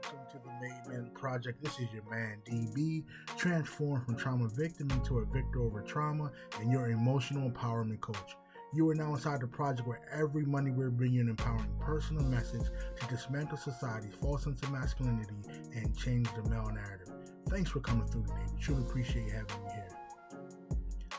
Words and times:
Welcome 0.00 0.18
to 0.30 0.38
the 0.38 0.52
Made 0.60 0.86
Men 0.86 1.10
Project. 1.12 1.60
This 1.60 1.80
is 1.80 1.88
your 1.92 2.04
man 2.08 2.40
DB, 2.44 3.02
transformed 3.36 4.04
from 4.04 4.14
trauma 4.14 4.46
victim 4.46 4.88
into 4.92 5.18
a 5.18 5.24
victor 5.24 5.60
over 5.60 5.80
trauma, 5.80 6.30
and 6.60 6.70
your 6.70 6.90
emotional 6.90 7.50
empowerment 7.50 8.00
coach. 8.00 8.36
You 8.72 8.88
are 8.90 8.94
now 8.94 9.12
inside 9.14 9.40
the 9.40 9.48
project 9.48 9.88
where 9.88 10.00
every 10.12 10.44
Monday 10.44 10.70
we're 10.70 10.90
bringing 10.90 11.18
an 11.20 11.30
empowering 11.30 11.74
personal 11.80 12.22
message 12.22 12.62
to 13.00 13.06
dismantle 13.08 13.56
society's 13.58 14.14
false 14.20 14.44
sense 14.44 14.62
of 14.62 14.70
masculinity 14.70 15.34
and 15.74 15.96
change 15.96 16.28
the 16.32 16.48
male 16.48 16.70
narrative. 16.72 17.12
Thanks 17.48 17.70
for 17.70 17.80
coming 17.80 18.06
through 18.06 18.22
today. 18.22 18.34
We 18.54 18.60
truly 18.60 18.82
appreciate 18.82 19.32
having 19.32 19.64
you 19.64 19.70
here. 19.72 19.88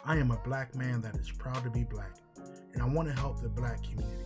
I 0.06 0.16
am 0.16 0.32
a 0.32 0.38
black 0.38 0.74
man 0.74 1.02
that 1.02 1.18
is 1.18 1.30
proud 1.30 1.66
to 1.66 1.70
be 1.70 1.84
black, 1.84 2.16
and 2.74 2.82
I 2.82 2.86
want 2.86 3.10
to 3.10 3.14
help 3.14 3.42
the 3.42 3.50
black 3.50 3.84
community, 3.84 4.24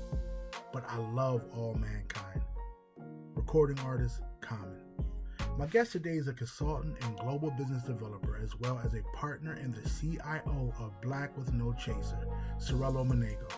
but 0.72 0.84
I 0.88 0.98
love 0.98 1.42
all 1.58 1.74
mankind. 1.74 2.42
Recording 3.36 3.80
artist, 3.80 4.22
Common. 4.54 4.78
My 5.58 5.68
guest 5.68 5.91
today 5.91 6.18
is 6.18 6.27
a 6.27 6.34
consultant 6.34 6.96
and 7.04 7.18
global 7.18 7.52
business 7.52 7.84
developer, 7.84 8.40
as 8.44 8.55
well 8.60 8.80
as 8.84 8.94
a 8.94 9.02
partner 9.16 9.54
and 9.54 9.73
the 9.73 9.88
CIO 9.90 10.73
of 10.80 11.02
Black 11.02 11.36
with 11.38 11.54
No 11.54 11.73
Chaser, 11.73 12.27
Cirello 12.60 13.05
Manego. 13.08 13.52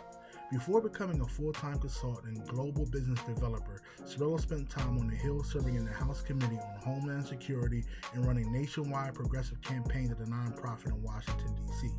Before 0.52 0.80
becoming 0.80 1.22
a 1.22 1.26
full 1.26 1.52
time 1.52 1.80
consultant 1.80 2.38
and 2.38 2.48
global 2.48 2.86
business 2.86 3.20
developer, 3.22 3.82
Cirello 4.04 4.40
spent 4.40 4.70
time 4.70 4.98
on 5.00 5.08
the 5.08 5.16
Hill 5.16 5.44
serving 5.44 5.76
in 5.76 5.86
the 5.86 5.92
House 5.92 6.22
Committee 6.22 6.60
on 6.60 6.82
Homeland 6.84 7.26
Security 7.26 7.84
and 8.14 8.26
running 8.26 8.52
nationwide 8.52 9.16
progressive 9.16 9.62
campaigns 9.62 10.12
at 10.12 10.20
a 10.20 10.30
nonprofit 10.30 10.88
in 10.88 11.02
Washington, 11.02 11.56
D.C. 11.68 11.90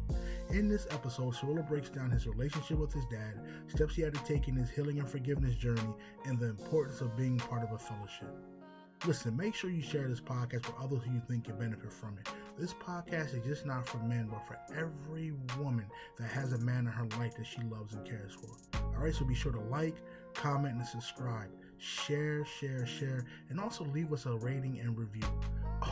In 0.56 0.68
this 0.68 0.86
episode, 0.90 1.34
Cirello 1.34 1.66
breaks 1.68 1.90
down 1.90 2.10
his 2.10 2.26
relationship 2.26 2.78
with 2.78 2.92
his 2.92 3.04
dad, 3.06 3.40
steps 3.66 3.96
he 3.96 4.02
had 4.02 4.14
to 4.14 4.24
take 4.24 4.46
in 4.46 4.54
his 4.54 4.70
healing 4.70 5.00
and 5.00 5.08
forgiveness 5.08 5.56
journey, 5.56 5.94
and 6.24 6.38
the 6.38 6.50
importance 6.50 7.00
of 7.00 7.16
being 7.16 7.38
part 7.38 7.62
of 7.62 7.72
a 7.72 7.78
fellowship. 7.78 8.55
Listen, 9.04 9.36
make 9.36 9.54
sure 9.54 9.70
you 9.70 9.82
share 9.82 10.08
this 10.08 10.20
podcast 10.20 10.66
with 10.66 10.74
others 10.82 11.02
who 11.04 11.12
you 11.12 11.22
think 11.28 11.44
can 11.44 11.58
benefit 11.58 11.92
from 11.92 12.16
it. 12.18 12.28
This 12.58 12.72
podcast 12.72 13.34
is 13.38 13.44
just 13.46 13.66
not 13.66 13.86
for 13.86 13.98
men, 13.98 14.28
but 14.30 14.44
for 14.46 14.58
every 14.74 15.32
woman 15.58 15.86
that 16.18 16.28
has 16.28 16.52
a 16.52 16.58
man 16.58 16.78
in 16.78 16.86
her 16.86 17.06
life 17.18 17.36
that 17.36 17.46
she 17.46 17.60
loves 17.70 17.94
and 17.94 18.04
cares 18.04 18.32
for. 18.32 18.78
All 18.78 19.04
right, 19.04 19.14
so 19.14 19.24
be 19.24 19.34
sure 19.34 19.52
to 19.52 19.60
like, 19.60 19.96
comment, 20.34 20.74
and 20.76 20.86
subscribe. 20.86 21.50
Share, 21.78 22.44
share, 22.44 22.86
share, 22.86 23.24
and 23.50 23.60
also 23.60 23.84
leave 23.84 24.12
us 24.12 24.26
a 24.26 24.34
rating 24.34 24.80
and 24.80 24.96
review. 24.98 25.28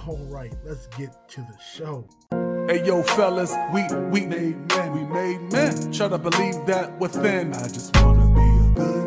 All 0.07 0.19
right, 0.29 0.55
let's 0.65 0.87
get 0.89 1.29
to 1.29 1.43
the 1.43 1.57
show. 1.63 2.09
Hey 2.67 2.85
yo, 2.85 3.03
fellas, 3.03 3.55
we 3.75 3.85
we 4.11 4.27
made 4.27 4.57
men, 4.69 4.93
we 4.93 5.05
made 5.05 5.53
men. 5.53 5.93
Try 5.93 6.09
to 6.09 6.19
believe 6.19 6.65
that 6.67 6.99
within. 6.99 7.53
I 7.53 7.69
just 7.69 7.95
wanna 7.97 8.27
be 8.35 8.81
a 8.81 8.85
good 8.85 9.04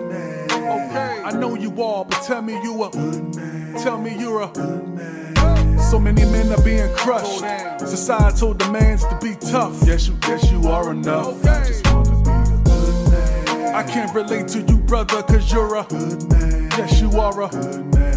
I 1.28 1.32
know 1.32 1.56
you 1.56 1.84
are, 1.84 2.06
but 2.06 2.24
tell 2.24 2.42
me 2.42 2.54
you 2.64 2.86
a 2.86 2.90
good 2.90 3.36
man. 3.36 3.74
Tell 3.84 3.98
me 3.98 4.18
you're 4.18 4.44
a 4.44 4.48
good 4.48 4.88
man. 4.88 5.78
So 5.78 6.00
many 6.00 6.24
men 6.24 6.54
are 6.54 6.64
being 6.64 6.90
crushed. 6.96 7.40
Societal 7.82 8.54
demands 8.54 9.04
to 9.04 9.20
be 9.22 9.36
tough. 9.36 9.78
Yes, 9.86 10.08
you, 10.08 10.18
yes, 10.22 10.50
you 10.50 10.66
are 10.70 10.90
enough. 10.90 11.46
I 11.46 11.68
just 11.68 11.86
wanna 11.92 12.16
be 12.24 12.30
a 12.30 12.62
good 12.64 13.12
man. 13.12 13.76
I 13.76 13.84
can't 13.84 14.16
relate 14.16 14.48
to 14.48 14.62
you, 14.62 14.78
brother, 14.78 15.22
cause 15.22 15.52
you're 15.52 15.76
a 15.76 15.84
good 15.84 16.32
man. 16.32 16.70
Yes, 16.78 17.02
you 17.02 17.12
are 17.20 17.42
a 17.42 17.50
good 17.50 17.94
man. 17.94 18.17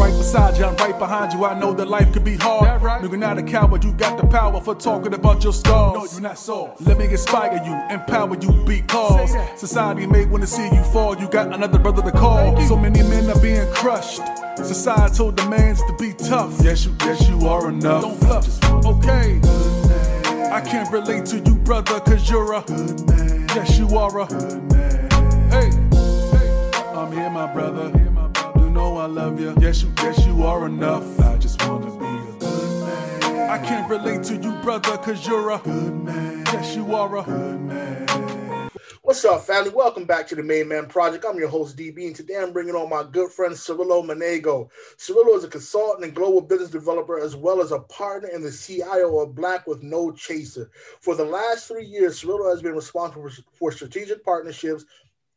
Right 0.00 0.16
beside 0.16 0.56
you, 0.56 0.64
I'm 0.64 0.76
right 0.76 0.98
behind 0.98 1.34
you. 1.34 1.44
I 1.44 1.58
know 1.60 1.74
that 1.74 1.86
life 1.86 2.10
could 2.10 2.24
be 2.24 2.36
hard. 2.36 2.80
Right? 2.80 3.02
You're 3.02 3.18
not 3.18 3.36
a 3.36 3.42
coward, 3.42 3.84
you 3.84 3.92
got 3.92 4.18
the 4.18 4.26
power 4.26 4.58
for 4.58 4.74
talking 4.74 5.12
about 5.12 5.44
your 5.44 5.52
scars. 5.52 5.94
No, 5.94 6.06
you're 6.10 6.22
not 6.22 6.38
soft. 6.38 6.80
Let 6.80 6.96
me 6.96 7.04
inspire 7.04 7.62
you, 7.62 7.74
empower 7.94 8.34
you 8.40 8.64
because 8.64 9.30
society 9.60 10.06
may 10.06 10.24
want 10.24 10.42
to 10.42 10.46
see 10.46 10.64
you 10.64 10.82
fall. 10.84 11.18
You 11.18 11.28
got 11.28 11.52
another 11.52 11.78
brother 11.78 12.00
to 12.00 12.12
call. 12.12 12.58
So 12.62 12.76
many 12.76 13.02
men 13.02 13.28
are 13.28 13.38
being 13.42 13.70
crushed. 13.74 14.22
Societal 14.56 15.32
demands 15.32 15.82
to 15.84 15.94
be 15.98 16.14
tough. 16.14 16.58
Yes, 16.62 16.86
you, 16.86 16.96
yes, 17.00 17.28
you 17.28 17.46
are 17.46 17.68
enough. 17.68 18.00
Don't 18.00 18.20
bluff. 18.20 18.64
Okay. 18.86 19.38
I 20.50 20.62
can't 20.62 20.90
relate 20.90 21.26
to 21.26 21.40
you, 21.40 21.56
brother, 21.56 22.00
cause 22.00 22.30
you're 22.30 22.54
a 22.54 22.62
good 22.62 23.06
man. 23.06 23.46
Yes, 23.54 23.78
you 23.78 23.86
are 23.98 24.18
a 24.18 24.26
good 24.26 24.72
man. 24.72 25.10
Hey, 25.50 25.70
hey, 26.38 26.72
I'm 26.94 27.12
here, 27.12 27.28
my 27.28 27.52
brother. 27.52 28.09
You 28.70 28.74
know 28.74 28.98
I 28.98 29.06
love 29.06 29.40
you. 29.40 29.52
Yes, 29.58 29.82
you, 29.82 29.92
yes, 29.96 30.24
you 30.24 30.44
are 30.44 30.64
enough. 30.66 31.18
I 31.18 31.36
just 31.38 31.60
wanna 31.66 31.90
be 31.90 32.06
a 32.06 32.32
good 32.38 32.86
man. 32.86 33.50
I 33.50 33.58
can't 33.58 33.90
relate 33.90 34.22
to 34.26 34.36
you, 34.36 34.52
brother, 34.62 34.96
cause 34.98 35.26
you're 35.26 35.50
a 35.50 35.58
good 35.58 36.04
man. 36.04 36.44
Yes, 36.46 36.76
you 36.76 36.94
are 36.94 37.16
a 37.16 37.22
good 37.24 37.60
man. 37.62 38.70
What's 39.02 39.24
up, 39.24 39.42
family? 39.42 39.70
Welcome 39.70 40.04
back 40.04 40.28
to 40.28 40.36
the 40.36 40.44
Made 40.44 40.68
Men 40.68 40.86
Project. 40.86 41.24
I'm 41.28 41.36
your 41.36 41.48
host, 41.48 41.76
DB, 41.76 42.06
and 42.06 42.14
today 42.14 42.36
I'm 42.36 42.52
bringing 42.52 42.76
on 42.76 42.88
my 42.88 43.02
good 43.02 43.32
friend, 43.32 43.52
Cirello 43.54 44.04
Manego. 44.06 44.68
Cirillo 44.98 45.36
is 45.36 45.42
a 45.42 45.48
consultant 45.48 46.04
and 46.04 46.14
global 46.14 46.40
business 46.40 46.70
developer, 46.70 47.18
as 47.18 47.34
well 47.34 47.60
as 47.60 47.72
a 47.72 47.80
partner 47.80 48.28
in 48.28 48.40
the 48.40 48.52
CIO 48.52 49.18
of 49.18 49.34
Black 49.34 49.66
with 49.66 49.82
No 49.82 50.12
Chaser. 50.12 50.70
For 51.00 51.16
the 51.16 51.24
last 51.24 51.66
three 51.66 51.86
years, 51.86 52.22
Cirillo 52.22 52.48
has 52.48 52.62
been 52.62 52.76
responsible 52.76 53.28
for 53.52 53.72
strategic 53.72 54.24
partnerships 54.24 54.84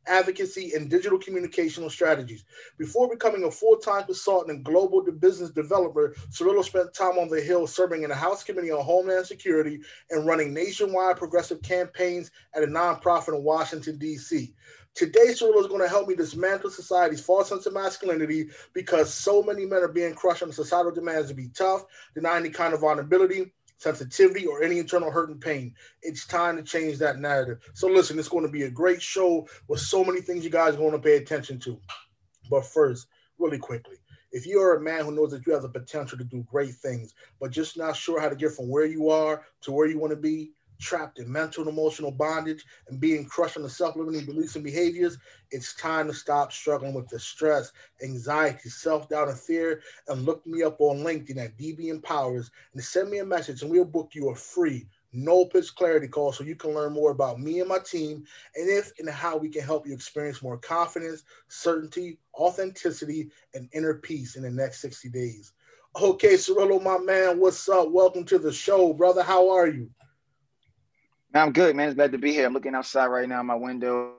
advocacy, 0.07 0.73
and 0.75 0.89
digital 0.89 1.19
communicational 1.19 1.89
strategies. 1.89 2.43
Before 2.77 3.09
becoming 3.09 3.43
a 3.43 3.51
full-time 3.51 4.05
consultant 4.05 4.51
and 4.51 4.65
global 4.65 5.01
business 5.01 5.49
developer, 5.49 6.15
Cirillo 6.31 6.63
spent 6.63 6.93
time 6.93 7.17
on 7.17 7.29
the 7.29 7.41
Hill 7.41 7.67
serving 7.67 8.03
in 8.03 8.09
the 8.09 8.15
House 8.15 8.43
Committee 8.43 8.71
on 8.71 8.83
Homeland 8.83 9.25
Security 9.25 9.79
and 10.09 10.25
running 10.25 10.53
nationwide 10.53 11.17
progressive 11.17 11.61
campaigns 11.61 12.31
at 12.55 12.63
a 12.63 12.67
nonprofit 12.67 13.35
in 13.35 13.43
Washington, 13.43 13.97
D.C. 13.97 14.53
Today, 14.95 15.29
Cirillo 15.29 15.59
is 15.59 15.67
going 15.67 15.81
to 15.81 15.87
help 15.87 16.07
me 16.07 16.15
dismantle 16.15 16.69
society's 16.69 17.23
false 17.23 17.49
sense 17.49 17.65
of 17.65 17.73
masculinity 17.73 18.49
because 18.73 19.11
so 19.11 19.41
many 19.41 19.65
men 19.65 19.81
are 19.81 19.87
being 19.87 20.13
crushed 20.13 20.43
on 20.43 20.51
societal 20.51 20.91
demands 20.91 21.29
to 21.29 21.33
be 21.33 21.49
tough, 21.49 21.85
deny 22.13 22.37
any 22.37 22.51
kind 22.51 22.75
of 22.75 22.81
vulnerability, 22.81 23.51
sensitivity, 23.83 24.47
or 24.47 24.63
any 24.63 24.79
internal 24.79 25.11
hurt 25.11 25.29
and 25.29 25.41
pain. 25.41 25.75
It's 26.01 26.25
time 26.25 26.55
to 26.57 26.63
change 26.63 26.97
that 26.99 27.19
narrative. 27.19 27.59
So, 27.73 27.87
listen, 27.87 28.17
it's 28.17 28.29
going 28.29 28.45
to 28.45 28.51
be 28.51 28.63
a 28.63 28.69
great 28.69 29.01
show 29.01 29.47
with 29.67 29.81
so 29.81 30.03
many 30.03 30.21
things 30.21 30.43
you 30.43 30.49
guys 30.49 30.75
are 30.75 30.77
going 30.77 30.93
to 30.93 30.99
pay 30.99 31.17
attention 31.17 31.59
to. 31.59 31.79
But 32.49 32.65
first, 32.65 33.07
really 33.37 33.59
quickly, 33.59 33.97
if 34.31 34.47
you 34.47 34.59
are 34.59 34.77
a 34.77 34.81
man 34.81 35.05
who 35.05 35.11
knows 35.11 35.31
that 35.31 35.45
you 35.45 35.53
have 35.53 35.61
the 35.61 35.69
potential 35.69 36.17
to 36.17 36.23
do 36.23 36.43
great 36.49 36.73
things, 36.73 37.13
but 37.39 37.51
just 37.51 37.77
not 37.77 37.95
sure 37.95 38.19
how 38.19 38.29
to 38.29 38.35
get 38.35 38.53
from 38.53 38.69
where 38.69 38.85
you 38.85 39.09
are 39.09 39.43
to 39.61 39.71
where 39.71 39.87
you 39.87 39.99
want 39.99 40.11
to 40.11 40.17
be, 40.17 40.51
trapped 40.79 41.19
in 41.19 41.31
mental 41.31 41.63
and 41.63 41.71
emotional 41.71 42.11
bondage 42.11 42.63
and 42.87 42.99
being 42.99 43.25
crushed 43.25 43.57
on 43.57 43.63
the 43.63 43.69
self-limiting 43.69 44.25
beliefs 44.25 44.55
and 44.55 44.63
behaviors, 44.63 45.17
it's 45.51 45.75
time 45.75 46.07
to 46.07 46.13
stop 46.13 46.51
struggling 46.51 46.93
with 46.93 47.07
the 47.09 47.19
stress, 47.19 47.71
anxiety, 48.03 48.69
self-doubt, 48.69 49.29
and 49.29 49.39
fear. 49.39 49.81
And 50.07 50.23
look 50.25 50.45
me 50.45 50.63
up 50.63 50.79
on 50.79 50.97
LinkedIn 50.97 51.37
at 51.37 51.57
DB 51.57 51.87
Empowers 51.87 52.51
and 52.73 52.83
send 52.83 53.09
me 53.09 53.19
a 53.19 53.25
message, 53.25 53.61
and 53.61 53.71
we'll 53.71 53.85
book 53.85 54.11
you 54.13 54.29
a 54.29 54.35
free 54.35 54.87
no 55.13 55.45
pitch 55.45 55.75
clarity 55.75 56.07
call 56.07 56.31
so 56.31 56.43
you 56.43 56.55
can 56.55 56.73
learn 56.73 56.91
more 56.91 57.11
about 57.11 57.39
me 57.39 57.59
and 57.59 57.69
my 57.69 57.77
team 57.77 58.23
and 58.55 58.69
if 58.69 58.91
and 58.97 59.07
how 59.09 59.37
we 59.37 59.47
can 59.47 59.61
help 59.61 59.87
you 59.87 59.93
experience 59.93 60.41
more 60.41 60.57
confidence, 60.57 61.23
certainty, 61.47 62.17
authenticity, 62.35 63.29
and 63.53 63.69
inner 63.73 63.93
peace 63.93 64.35
in 64.35 64.43
the 64.43 64.49
next 64.49 64.81
60 64.81 65.09
days. 65.09 65.53
Okay, 66.01 66.33
Cirello, 66.33 66.81
my 66.81 66.97
man, 66.97 67.39
what's 67.39 67.69
up? 67.69 67.91
Welcome 67.91 68.23
to 68.25 68.39
the 68.39 68.51
show, 68.51 68.93
brother. 68.93 69.21
How 69.21 69.51
are 69.51 69.67
you? 69.67 69.89
Man, 71.33 71.43
I'm 71.47 71.51
good, 71.53 71.75
man. 71.75 71.87
It's 71.87 71.95
glad 71.95 72.11
to 72.11 72.17
be 72.17 72.31
here. 72.31 72.45
I'm 72.45 72.53
looking 72.53 72.75
outside 72.75 73.07
right 73.07 73.27
now, 73.27 73.41
my 73.41 73.55
window, 73.55 74.13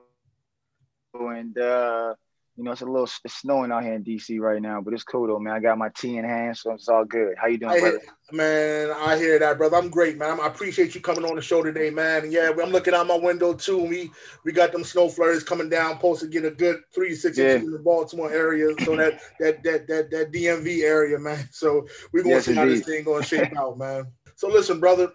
and 1.13 1.57
uh, 1.57 2.13
you 2.57 2.63
know 2.63 2.71
it's 2.71 2.81
a 2.81 2.85
little 2.85 3.07
it's 3.23 3.35
snowing 3.35 3.71
out 3.71 3.83
here 3.83 3.93
in 3.93 4.03
DC 4.03 4.37
right 4.39 4.61
now, 4.61 4.81
but 4.81 4.93
it's 4.93 5.03
cool 5.03 5.27
though, 5.27 5.39
man. 5.39 5.53
I 5.53 5.59
got 5.61 5.77
my 5.77 5.89
tea 5.95 6.17
in 6.17 6.25
hand, 6.25 6.57
so 6.57 6.73
it's 6.73 6.89
all 6.89 7.05
good. 7.05 7.35
How 7.37 7.47
you 7.47 7.57
doing, 7.57 7.71
I 7.71 7.79
brother? 7.79 8.01
Hear, 8.01 8.37
man, 8.37 8.95
I 8.99 9.17
hear 9.17 9.39
that, 9.39 9.57
brother. 9.57 9.77
I'm 9.77 9.89
great, 9.89 10.17
man. 10.17 10.41
I 10.41 10.47
appreciate 10.47 10.93
you 10.93 10.99
coming 10.99 11.23
on 11.23 11.37
the 11.37 11.41
show 11.41 11.63
today, 11.63 11.89
man. 11.89 12.23
And 12.25 12.33
yeah, 12.33 12.51
I'm 12.61 12.71
looking 12.71 12.93
out 12.93 13.07
my 13.07 13.15
window 13.17 13.53
too. 13.53 13.81
We 13.81 14.11
we 14.43 14.51
got 14.51 14.73
them 14.73 14.83
snow 14.83 15.07
flurries 15.07 15.43
coming 15.45 15.69
down, 15.69 15.95
supposed 15.95 16.19
to 16.19 16.27
get 16.27 16.43
a 16.43 16.51
good 16.51 16.81
three 16.93 17.09
to 17.11 17.15
six 17.15 17.37
Yeah. 17.37 17.55
in 17.55 17.71
the 17.71 17.79
Baltimore 17.79 18.31
area, 18.31 18.77
so 18.79 18.97
that 18.97 19.13
that 19.39 19.63
that 19.63 19.87
that 19.87 20.11
that 20.11 20.31
DMV 20.33 20.83
area, 20.83 21.17
man. 21.17 21.47
So 21.51 21.87
we're 22.11 22.23
gonna 22.23 22.35
Yes, 22.35 22.45
see 22.45 22.55
how 22.55 22.65
this 22.65 22.81
thing 22.85 23.05
gonna 23.05 23.23
shape 23.23 23.55
out, 23.57 23.77
man. 23.77 24.11
So 24.35 24.49
listen, 24.49 24.81
brother, 24.81 25.13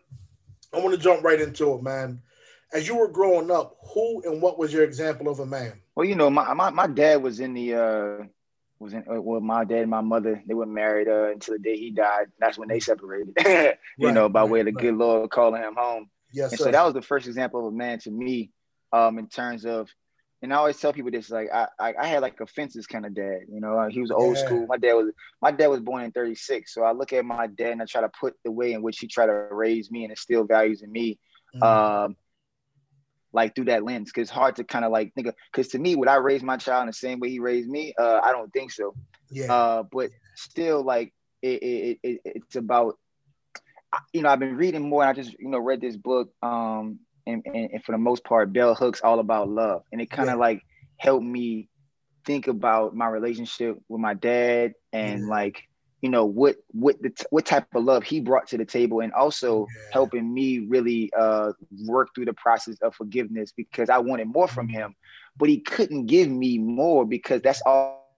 I 0.72 0.78
want 0.78 0.93
to 0.94 1.00
jump 1.00 1.25
right 1.25 1.40
into 1.40 1.75
it, 1.75 1.82
man. 1.82 2.22
As 2.72 2.87
you 2.87 2.96
were 2.96 3.08
growing 3.08 3.50
up, 3.50 3.76
who 3.93 4.22
and 4.25 4.40
what 4.40 4.58
was 4.58 4.72
your 4.72 4.84
example 4.84 5.28
of 5.28 5.40
a 5.40 5.46
man? 5.46 5.81
Well, 5.96 6.06
you 6.06 6.14
know, 6.14 6.31
my, 6.31 6.52
my 6.55 6.70
my 6.70 6.87
dad 6.87 7.22
was 7.22 7.40
in 7.40 7.52
the 7.55 7.75
uh 7.75 8.25
was 8.78 8.93
in 8.94 9.05
uh, 9.11 9.20
well, 9.20 9.40
my 9.40 9.64
dad 9.64 9.81
and 9.81 9.90
my 9.90 10.00
mother 10.00 10.40
they 10.46 10.55
were 10.55 10.67
married 10.67 11.08
uh 11.08 11.31
until 11.32 11.55
the 11.55 11.61
day 11.61 11.76
he 11.76 11.90
died. 11.90 12.26
That's 12.38 12.56
when 12.56 12.69
they 12.69 12.78
separated. 12.81 13.34
you 13.99 14.06
Right, 14.06 14.14
know, 14.14 14.28
by 14.28 14.43
right, 14.43 14.50
way 14.50 14.61
of 14.61 14.67
the 14.67 14.72
right. 14.72 14.82
good 14.82 14.94
Lord 14.94 15.31
calling 15.31 15.62
him 15.62 15.75
home. 15.76 16.08
Yes, 16.32 16.52
And 16.52 16.58
sir. 16.61 16.67
so 16.67 16.70
that 16.70 16.84
was 16.84 16.94
the 16.94 17.02
first 17.02 17.26
example 17.26 17.67
of 17.67 17.75
a 17.75 17.76
man 17.76 17.99
to 18.00 18.11
me, 18.11 18.52
um, 18.93 19.19
in 19.19 19.26
terms 19.26 19.64
of, 19.67 19.88
and 20.43 20.53
I 20.53 20.57
always 20.57 20.79
tell 20.79 20.93
people 20.93 21.11
this, 21.11 21.31
like 21.31 21.49
I, 21.53 21.69
I, 21.79 21.95
I 22.01 22.07
had 22.07 22.23
like 22.23 22.41
a 22.41 22.47
fences 22.47 22.87
kind 22.87 23.05
of 23.07 23.15
dad, 23.15 23.41
you 23.53 23.61
know, 23.61 23.89
he 23.91 24.01
was 24.01 24.11
old 24.11 24.37
Yeah. 24.37 24.39
school. 24.39 24.67
My 24.67 24.77
dad 24.79 24.95
was, 24.95 25.13
my 25.41 25.51
dad 25.53 25.69
was 25.69 25.81
born 25.81 26.03
in 26.05 26.13
36. 26.13 26.75
So 26.75 26.83
I 26.83 26.93
look 26.93 27.13
at 27.13 27.25
my 27.25 27.47
dad 27.47 27.73
and 27.73 27.83
I 27.83 27.87
try 27.87 28.01
to 28.03 28.11
put 28.21 28.35
the 28.45 28.51
way 28.51 28.73
in 28.73 28.83
which 28.83 28.99
he 28.99 29.07
tried 29.07 29.27
to 29.27 29.33
raise 29.33 29.91
me 29.91 30.05
and 30.05 30.13
instill 30.13 30.45
values 30.45 30.83
in 30.83 30.93
me. 30.93 31.19
Mhm. 31.55 31.63
Um, 31.63 32.17
like 33.33 33.55
through 33.55 33.67
that 33.67 33.85
lens 33.85 34.11
because 34.11 34.23
it's 34.23 34.31
hard 34.31 34.57
to 34.57 34.65
kind 34.65 34.85
of 34.85 34.91
like 34.91 35.13
think 35.15 35.29
of 35.29 35.35
because 35.53 35.69
to 35.69 35.79
me 35.79 35.95
would 35.95 36.09
i 36.09 36.17
raise 36.17 36.43
my 36.43 36.57
child 36.57 36.83
in 36.83 36.87
the 36.87 36.93
same 36.93 37.21
way 37.21 37.29
he 37.31 37.39
raised 37.39 37.69
me 37.69 37.95
uh 37.99 38.21
i 38.25 38.33
don't 38.33 38.53
think 38.53 38.71
so 38.73 38.95
yeah 39.31 39.47
uh 39.49 39.83
but 39.93 40.11
still 40.35 40.83
like 40.83 41.13
it, 41.43 41.63
it, 41.63 41.99
it 42.03 42.21
it's 42.25 42.57
about 42.57 42.97
you 44.13 44.23
know 44.23 44.29
i've 44.29 44.39
been 44.41 44.57
reading 44.57 44.89
more 44.89 45.03
and 45.03 45.11
i 45.11 45.13
just 45.13 45.39
you 45.39 45.49
know 45.49 45.59
read 45.59 45.81
this 45.81 45.97
book 45.97 46.31
um 46.43 46.99
and, 47.26 47.43
and, 47.44 47.70
and 47.72 47.84
for 47.84 47.93
the 47.93 47.99
most 47.99 48.25
part 48.25 48.52
bell 48.52 48.75
hooks 48.75 49.00
all 49.02 49.19
about 49.19 49.49
love 49.49 49.82
and 49.93 50.00
it 50.00 50.11
kind 50.11 50.28
of 50.28 50.34
yeah. 50.34 50.40
like 50.40 50.62
helped 50.96 51.25
me 51.25 51.69
think 52.25 52.46
about 52.46 52.94
my 52.94 53.06
relationship 53.06 53.78
with 53.88 54.00
my 54.00 54.14
dad 54.14 54.72
and 54.93 55.22
yeah. 55.22 55.28
like 55.28 55.62
you 56.02 56.08
know 56.08 56.25
what 56.25 56.56
what 56.72 57.00
the 57.02 57.12
what 57.31 57.44
type 57.44 57.67
of 57.75 57.84
love 57.84 58.02
he 58.02 58.20
brought 58.20 58.46
to 58.49 58.56
the 58.56 58.64
table 58.64 59.00
and 59.00 59.12
also 59.12 59.67
yeah. 59.69 59.82
helping 59.93 60.32
me 60.32 60.61
really 60.61 61.11
uh 61.19 61.52
work 61.87 62.08
through 62.14 62.25
the 62.25 62.34
process 62.34 62.76
of 62.82 62.94
forgiveness 62.94 63.52
because 63.56 63.90
I 63.90 63.99
wanted 63.99 64.28
more 64.28 64.49
from 64.49 64.69
mm-hmm. 64.69 64.76
him 64.76 64.96
but 65.37 65.49
he 65.49 65.61
couldn't 65.61 66.06
give 66.06 66.28
me 66.28 66.58
more 66.58 67.05
because 67.05 67.43
that's 67.43 67.62
all 67.67 68.08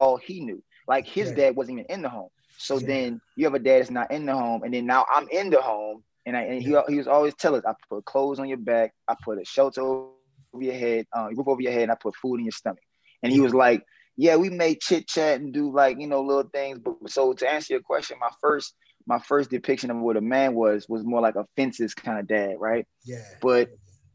all 0.00 0.16
he 0.16 0.40
knew 0.40 0.62
like 0.88 1.06
his 1.06 1.30
yeah. 1.30 1.36
dad 1.36 1.56
wasn't 1.56 1.78
even 1.78 1.90
in 1.90 2.02
the 2.02 2.08
home 2.08 2.30
so 2.56 2.78
yeah. 2.78 2.86
then 2.86 3.20
you 3.36 3.44
have 3.44 3.54
a 3.54 3.58
dad 3.58 3.80
that's 3.80 3.90
not 3.90 4.10
in 4.10 4.26
the 4.26 4.34
home 4.34 4.62
and 4.62 4.72
then 4.72 4.86
now 4.86 5.04
I'm 5.12 5.28
in 5.28 5.50
the 5.50 5.60
home 5.60 6.02
and 6.26 6.36
I 6.36 6.42
and 6.42 6.62
he, 6.62 6.76
he 6.88 6.96
was 6.96 7.08
always 7.08 7.34
telling 7.34 7.60
us 7.60 7.66
I 7.66 7.74
put 7.88 8.04
clothes 8.04 8.38
on 8.38 8.48
your 8.48 8.58
back 8.58 8.92
I 9.08 9.14
put 9.22 9.40
a 9.40 9.44
shelter 9.44 9.82
over 9.82 10.10
your 10.58 10.74
head 10.74 11.06
uh, 11.16 11.28
roof 11.34 11.48
over 11.48 11.60
your 11.60 11.72
head 11.72 11.84
and 11.84 11.92
I 11.92 11.96
put 12.00 12.16
food 12.16 12.38
in 12.38 12.44
your 12.44 12.52
stomach 12.52 12.82
and 13.22 13.32
he 13.32 13.40
was 13.40 13.54
like 13.54 13.84
yeah, 14.16 14.36
we 14.36 14.50
may 14.50 14.76
chit 14.76 15.08
chat 15.08 15.40
and 15.40 15.52
do 15.52 15.72
like 15.72 15.98
you 15.98 16.06
know 16.06 16.22
little 16.22 16.48
things. 16.52 16.78
But 16.78 16.96
so 17.08 17.32
to 17.32 17.50
answer 17.50 17.74
your 17.74 17.82
question, 17.82 18.18
my 18.20 18.30
first 18.40 18.74
my 19.06 19.18
first 19.18 19.50
depiction 19.50 19.90
of 19.90 19.98
what 19.98 20.16
a 20.16 20.20
man 20.20 20.54
was 20.54 20.88
was 20.88 21.04
more 21.04 21.20
like 21.20 21.36
a 21.36 21.46
fences 21.56 21.94
kind 21.94 22.18
of 22.18 22.26
dad, 22.26 22.56
right? 22.58 22.86
Yeah. 23.04 23.24
But 23.40 23.70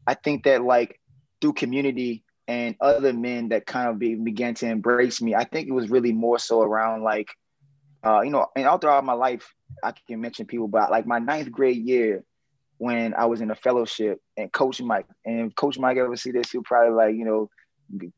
I 0.06 0.14
think 0.14 0.44
that 0.44 0.64
like 0.64 0.98
through 1.40 1.54
community 1.54 2.24
and 2.48 2.74
other 2.80 3.12
men 3.12 3.50
that 3.50 3.66
kind 3.66 3.88
of 3.88 3.98
be, 3.98 4.14
began 4.16 4.54
to 4.54 4.66
embrace 4.66 5.22
me, 5.22 5.34
I 5.34 5.44
think 5.44 5.68
it 5.68 5.72
was 5.72 5.90
really 5.90 6.12
more 6.12 6.38
so 6.38 6.62
around 6.62 7.02
like, 7.02 7.28
uh, 8.04 8.20
you 8.22 8.30
know, 8.30 8.46
and 8.56 8.66
all 8.66 8.78
throughout 8.78 9.04
my 9.04 9.12
life, 9.12 9.54
I 9.82 9.92
can 9.92 10.20
mention 10.20 10.46
people, 10.46 10.68
but 10.68 10.90
like 10.90 11.06
my 11.06 11.18
ninth 11.18 11.50
grade 11.50 11.84
year, 11.84 12.24
when 12.78 13.14
I 13.14 13.26
was 13.26 13.40
in 13.40 13.50
a 13.50 13.54
fellowship 13.54 14.20
and 14.36 14.50
Coach 14.52 14.80
Mike, 14.80 15.06
and 15.24 15.54
Coach 15.54 15.78
Mike 15.78 15.98
ever 15.98 16.16
see 16.16 16.30
this, 16.30 16.50
he'll 16.50 16.62
probably 16.62 16.94
like, 16.94 17.14
you 17.14 17.24
know, 17.24 17.50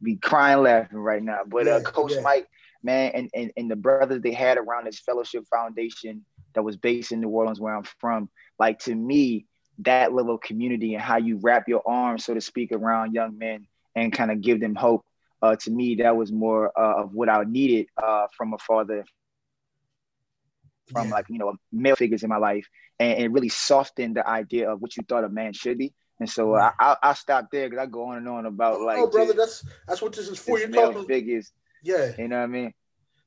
be 0.03 0.17
crying 0.17 0.63
laughing 0.63 0.99
right 0.99 1.23
now. 1.23 1.41
But 1.47 1.67
uh, 1.67 1.71
yeah, 1.71 1.77
uh, 1.77 1.81
Coach 1.81 2.13
yeah. 2.15 2.21
Mike, 2.21 2.47
man, 2.83 3.11
and, 3.15 3.31
and 3.35 3.53
and 3.57 3.71
the 3.71 3.77
brothers 3.77 4.23
they 4.23 4.33
had 4.33 4.59
around 4.59 4.87
this 4.87 5.01
fellowship 5.01 5.45
foundation 5.49 6.25
that 6.55 6.63
was 6.63 6.77
based 6.77 7.13
in 7.13 7.21
New 7.21 7.29
Orleans, 7.29 7.61
where 7.61 7.75
I'm 7.75 7.85
from, 7.99 8.29
like 8.59 8.79
to 8.81 8.95
me, 8.95 9.47
that 9.79 10.13
level 10.13 10.35
of 10.35 10.43
community 10.43 10.95
and 10.95 11.03
how 11.03 11.17
you 11.17 11.39
wrap 11.43 11.69
your 11.69 11.83
arms, 11.87 12.25
so 12.25 12.35
to 12.35 12.41
speak, 12.41 12.73
around 12.73 13.15
young 13.15 13.39
men 13.39 13.67
and 13.97 14.13
kind 14.13 14.31
of 14.31 14.41
give 14.41 14.61
them 14.61 14.75
hope. 14.75 15.05
Uh, 15.41 15.57
to 15.57 15.71
me, 15.71 15.97
that 15.97 16.17
was 16.17 16.31
more 16.31 16.71
uh, 16.79 17.03
of 17.03 17.15
what 17.15 17.29
I 17.29 17.43
needed 17.45 17.87
uh, 18.01 18.27
from 18.37 18.53
a 18.53 18.59
father, 18.59 19.05
from 20.91 21.09
yeah. 21.09 21.15
like 21.15 21.27
you 21.29 21.39
know 21.39 21.55
male 21.71 21.97
figures 21.97 22.23
in 22.23 22.29
my 22.29 22.39
life, 22.39 22.67
and, 22.99 23.19
and 23.19 23.35
really 23.35 23.49
softened 23.49 24.17
the 24.17 24.29
idea 24.29 24.71
of 24.71 24.81
what 24.81 24.97
you 24.97 25.03
thought 25.09 25.25
a 25.25 25.29
man 25.29 25.53
should 25.53 25.79
be. 25.79 25.93
And 26.21 26.29
so 26.29 26.55
I 26.55 26.73
I, 26.79 26.97
I 27.03 27.15
stop 27.15 27.49
there 27.51 27.69
because 27.69 27.83
I 27.83 27.87
go 27.87 28.05
on 28.07 28.19
and 28.19 28.29
on 28.29 28.47
about 28.47 28.81
like. 28.81 28.99
Oh, 28.99 29.09
brother, 29.09 29.33
that's 29.33 29.65
that's 29.87 30.03
what 30.03 30.13
this 30.13 30.29
is 30.29 30.39
for. 30.39 30.59
You're 30.59 30.69
talking 30.69 31.07
biggest. 31.07 31.53
Yeah. 31.83 32.13
You 32.17 32.29
know 32.29 32.39
what 32.39 32.45
I 32.45 32.47
mean. 32.47 32.73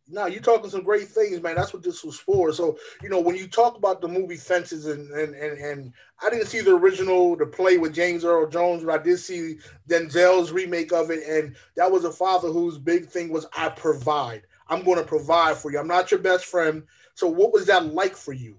No, 0.08 0.28
you're 0.28 0.42
talking 0.42 0.70
some 0.70 0.84
great 0.84 1.08
things, 1.08 1.42
man. 1.42 1.56
That's 1.56 1.74
what 1.74 1.82
this 1.82 2.04
was 2.04 2.20
for. 2.20 2.54
So, 2.54 2.78
you 3.02 3.10
know, 3.10 3.20
when 3.20 3.36
you 3.36 3.48
talk 3.48 3.76
about 3.76 4.02
the 4.02 4.08
movie 4.08 4.38
Fences, 4.38 4.86
and 4.86 5.10
and 5.12 5.34
and, 5.34 5.58
and 5.58 5.94
I 6.22 6.30
didn't 6.30 6.46
see 6.46 6.62
the 6.62 6.76
original, 6.76 7.36
the 7.36 7.48
play 7.48 7.78
with 7.78 7.96
James 7.96 8.24
Earl 8.24 8.48
Jones, 8.48 8.84
but 8.84 9.00
I 9.00 9.04
did 9.04 9.18
see 9.18 9.58
Denzel's 9.90 10.52
remake 10.52 10.94
of 10.94 11.10
it, 11.10 11.28
and 11.28 11.56
that 11.76 11.92
was 11.92 12.06
a 12.06 12.12
father 12.12 12.50
whose 12.50 12.78
big 12.78 13.08
thing 13.08 13.30
was 13.30 13.48
I 13.58 13.70
provide. 13.70 14.44
I'm 14.68 14.84
going 14.84 15.00
to 15.00 15.04
provide 15.04 15.58
for 15.58 15.72
you. 15.72 15.80
I'm 15.80 15.88
not 15.88 16.12
your 16.12 16.20
best 16.20 16.46
friend. 16.46 16.84
So, 17.16 17.28
what 17.28 17.52
was 17.52 17.66
that 17.68 17.94
like 17.94 18.16
for 18.16 18.34
you? 18.34 18.58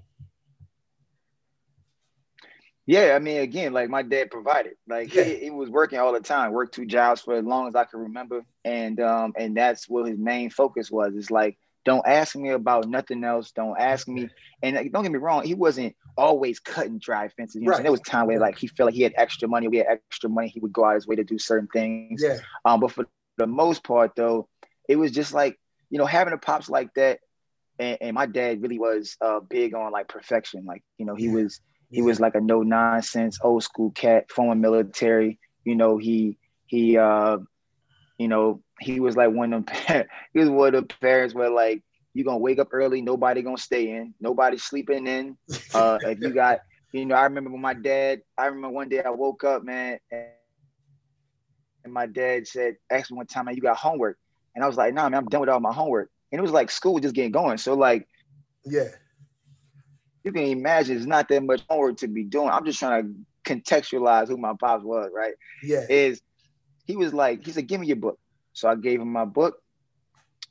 Yeah, 2.87 3.15
I 3.17 3.19
mean, 3.19 3.39
again, 3.39 3.73
like 3.73 3.91
my 3.91 4.03
dad 4.03 4.31
provided. 4.31 4.75
Like 4.89 5.13
yeah. 5.13 5.25
he, 5.25 5.37
he, 5.37 5.51
was 5.51 5.69
working 5.69 5.99
all 5.99 6.13
the 6.13 6.21
time, 6.21 6.53
worked 6.53 6.75
two 6.75 6.87
jobs 6.87 7.21
for 7.21 7.35
as 7.35 7.45
long 7.45 7.67
as 7.67 7.75
I 7.75 7.85
can 7.85 8.01
remember, 8.01 8.45
and 8.65 9.01
um, 9.01 9.33
and 9.37 9.57
that's 9.57 9.89
what 9.89 10.07
his 10.07 10.19
main 10.19 10.51
focus 10.51 10.89
was. 10.89 11.15
It's 11.17 11.31
like, 11.31 11.59
don't 11.85 12.07
ask 12.07 12.37
me 12.37 12.51
about 12.51 12.89
nothing 12.89 13.25
else. 13.25 13.51
Don't 13.51 13.79
ask 13.79 14.07
me. 14.07 14.29
And 14.63 14.77
like, 14.77 14.93
don't 14.93 15.03
get 15.03 15.11
me 15.11 15.19
wrong, 15.19 15.43
he 15.43 15.55
wasn't 15.55 15.97
always 16.17 16.61
cutting 16.61 16.99
dry 16.99 17.29
fences. 17.29 17.57
You 17.57 17.63
know, 17.63 17.73
right. 17.73 17.83
there 17.83 17.91
was 17.91 18.01
time 18.03 18.29
where 18.29 18.39
like 18.39 18.57
he 18.57 18.69
felt 18.69 18.87
like 18.87 18.95
he 18.95 19.03
had 19.03 19.15
extra 19.17 19.49
money. 19.49 19.67
We 19.67 19.79
had 19.79 19.87
extra 19.89 20.31
money. 20.31 20.49
He 20.49 20.61
would 20.61 20.73
go 20.73 20.85
out 20.85 20.95
his 20.95 21.09
way 21.09 21.17
to 21.17 21.25
do 21.25 21.39
certain 21.39 21.69
things. 21.73 22.23
Yeah. 22.23 22.39
Um, 22.65 22.79
but 22.79 22.93
for 22.93 23.07
the 23.37 23.49
most 23.49 23.83
part, 23.83 24.13
though, 24.15 24.49
it 24.89 24.95
was 24.95 25.11
just 25.11 25.35
like 25.35 25.59
you 25.91 25.99
know 25.99 26.07
having 26.07 26.35
a 26.35 26.39
pops 26.39 26.71
like 26.71 26.95
that, 26.95 27.19
and, 27.79 27.99
and 28.01 28.15
my 28.15 28.27
dad 28.27 28.63
really 28.63 28.79
was 28.79 29.17
uh, 29.21 29.41
big 29.41 29.75
on 29.75 29.93
like 29.93 30.09
perfection. 30.09 30.65
Like 30.65 30.83
you 30.99 31.07
know, 31.07 31.15
he 31.15 31.27
yeah. 31.27 31.35
was 31.35 31.61
he 31.91 32.03
was 32.03 32.21
like 32.21 32.35
a 32.35 32.41
no 32.41 32.63
nonsense, 32.63 33.39
old 33.43 33.63
school 33.63 33.91
cat, 33.91 34.31
former 34.31 34.55
military. 34.55 35.39
You 35.65 35.77
know, 35.77 35.99
he 35.99 36.39
he 36.67 36.97
uh, 36.99 37.39
you 38.19 38.29
know, 38.29 38.63
he 38.81 39.01
was 39.01 39.17
like 39.17 39.31
one 39.31 39.53
of 39.53 39.67
them. 39.67 40.05
he 40.33 40.39
was 40.39 40.49
one 40.49 40.75
of 40.75 40.89
the 40.89 40.95
parents 41.01 41.35
where 41.35 41.51
like 41.51 41.83
you're 42.15 42.25
gonna 42.25 42.39
wake 42.39 42.59
up 42.59 42.69
early, 42.73 43.03
nobody 43.03 43.43
gonna 43.43 43.59
stay 43.59 43.91
in, 43.91 44.15
nobody 44.21 44.59
sleeping 44.59 45.07
in. 45.07 45.37
Uh, 45.75 45.99
if 46.03 46.21
you 46.21 46.31
got, 46.31 46.61
you 46.93 47.05
know, 47.05 47.15
I 47.15 47.25
remember 47.25 47.51
when 47.51 47.61
my 47.61 47.75
dad. 47.75 48.23
I 48.39 48.47
remember 48.47 48.71
one 48.71 48.89
day 48.89 49.03
I 49.03 49.11
woke 49.11 49.45
up, 49.45 49.65
man, 49.65 49.99
and, 50.11 50.25
and 51.85 51.93
my 51.93 52.07
dad 52.07 52.47
said, 52.47 52.77
asked 52.91 53.11
me 53.11 53.19
one 53.19 53.27
time, 53.27 53.45
man, 53.45 53.55
you 53.55 53.63
got 53.63 53.77
homework, 53.77 54.19
and 54.55 54.65
I 54.65 54.67
was 54.67 54.77
like, 54.77 54.95
nah, 54.95 55.09
man, 55.09 55.19
I'm 55.19 55.27
done 55.27 55.43
with 55.43 55.51
all 55.51 55.61
my 55.61 55.73
homework. 55.73 56.11
And 56.33 56.39
it 56.39 56.43
was 56.43 56.53
like 56.53 56.71
school 56.71 56.95
was 56.95 57.03
just 57.03 57.15
getting 57.15 57.33
going. 57.33 57.59
So 57.59 57.75
like, 57.75 58.09
yeah, 58.65 58.89
you 60.25 60.33
can 60.33 60.43
imagine 60.43 60.97
it's 60.97 61.07
not 61.07 61.29
that 61.29 61.43
much 61.45 61.63
homework 61.69 61.99
to 61.99 62.09
be 62.09 62.25
doing. 62.25 62.49
I'm 62.49 62.65
just 62.65 62.81
trying 62.81 63.03
to 63.05 63.55
contextualize 63.55 64.29
who 64.29 64.37
my 64.37 64.55
pops 64.59 64.85
was, 64.85 65.11
right? 65.15 65.35
Yeah. 65.63 65.87
Is 65.89 66.21
he 66.85 66.97
was 66.97 67.15
like, 67.15 67.45
he 67.45 67.53
said, 67.53 67.69
give 67.69 67.81
me 67.81 67.87
your 67.87 67.97
book. 67.97 68.19
So 68.53 68.69
I 68.69 68.75
gave 68.75 69.01
him 69.01 69.13
my 69.13 69.25
book. 69.25 69.63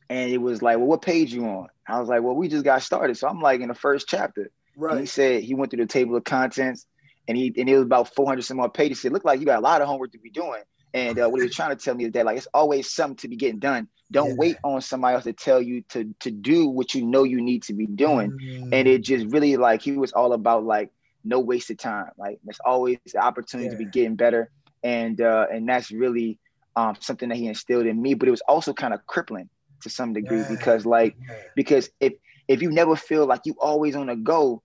And 0.10 0.32
it 0.32 0.38
was 0.38 0.62
like, 0.62 0.78
well, 0.78 0.88
what 0.88 1.02
page 1.02 1.34
you 1.34 1.46
on? 1.46 1.68
I 1.88 2.00
was 2.00 2.08
like, 2.08 2.22
well, 2.22 2.36
we 2.36 2.48
just 2.48 2.64
got 2.64 2.84
started. 2.84 3.18
So 3.18 3.28
I'm 3.28 3.42
like 3.42 3.62
in 3.62 3.68
the 3.68 3.76
first 3.76 4.08
chapter. 4.08 4.50
Right. 4.78 4.92
And 4.92 5.00
he 5.02 5.06
said 5.06 5.44
he 5.44 5.56
went 5.56 5.72
through 5.72 5.84
the 5.84 5.92
table 5.92 6.16
of 6.16 6.24
contents 6.24 6.86
and 7.28 7.38
he 7.38 7.54
and 7.58 7.70
it 7.70 7.76
was 7.76 7.86
about 7.86 8.14
400 8.14 8.44
some 8.44 8.58
more 8.58 8.70
pages. 8.70 9.00
He 9.00 9.02
said, 9.04 9.14
look 9.14 9.26
like 9.26 9.40
you 9.40 9.46
got 9.46 9.60
a 9.60 9.62
lot 9.62 9.82
of 9.82 9.88
homework 9.88 10.12
to 10.12 10.20
be 10.20 10.30
doing. 10.30 10.62
And 10.96 11.20
uh, 11.20 11.28
what 11.28 11.42
he 11.42 11.46
was 11.46 11.56
trying 11.56 11.76
to 11.76 11.76
tell 11.76 11.94
me 11.94 12.06
is 12.06 12.14
that 12.14 12.26
like 12.26 12.38
it's 12.38 12.48
always 12.54 12.90
something 12.90 13.18
to 13.18 13.28
be 13.28 13.36
getting 13.36 13.60
done. 13.60 13.90
Don't 14.12 14.30
yeah. 14.30 14.36
wait 14.38 14.58
on 14.64 14.80
somebody 14.80 15.16
else 15.16 15.26
to 15.26 15.34
tell 15.34 15.62
you 15.62 15.82
to 15.90 16.16
to 16.22 16.32
do 16.32 16.70
what 16.70 16.96
you 16.96 17.06
know 17.06 17.24
you 17.24 17.42
need 17.42 17.64
to 17.64 17.74
be 17.74 17.86
doing. 17.86 18.32
Mm. 18.32 18.70
And 18.72 18.88
it 18.88 19.00
just 19.00 19.26
really 19.28 19.58
like 19.58 19.82
he 19.82 19.92
was 19.92 20.14
all 20.14 20.32
about 20.32 20.64
like 20.64 20.90
no 21.26 21.42
wasted 21.42 21.80
time. 21.80 22.12
Like 22.18 22.40
there's 22.46 22.62
always 22.66 22.98
the 23.12 23.20
opportunity 23.20 23.66
yeah. 23.66 23.72
to 23.72 23.78
be 23.78 23.86
getting 23.86 24.16
better. 24.16 24.50
And 24.86 25.20
uh, 25.20 25.48
and 25.52 25.68
that's 25.68 25.92
really 25.92 26.40
um, 26.78 26.96
something 27.02 27.28
that 27.28 27.36
he 27.36 27.48
instilled 27.48 27.88
in 27.88 28.02
me. 28.02 28.14
But 28.14 28.30
it 28.30 28.32
was 28.32 28.42
also 28.48 28.72
kind 28.72 28.94
of 28.94 29.06
crippling 29.06 29.50
to 29.82 29.90
some 29.90 30.14
degree 30.14 30.40
yeah. 30.40 30.50
because 30.50 30.86
like 30.86 31.18
because 31.58 31.90
if 32.00 32.14
if 32.48 32.62
you 32.62 32.72
never 32.72 32.96
feel 32.96 33.26
like 33.26 33.42
you 33.44 33.56
always 33.60 33.98
on 33.98 34.08
a 34.08 34.16
go, 34.16 34.64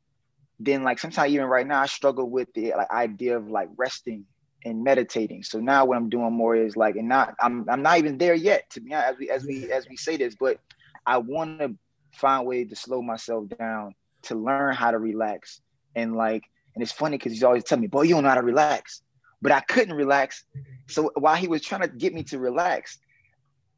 then 0.60 0.84
like 0.84 1.00
sometimes 1.00 1.32
even 1.32 1.46
right 1.46 1.66
now 1.66 1.80
I 1.80 1.86
struggle 1.86 2.30
with 2.30 2.52
the 2.54 2.72
like 2.76 2.90
idea 2.92 3.36
of 3.36 3.50
like 3.50 3.68
resting 3.76 4.26
and 4.64 4.84
meditating. 4.84 5.42
So 5.42 5.58
now 5.58 5.84
what 5.84 5.96
I'm 5.96 6.08
doing 6.08 6.32
more 6.32 6.54
is 6.54 6.76
like, 6.76 6.96
and 6.96 7.08
not 7.08 7.34
I'm 7.40 7.68
I'm 7.68 7.82
not 7.82 7.98
even 7.98 8.18
there 8.18 8.34
yet 8.34 8.68
to 8.70 8.80
be 8.80 8.94
honest, 8.94 9.12
as 9.12 9.18
we 9.18 9.30
as 9.30 9.44
we 9.44 9.72
as 9.72 9.88
we 9.88 9.96
say 9.96 10.16
this, 10.16 10.34
but 10.38 10.58
I 11.06 11.18
want 11.18 11.60
to 11.60 11.74
find 12.12 12.46
ways 12.46 12.68
to 12.68 12.76
slow 12.76 13.02
myself 13.02 13.48
down 13.58 13.94
to 14.22 14.34
learn 14.34 14.74
how 14.74 14.90
to 14.90 14.98
relax. 14.98 15.60
And 15.96 16.14
like, 16.14 16.44
and 16.74 16.82
it's 16.82 16.92
funny 16.92 17.16
because 17.16 17.32
he's 17.32 17.42
always 17.42 17.64
telling 17.64 17.82
me, 17.82 17.88
boy, 17.88 18.02
you 18.02 18.14
don't 18.14 18.22
know 18.22 18.28
how 18.28 18.34
to 18.36 18.42
relax. 18.42 19.02
But 19.42 19.52
I 19.52 19.60
couldn't 19.60 19.94
relax. 19.94 20.44
So 20.88 21.10
while 21.14 21.36
he 21.36 21.48
was 21.48 21.62
trying 21.62 21.80
to 21.80 21.88
get 21.88 22.12
me 22.12 22.22
to 22.24 22.38
relax, 22.38 22.98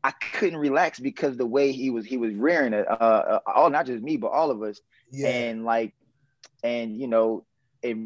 I 0.02 0.10
couldn't 0.10 0.58
relax 0.58 0.98
because 0.98 1.36
the 1.36 1.46
way 1.46 1.70
he 1.70 1.90
was 1.90 2.04
he 2.04 2.16
was 2.16 2.34
rearing 2.34 2.72
it, 2.72 2.88
uh, 2.88 2.94
uh 2.94 3.40
all 3.46 3.70
not 3.70 3.86
just 3.86 4.02
me, 4.02 4.16
but 4.16 4.32
all 4.32 4.50
of 4.50 4.62
us. 4.62 4.80
Yeah. 5.10 5.28
And 5.28 5.64
like, 5.64 5.94
and 6.64 6.98
you 6.98 7.06
know, 7.06 7.44
it 7.82 7.96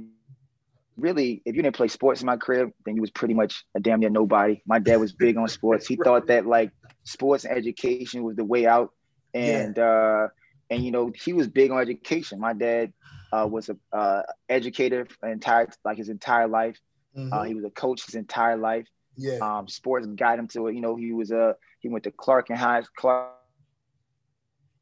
really, 0.96 1.42
if 1.44 1.54
you 1.54 1.62
didn't 1.62 1.76
play 1.76 1.88
sports 1.88 2.20
in 2.20 2.26
my 2.26 2.36
crib, 2.36 2.70
then 2.84 2.96
you 2.96 3.00
was 3.00 3.10
pretty 3.10 3.34
much 3.34 3.64
a 3.74 3.80
damn 3.80 4.00
near 4.00 4.10
nobody. 4.10 4.62
My 4.66 4.78
dad 4.78 4.96
was 4.96 5.12
big 5.12 5.36
on 5.36 5.48
sports. 5.48 5.86
He 5.86 5.96
right. 5.98 6.04
thought 6.04 6.26
that 6.28 6.46
like 6.46 6.70
sports 7.04 7.44
and 7.44 7.56
education 7.56 8.22
was 8.22 8.36
the 8.36 8.44
way 8.44 8.66
out. 8.66 8.90
And 9.34 9.76
yeah. 9.76 9.84
uh 9.84 10.28
and 10.70 10.84
you 10.84 10.90
know, 10.90 11.12
he 11.14 11.32
was 11.32 11.46
big 11.48 11.70
on 11.70 11.80
education. 11.80 12.40
My 12.40 12.52
dad 12.52 12.92
uh, 13.32 13.46
was 13.46 13.68
a 13.68 13.76
uh, 13.96 14.22
educator 14.48 15.06
entire 15.22 15.68
like 15.84 15.98
his 15.98 16.08
entire 16.08 16.48
life. 16.48 16.78
Mm-hmm. 17.16 17.32
Uh, 17.32 17.42
he 17.44 17.54
was 17.54 17.64
a 17.64 17.70
coach 17.70 18.04
his 18.04 18.14
entire 18.14 18.56
life. 18.56 18.86
Yeah. 19.16 19.38
Um, 19.40 19.68
sports 19.68 20.06
guided 20.06 20.40
him 20.40 20.48
to 20.48 20.66
it. 20.68 20.74
You 20.74 20.80
know, 20.80 20.96
he 20.96 21.12
was 21.12 21.30
a 21.30 21.56
he 21.80 21.88
went 21.88 22.04
to 22.04 22.10
Clark 22.10 22.50
and 22.50 22.58
High 22.58 22.82
Clark 22.96 23.32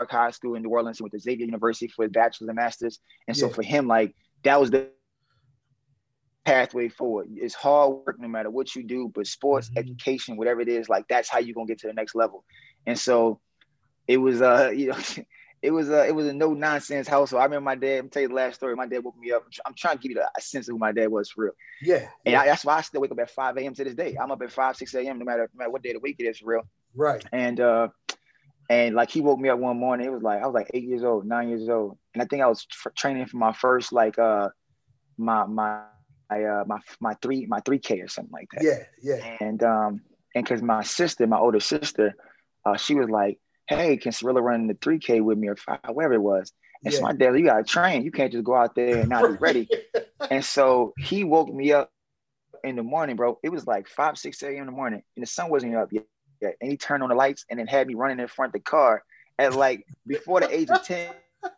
High 0.09 0.31
School 0.31 0.55
in 0.55 0.63
New 0.63 0.71
Orleans. 0.71 0.99
He 0.99 1.03
went 1.03 1.13
to 1.13 1.21
Xavier 1.21 1.47
University 1.47 1.89
for 1.89 2.05
his 2.05 2.13
bachelor's 2.13 2.49
and 2.49 2.57
master's. 2.57 2.99
And 3.29 3.37
yeah. 3.37 3.41
so 3.43 3.49
for 3.49 3.63
him, 3.63 3.87
like 3.87 4.15
that 4.43 4.61
was 4.61 4.71
the 4.71 4.89
pathway 6.45 6.89
forward. 6.89 7.29
It's 7.35 7.55
hard 7.55 8.05
work 8.07 8.21
no 8.21 8.29
matter 8.29 8.51
what 8.51 8.75
you 8.75 8.83
do, 8.83 9.11
but 9.15 9.27
sports, 9.27 9.69
mm-hmm. 9.69 9.79
education, 9.79 10.37
whatever 10.37 10.61
it 10.61 10.69
is, 10.69 10.89
like 10.89 11.07
that's 11.09 11.29
how 11.29 11.39
you're 11.39 11.55
gonna 11.55 11.67
get 11.67 11.79
to 11.81 11.87
the 11.87 11.93
next 11.93 12.15
level. 12.15 12.45
And 12.87 12.99
so 12.99 13.41
it 14.07 14.19
was 14.19 14.43
uh, 14.43 14.73
you 14.77 14.89
know, 14.89 14.99
it 15.63 15.71
was 15.71 15.89
a 15.89 16.07
it 16.07 16.15
was 16.15 16.27
a 16.27 16.33
no 16.33 16.53
nonsense 16.53 17.09
household. 17.09 17.41
I 17.41 17.45
remember 17.45 17.65
my 17.65 17.75
dad. 17.75 17.99
I'm 18.01 18.09
tell 18.11 18.23
you 18.23 18.29
the 18.29 18.35
last 18.35 18.57
story. 18.57 18.77
My 18.77 18.87
dad 18.87 19.03
woke 19.03 19.19
me 19.19 19.33
up. 19.33 19.45
I'm 19.65 19.75
trying 19.75 19.97
to 19.97 20.03
give 20.03 20.13
you 20.13 20.21
a 20.21 20.41
sense 20.41 20.69
of 20.69 20.75
who 20.75 20.79
my 20.79 20.93
dad 20.93 21.09
was 21.09 21.31
for 21.31 21.45
real. 21.45 21.53
Yeah, 21.81 22.09
and 22.27 22.35
yeah. 22.35 22.43
I, 22.43 22.47
that's 22.47 22.65
why 22.65 22.77
I 22.77 22.81
still 22.83 23.01
wake 23.01 23.13
up 23.13 23.19
at 23.19 23.31
5 23.31 23.57
a.m. 23.57 23.75
to 23.75 23.85
this 23.85 23.95
day. 23.95 24.17
I'm 24.21 24.31
up 24.31 24.43
at 24.43 24.53
5, 24.53 24.77
6 24.77 24.95
a.m. 24.95 25.19
no 25.19 25.25
matter 25.25 25.49
no 25.55 25.59
matter 25.59 25.71
what 25.71 25.83
day 25.83 25.91
of 25.91 25.95
the 25.95 26.01
week 26.01 26.17
it 26.19 26.25
is 26.25 26.39
for 26.39 26.51
real. 26.51 26.63
Right. 26.95 27.25
And 27.33 27.61
uh, 27.61 27.89
and 28.69 28.95
like 28.95 29.11
he 29.11 29.23
woke 29.23 29.39
me 29.39 29.49
up 29.49 29.59
one 29.59 29.79
morning. 29.79 30.07
It 30.07 30.13
was 30.13 30.23
like 30.23 30.43
I 30.43 30.47
was 30.47 30.55
like 30.55 30.71
eight 30.75 30.85
years 30.85 31.03
old, 31.03 31.27
nine 31.27 31.49
years 31.49 31.69
old, 31.69 31.97
and 32.13 32.23
I 32.23 32.27
think 32.27 32.43
I 32.43 32.47
was 32.47 32.67
training 32.97 33.27
for 33.27 33.39
my 33.39 33.53
first 33.55 33.93
like 33.93 34.19
uh 34.19 34.51
my 35.17 35.47
my 35.47 35.81
my 36.35 36.45
uh 36.45 36.65
my 36.67 36.79
my 37.01 37.15
three 37.23 37.47
my 37.47 37.61
three 37.61 37.79
K 37.79 38.01
or 38.01 38.09
something 38.09 38.33
like 38.33 38.49
that. 38.53 38.65
Yeah, 38.65 38.85
yeah. 39.03 39.37
And 39.41 39.63
um 39.63 40.01
and 40.35 40.45
because 40.45 40.63
my 40.63 40.83
sister, 40.83 41.27
my 41.27 41.39
older 41.39 41.61
sister, 41.61 42.15
uh, 42.65 42.77
she 42.77 42.95
was 42.95 43.09
like, 43.09 43.39
"Hey, 43.69 43.97
can 43.97 44.13
Cirilla 44.13 44.43
run 44.43 44.67
the 44.67 44.75
three 44.75 44.99
K 44.99 45.21
with 45.21 45.39
me 45.39 45.49
or 45.49 45.57
five, 45.57 45.81
whatever 45.89 46.15
it 46.15 46.23
was?" 46.23 46.53
And 46.85 46.93
yeah. 46.93 46.99
so 46.99 47.05
my 47.05 47.13
dad, 47.13 47.39
you 47.39 47.45
gotta 47.45 47.65
train. 47.65 48.03
You 48.03 48.11
can't 48.11 48.33
just 48.33 48.45
go 48.45 48.55
out 48.55 48.75
there 48.75 49.01
and 49.01 49.09
not 49.09 49.23
be 49.29 49.37
ready. 49.41 49.69
and 50.31 50.45
so 50.45 50.95
he 50.99 51.25
woke 51.25 51.53
me 51.53 51.73
up 51.73 51.91
in 52.63 52.77
the 52.77 52.83
morning, 52.83 53.17
bro. 53.17 53.39
It 53.43 53.51
was 53.51 53.67
like 53.67 53.89
five, 53.89 54.19
six 54.19 54.43
a.m. 54.43 54.61
in 54.61 54.67
the 54.67 54.73
morning, 54.73 55.03
and 55.17 55.23
the 55.23 55.27
sun 55.27 55.51
wasn't 55.51 55.77
up 55.77 55.91
yet. 55.93 56.05
And 56.61 56.71
he 56.71 56.77
turned 56.77 57.03
on 57.03 57.09
the 57.09 57.15
lights 57.15 57.47
and 57.49 57.59
then 57.59 57.67
had 57.67 57.87
me 57.87 57.95
running 57.95 58.21
in 58.21 58.29
front 58.29 58.51
of 58.51 58.53
the 58.55 58.61
car 58.61 59.03
at 59.39 59.55
like 59.55 59.87
before 60.07 60.41
the 60.41 60.55
age 60.55 60.69
of 60.71 60.83
10. 60.85 61.13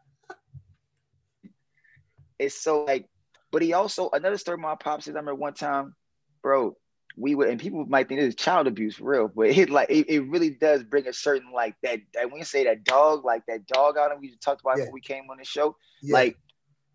It's 2.39 2.55
so 2.55 2.85
like, 2.85 3.09
but 3.57 3.63
he 3.63 3.73
also 3.73 4.11
another 4.13 4.37
story 4.37 4.59
my 4.59 4.75
pops 4.75 5.07
says. 5.07 5.17
I 5.17 5.19
remember 5.19 5.35
one 5.35 5.55
time, 5.55 5.95
bro, 6.43 6.77
we 7.17 7.35
would 7.35 7.49
and 7.49 7.59
people 7.59 7.87
might 7.87 8.07
think 8.07 8.21
this 8.21 8.29
is 8.29 8.35
child 8.35 8.67
abuse 8.67 8.97
for 8.97 9.11
real, 9.11 9.29
but 9.35 9.47
it 9.47 9.71
like 9.71 9.89
it, 9.89 10.11
it 10.11 10.29
really 10.29 10.51
does 10.51 10.83
bring 10.83 11.07
a 11.07 11.13
certain 11.15 11.51
like 11.55 11.75
that, 11.83 12.01
that 12.13 12.31
when 12.31 12.41
you 12.41 12.45
say 12.45 12.65
that 12.65 12.85
dog, 12.85 13.25
like 13.25 13.47
that 13.49 13.67
dog 13.67 13.97
out 13.97 14.13
of 14.13 14.21
we 14.21 14.29
just 14.29 14.43
talked 14.43 14.61
about 14.61 14.77
yeah. 14.77 14.85
when 14.85 14.93
we 14.93 15.01
came 15.01 15.25
on 15.31 15.39
the 15.39 15.45
show, 15.47 15.75
yeah. 16.03 16.13
like 16.13 16.37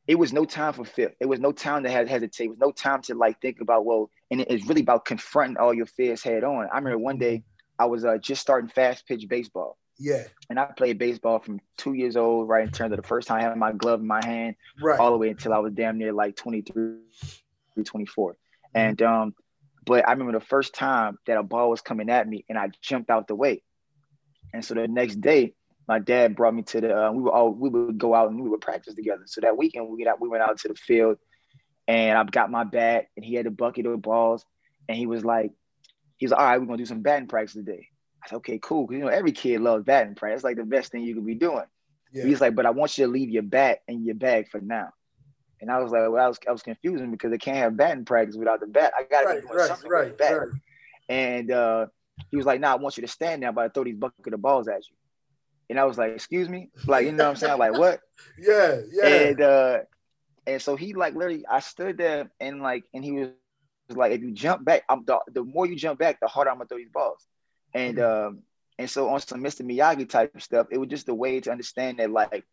it 0.05 0.13
was 0.13 0.31
no 0.33 0.45
time 0.45 0.73
for 0.73 0.85
fear. 0.85 1.15
It 1.19 1.25
was 1.25 1.39
no 1.39 1.51
time 1.51 1.81
to 1.81 1.89
have 1.89 2.07
hesitate. 2.07 2.43
It 2.43 2.49
was 2.49 2.59
no 2.59 2.71
time 2.71 3.01
to 3.01 3.15
like 3.15 3.41
think 3.41 3.59
about 3.59 3.83
well, 3.83 4.11
and 4.29 4.41
it's 4.41 4.67
really 4.67 4.81
about 4.81 5.05
confronting 5.05 5.57
all 5.57 5.73
your 5.73 5.87
fears 5.87 6.21
head 6.21 6.43
on. 6.43 6.67
I 6.71 6.77
remember 6.77 6.99
one 6.99 7.17
day 7.17 7.43
I 7.79 7.85
was 7.85 8.05
uh, 8.05 8.19
just 8.19 8.39
starting 8.39 8.69
fast 8.69 9.07
pitch 9.07 9.27
baseball. 9.27 9.79
Yeah. 10.01 10.23
And 10.49 10.59
I 10.59 10.65
played 10.65 10.97
baseball 10.97 11.39
from 11.39 11.61
two 11.77 11.93
years 11.93 12.17
old, 12.17 12.49
right 12.49 12.65
in 12.65 12.71
terms 12.71 12.91
of 12.91 12.97
the 12.97 13.07
first 13.07 13.27
time 13.27 13.37
I 13.39 13.43
had 13.43 13.55
my 13.55 13.71
glove 13.71 13.99
in 13.99 14.07
my 14.07 14.25
hand, 14.25 14.55
right. 14.81 14.99
all 14.99 15.11
the 15.11 15.17
way 15.17 15.29
until 15.29 15.53
I 15.53 15.59
was 15.59 15.73
damn 15.73 15.99
near 15.99 16.11
like 16.11 16.35
23, 16.35 16.95
24. 17.85 18.35
And 18.73 18.99
um, 19.03 19.35
but 19.85 20.07
I 20.07 20.11
remember 20.11 20.33
the 20.33 20.45
first 20.45 20.73
time 20.73 21.19
that 21.27 21.37
a 21.37 21.43
ball 21.43 21.69
was 21.69 21.81
coming 21.81 22.09
at 22.09 22.27
me 22.27 22.45
and 22.49 22.57
I 22.57 22.69
jumped 22.81 23.11
out 23.11 23.27
the 23.27 23.35
way. 23.35 23.61
And 24.53 24.65
so 24.65 24.73
the 24.73 24.87
next 24.87 25.21
day, 25.21 25.53
my 25.87 25.99
dad 25.99 26.35
brought 26.35 26.55
me 26.55 26.63
to 26.63 26.81
the 26.81 26.97
uh, 26.97 27.11
we 27.11 27.21
were 27.21 27.31
all 27.31 27.51
we 27.51 27.69
would 27.69 27.99
go 27.99 28.15
out 28.15 28.31
and 28.31 28.41
we 28.41 28.49
would 28.49 28.61
practice 28.61 28.95
together. 28.95 29.23
So 29.27 29.41
that 29.41 29.55
weekend 29.55 29.87
we 29.87 30.03
got 30.03 30.19
we 30.19 30.29
went 30.29 30.41
out 30.41 30.57
to 30.59 30.67
the 30.67 30.75
field 30.75 31.17
and 31.87 32.17
I 32.17 32.23
got 32.23 32.49
my 32.49 32.63
bat 32.63 33.07
and 33.15 33.23
he 33.23 33.35
had 33.35 33.45
a 33.45 33.51
bucket 33.51 33.85
of 33.85 34.01
balls 34.01 34.45
and 34.89 34.97
he 34.97 35.05
was 35.05 35.23
like, 35.23 35.51
he 36.17 36.25
was 36.25 36.31
like, 36.31 36.39
all 36.39 36.45
right, 36.47 36.59
we're 36.59 36.65
gonna 36.65 36.77
do 36.77 36.85
some 36.85 37.01
batting 37.01 37.27
practice 37.27 37.53
today. 37.53 37.87
I 38.23 38.29
said, 38.29 38.35
okay, 38.37 38.59
cool. 38.61 38.87
Cause 38.87 38.93
you 38.93 38.99
know, 38.99 39.07
every 39.07 39.31
kid 39.31 39.61
loves 39.61 39.83
batting 39.83 40.15
practice. 40.15 40.39
It's 40.39 40.43
like 40.43 40.57
the 40.57 40.63
best 40.63 40.91
thing 40.91 41.03
you 41.03 41.15
could 41.15 41.25
be 41.25 41.35
doing. 41.35 41.65
Yeah. 42.13 42.25
He's 42.25 42.41
like, 42.41 42.55
but 42.55 42.65
I 42.65 42.71
want 42.71 42.97
you 42.97 43.05
to 43.05 43.11
leave 43.11 43.29
your 43.29 43.43
bat 43.43 43.79
in 43.87 44.03
your 44.03 44.15
bag 44.15 44.49
for 44.49 44.59
now. 44.59 44.89
And 45.61 45.71
I 45.71 45.79
was 45.79 45.91
like, 45.91 46.01
well, 46.09 46.23
I 46.23 46.27
was, 46.27 46.39
I 46.47 46.51
was 46.51 46.63
confusing 46.63 47.11
because 47.11 47.31
they 47.31 47.37
can't 47.37 47.57
have 47.57 47.77
batting 47.77 48.05
practice 48.05 48.35
without 48.35 48.59
the 48.59 48.67
bat. 48.67 48.93
I 48.97 49.03
got 49.03 49.21
to 49.21 49.27
right, 49.27 49.41
be 49.41 49.47
doing 49.47 49.57
right, 49.57 49.67
something 49.67 49.89
right, 49.89 50.07
with 50.07 50.17
the 50.17 50.23
bat. 50.23 50.37
Right. 50.39 50.49
And 51.09 51.51
uh, 51.51 51.85
he 52.29 52.37
was 52.37 52.45
like, 52.45 52.59
nah, 52.59 52.73
I 52.73 52.75
want 52.75 52.97
you 52.97 53.01
to 53.01 53.07
stand 53.07 53.43
there, 53.43 53.51
but 53.51 53.65
I 53.65 53.69
throw 53.69 53.83
these 53.83 53.95
bucket 53.95 54.33
of 54.33 54.41
balls 54.41 54.67
at 54.67 54.87
you. 54.87 54.95
And 55.69 55.79
I 55.79 55.85
was 55.85 55.97
like, 55.97 56.13
excuse 56.13 56.49
me? 56.49 56.69
Like, 56.85 57.05
you 57.05 57.11
know 57.11 57.25
what 57.25 57.29
I'm 57.31 57.35
saying? 57.37 57.57
like, 57.57 57.77
what? 57.77 58.01
Yeah, 58.37 58.81
yeah. 58.91 59.07
And 59.07 59.41
uh, 59.41 59.79
and 60.45 60.61
so 60.61 60.75
he 60.75 60.93
like 60.93 61.15
literally, 61.15 61.45
I 61.49 61.59
stood 61.59 61.97
there 61.97 62.31
and 62.39 62.61
like, 62.61 62.83
and 62.93 63.03
he 63.03 63.11
was 63.11 63.29
like, 63.89 64.11
if 64.11 64.21
you 64.21 64.31
jump 64.31 64.63
back, 64.63 64.83
I'm 64.89 65.05
the, 65.05 65.19
the 65.31 65.43
more 65.43 65.65
you 65.65 65.75
jump 65.75 65.99
back, 65.99 66.19
the 66.19 66.27
harder 66.27 66.51
I'm 66.51 66.57
gonna 66.57 66.67
throw 66.67 66.77
these 66.77 66.89
balls. 66.89 67.25
And 67.73 67.97
mm-hmm. 67.97 68.27
um, 68.27 68.39
and 68.77 68.89
so 68.89 69.09
on 69.09 69.19
some 69.19 69.43
Mr. 69.43 69.61
Miyagi 69.61 70.09
type 70.09 70.41
stuff, 70.41 70.67
it 70.71 70.77
was 70.77 70.89
just 70.89 71.09
a 71.09 71.13
way 71.13 71.39
to 71.39 71.51
understand 71.51 71.99
that 71.99 72.11
like, 72.11 72.45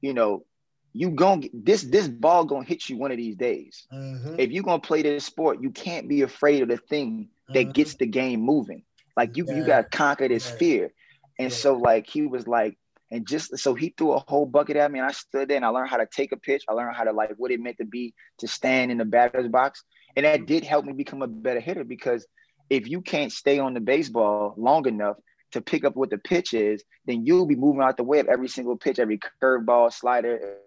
you 0.00 0.14
know, 0.14 0.44
you 0.92 1.10
going 1.10 1.42
to 1.42 1.50
this 1.52 1.82
this 1.82 2.08
ball 2.08 2.44
gonna 2.44 2.64
hit 2.64 2.88
you 2.88 2.96
one 2.96 3.12
of 3.12 3.16
these 3.16 3.36
days. 3.36 3.86
Mm-hmm. 3.92 4.36
If 4.38 4.50
you're 4.50 4.64
gonna 4.64 4.80
play 4.80 5.02
this 5.02 5.24
sport, 5.24 5.62
you 5.62 5.70
can't 5.70 6.08
be 6.08 6.22
afraid 6.22 6.62
of 6.62 6.68
the 6.68 6.78
thing 6.78 7.28
that 7.48 7.60
mm-hmm. 7.60 7.72
gets 7.72 7.94
the 7.94 8.06
game 8.06 8.40
moving. 8.40 8.82
Like 9.16 9.36
you 9.36 9.44
yeah. 9.46 9.56
you 9.56 9.64
gotta 9.64 9.88
conquer 9.88 10.28
this 10.28 10.48
yeah. 10.50 10.56
fear. 10.56 10.92
And 11.38 11.50
yeah. 11.50 11.56
so 11.56 11.76
like 11.76 12.08
he 12.08 12.26
was 12.26 12.46
like, 12.48 12.76
and 13.10 13.26
just 13.26 13.58
so 13.58 13.74
he 13.74 13.94
threw 13.96 14.12
a 14.12 14.24
whole 14.26 14.46
bucket 14.46 14.76
at 14.76 14.90
me, 14.90 14.98
and 14.98 15.08
I 15.08 15.12
stood 15.12 15.48
there 15.48 15.56
and 15.56 15.64
I 15.64 15.68
learned 15.68 15.90
how 15.90 15.96
to 15.98 16.06
take 16.06 16.32
a 16.32 16.36
pitch. 16.36 16.64
I 16.68 16.72
learned 16.72 16.96
how 16.96 17.04
to 17.04 17.12
like 17.12 17.34
what 17.36 17.50
it 17.50 17.60
meant 17.60 17.78
to 17.78 17.84
be 17.84 18.14
to 18.38 18.48
stand 18.48 18.90
in 18.90 18.98
the 18.98 19.04
batter's 19.04 19.48
box, 19.48 19.84
and 20.16 20.26
that 20.26 20.46
did 20.46 20.64
help 20.64 20.84
me 20.84 20.92
become 20.92 21.22
a 21.22 21.28
better 21.28 21.60
hitter 21.60 21.84
because 21.84 22.26
if 22.70 22.88
you 22.88 23.02
can't 23.02 23.32
stay 23.32 23.58
on 23.58 23.74
the 23.74 23.80
baseball 23.80 24.54
long 24.56 24.86
enough 24.86 25.16
to 25.52 25.60
pick 25.60 25.84
up 25.84 25.96
what 25.96 26.10
the 26.10 26.18
pitch 26.18 26.54
is, 26.54 26.82
then 27.06 27.26
you'll 27.26 27.46
be 27.46 27.56
moving 27.56 27.82
out 27.82 27.96
the 27.96 28.04
way 28.04 28.20
of 28.20 28.28
every 28.28 28.48
single 28.48 28.76
pitch, 28.76 29.00
every 29.00 29.18
curveball, 29.42 29.92
slider, 29.92 30.58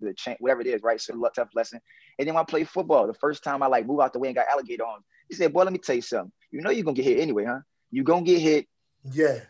the 0.00 0.14
chain, 0.14 0.36
whatever 0.40 0.62
it 0.62 0.66
is, 0.66 0.82
right? 0.82 1.00
So 1.00 1.14
tough 1.34 1.50
lesson. 1.54 1.80
And 2.18 2.26
then 2.26 2.34
when 2.34 2.42
I 2.42 2.44
played 2.44 2.68
football, 2.68 3.06
the 3.06 3.14
first 3.14 3.44
time 3.44 3.62
I 3.62 3.66
like 3.66 3.86
move 3.86 4.00
out 4.00 4.12
the 4.12 4.18
way 4.18 4.28
and 4.28 4.34
got 4.34 4.46
alligator 4.50 4.84
on, 4.84 5.00
he 5.28 5.34
said, 5.34 5.52
"Boy, 5.52 5.64
let 5.64 5.72
me 5.72 5.78
tell 5.78 5.96
you 5.96 6.02
something. 6.02 6.32
You 6.50 6.60
know 6.60 6.70
you're 6.70 6.84
gonna 6.84 6.94
get 6.94 7.04
hit 7.04 7.20
anyway, 7.20 7.44
huh? 7.44 7.60
You're 7.90 8.04
gonna 8.04 8.24
get 8.24 8.40
hit. 8.40 8.66
Yeah. 9.10 9.40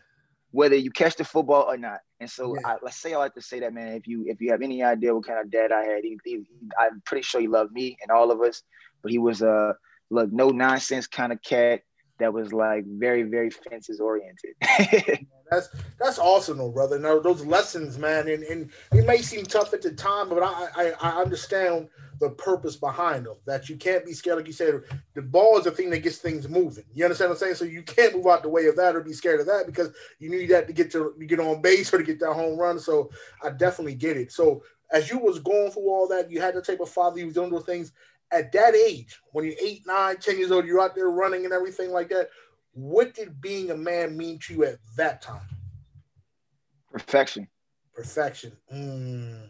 Whether 0.51 0.75
you 0.75 0.91
catch 0.91 1.15
the 1.15 1.23
football 1.23 1.63
or 1.63 1.77
not. 1.77 1.99
And 2.19 2.29
so 2.29 2.55
yeah. 2.55 2.67
I, 2.67 2.77
let's 2.81 2.99
say 2.99 3.13
I 3.13 3.17
like 3.17 3.33
to 3.35 3.41
say 3.41 3.59
that, 3.59 3.73
man. 3.73 3.93
If 3.93 4.07
you 4.07 4.25
if 4.27 4.41
you 4.41 4.51
have 4.51 4.61
any 4.61 4.83
idea 4.83 5.13
what 5.13 5.27
kind 5.27 5.39
of 5.39 5.51
dad 5.51 5.71
I 5.71 5.83
had, 5.83 6.03
he, 6.03 6.17
he, 6.23 6.43
I'm 6.79 7.01
pretty 7.05 7.23
sure 7.23 7.41
he 7.41 7.47
loved 7.47 7.73
me 7.73 7.97
and 8.01 8.11
all 8.11 8.31
of 8.31 8.41
us. 8.41 8.63
But 9.01 9.11
he 9.11 9.19
was 9.19 9.41
a 9.41 9.51
uh, 9.51 9.73
look 10.09 10.31
no 10.31 10.49
nonsense 10.49 11.07
kind 11.07 11.31
of 11.31 11.41
cat 11.41 11.81
that 12.19 12.33
was 12.33 12.53
like 12.53 12.85
very 12.85 13.23
very 13.23 13.49
fences 13.49 13.99
oriented. 13.99 14.55
that's 15.51 15.69
that's 15.99 16.19
awesome, 16.19 16.57
though, 16.57 16.71
brother. 16.71 16.97
Now 16.97 17.19
those 17.19 17.45
lessons, 17.45 17.97
man, 17.97 18.29
and, 18.29 18.43
and 18.43 18.71
it 18.93 19.05
may 19.05 19.21
seem 19.21 19.45
tough 19.45 19.73
at 19.73 19.81
the 19.81 19.91
time, 19.91 20.29
but 20.29 20.41
I, 20.41 20.67
I 20.75 20.93
I 21.01 21.21
understand 21.21 21.89
the 22.19 22.29
purpose 22.29 22.77
behind 22.77 23.25
them. 23.25 23.35
That 23.45 23.67
you 23.67 23.75
can't 23.75 24.05
be 24.05 24.13
scared, 24.13 24.37
like 24.37 24.47
you 24.47 24.53
said. 24.53 24.81
The 25.13 25.21
ball 25.21 25.57
is 25.57 25.65
the 25.65 25.71
thing 25.71 25.89
that 25.89 25.99
gets 25.99 26.17
things 26.17 26.47
moving. 26.47 26.85
You 26.93 27.03
understand 27.03 27.29
what 27.29 27.35
I'm 27.35 27.39
saying? 27.39 27.55
So 27.55 27.65
you 27.65 27.83
can't 27.83 28.15
move 28.15 28.27
out 28.27 28.43
the 28.43 28.49
way 28.49 28.67
of 28.67 28.77
that 28.77 28.95
or 28.95 29.01
be 29.01 29.13
scared 29.13 29.41
of 29.41 29.47
that 29.47 29.65
because 29.65 29.89
you 30.19 30.29
need 30.29 30.49
that 30.49 30.67
to 30.67 30.73
get 30.73 30.91
to 30.91 31.13
get 31.27 31.39
on 31.39 31.61
base 31.61 31.93
or 31.93 31.97
to 31.97 32.03
get 32.03 32.19
that 32.21 32.33
home 32.33 32.57
run. 32.57 32.79
So 32.79 33.09
I 33.43 33.49
definitely 33.49 33.95
get 33.95 34.17
it. 34.17 34.31
So 34.31 34.63
as 34.91 35.09
you 35.09 35.17
was 35.17 35.39
going 35.39 35.71
through 35.71 35.89
all 35.89 36.07
that, 36.07 36.31
you 36.31 36.39
had 36.39 36.55
the 36.55 36.61
type 36.61 36.79
of 36.79 36.89
father 36.89 37.19
you 37.19 37.25
was 37.25 37.35
doing 37.35 37.51
those 37.51 37.65
things 37.65 37.91
at 38.31 38.51
that 38.51 38.75
age, 38.75 39.19
when 39.31 39.45
you're 39.45 39.55
eight, 39.61 39.83
nine, 39.85 40.17
ten 40.17 40.37
years 40.37 40.51
old, 40.51 40.65
you're 40.65 40.81
out 40.81 40.95
there 40.95 41.09
running 41.09 41.45
and 41.45 41.53
everything 41.53 41.91
like 41.91 42.09
that. 42.09 42.29
What 42.73 43.13
did 43.13 43.39
being 43.39 43.71
a 43.71 43.77
man 43.77 44.17
mean 44.17 44.39
to 44.39 44.53
you 44.53 44.65
at 44.65 44.77
that 44.97 45.21
time? 45.21 45.47
Perfection. 46.91 47.47
Perfection. 47.93 48.51
Mm. 48.73 49.49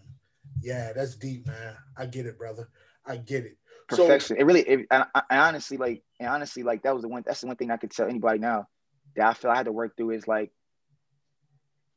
Yeah, 0.61 0.93
that's 0.93 1.15
deep, 1.15 1.47
man. 1.47 1.75
I 1.97 2.05
get 2.05 2.25
it, 2.25 2.37
brother. 2.37 2.69
I 3.05 3.17
get 3.17 3.45
it. 3.45 3.57
Perfection. 3.87 4.35
So, 4.35 4.41
it 4.41 4.45
really, 4.45 4.61
it, 4.61 4.87
I, 4.91 5.05
I 5.29 5.37
honestly 5.37 5.77
like, 5.77 6.03
and 6.19 6.29
honestly, 6.29 6.63
like 6.63 6.83
that 6.83 6.93
was 6.93 7.03
the 7.03 7.07
one. 7.07 7.23
That's 7.25 7.41
the 7.41 7.47
one 7.47 7.55
thing 7.55 7.71
I 7.71 7.77
could 7.77 7.91
tell 7.91 8.07
anybody 8.07 8.39
now 8.39 8.67
that 9.15 9.27
I 9.27 9.33
feel 9.33 9.51
I 9.51 9.55
had 9.55 9.65
to 9.65 9.71
work 9.71 9.95
through 9.95 10.11
is 10.11 10.27
like, 10.27 10.51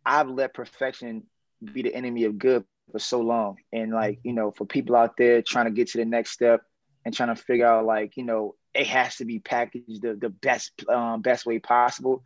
I've 0.04 0.28
let 0.28 0.54
perfection 0.54 1.24
be 1.72 1.82
the 1.82 1.94
enemy 1.94 2.24
of 2.24 2.38
good 2.38 2.64
for 2.92 2.98
so 2.98 3.20
long. 3.20 3.56
And 3.72 3.92
like, 3.92 4.20
you 4.22 4.32
know, 4.32 4.50
for 4.50 4.64
people 4.64 4.96
out 4.96 5.16
there 5.16 5.42
trying 5.42 5.66
to 5.66 5.70
get 5.70 5.88
to 5.88 5.98
the 5.98 6.04
next 6.04 6.30
step 6.30 6.62
and 7.04 7.14
trying 7.14 7.34
to 7.34 7.42
figure 7.42 7.66
out 7.66 7.84
like, 7.84 8.16
you 8.16 8.24
know, 8.24 8.54
it 8.74 8.86
has 8.86 9.16
to 9.16 9.24
be 9.24 9.38
packaged 9.38 10.02
the, 10.02 10.14
the 10.14 10.28
best 10.28 10.72
um, 10.88 11.22
best 11.22 11.46
way 11.46 11.58
possible. 11.58 12.22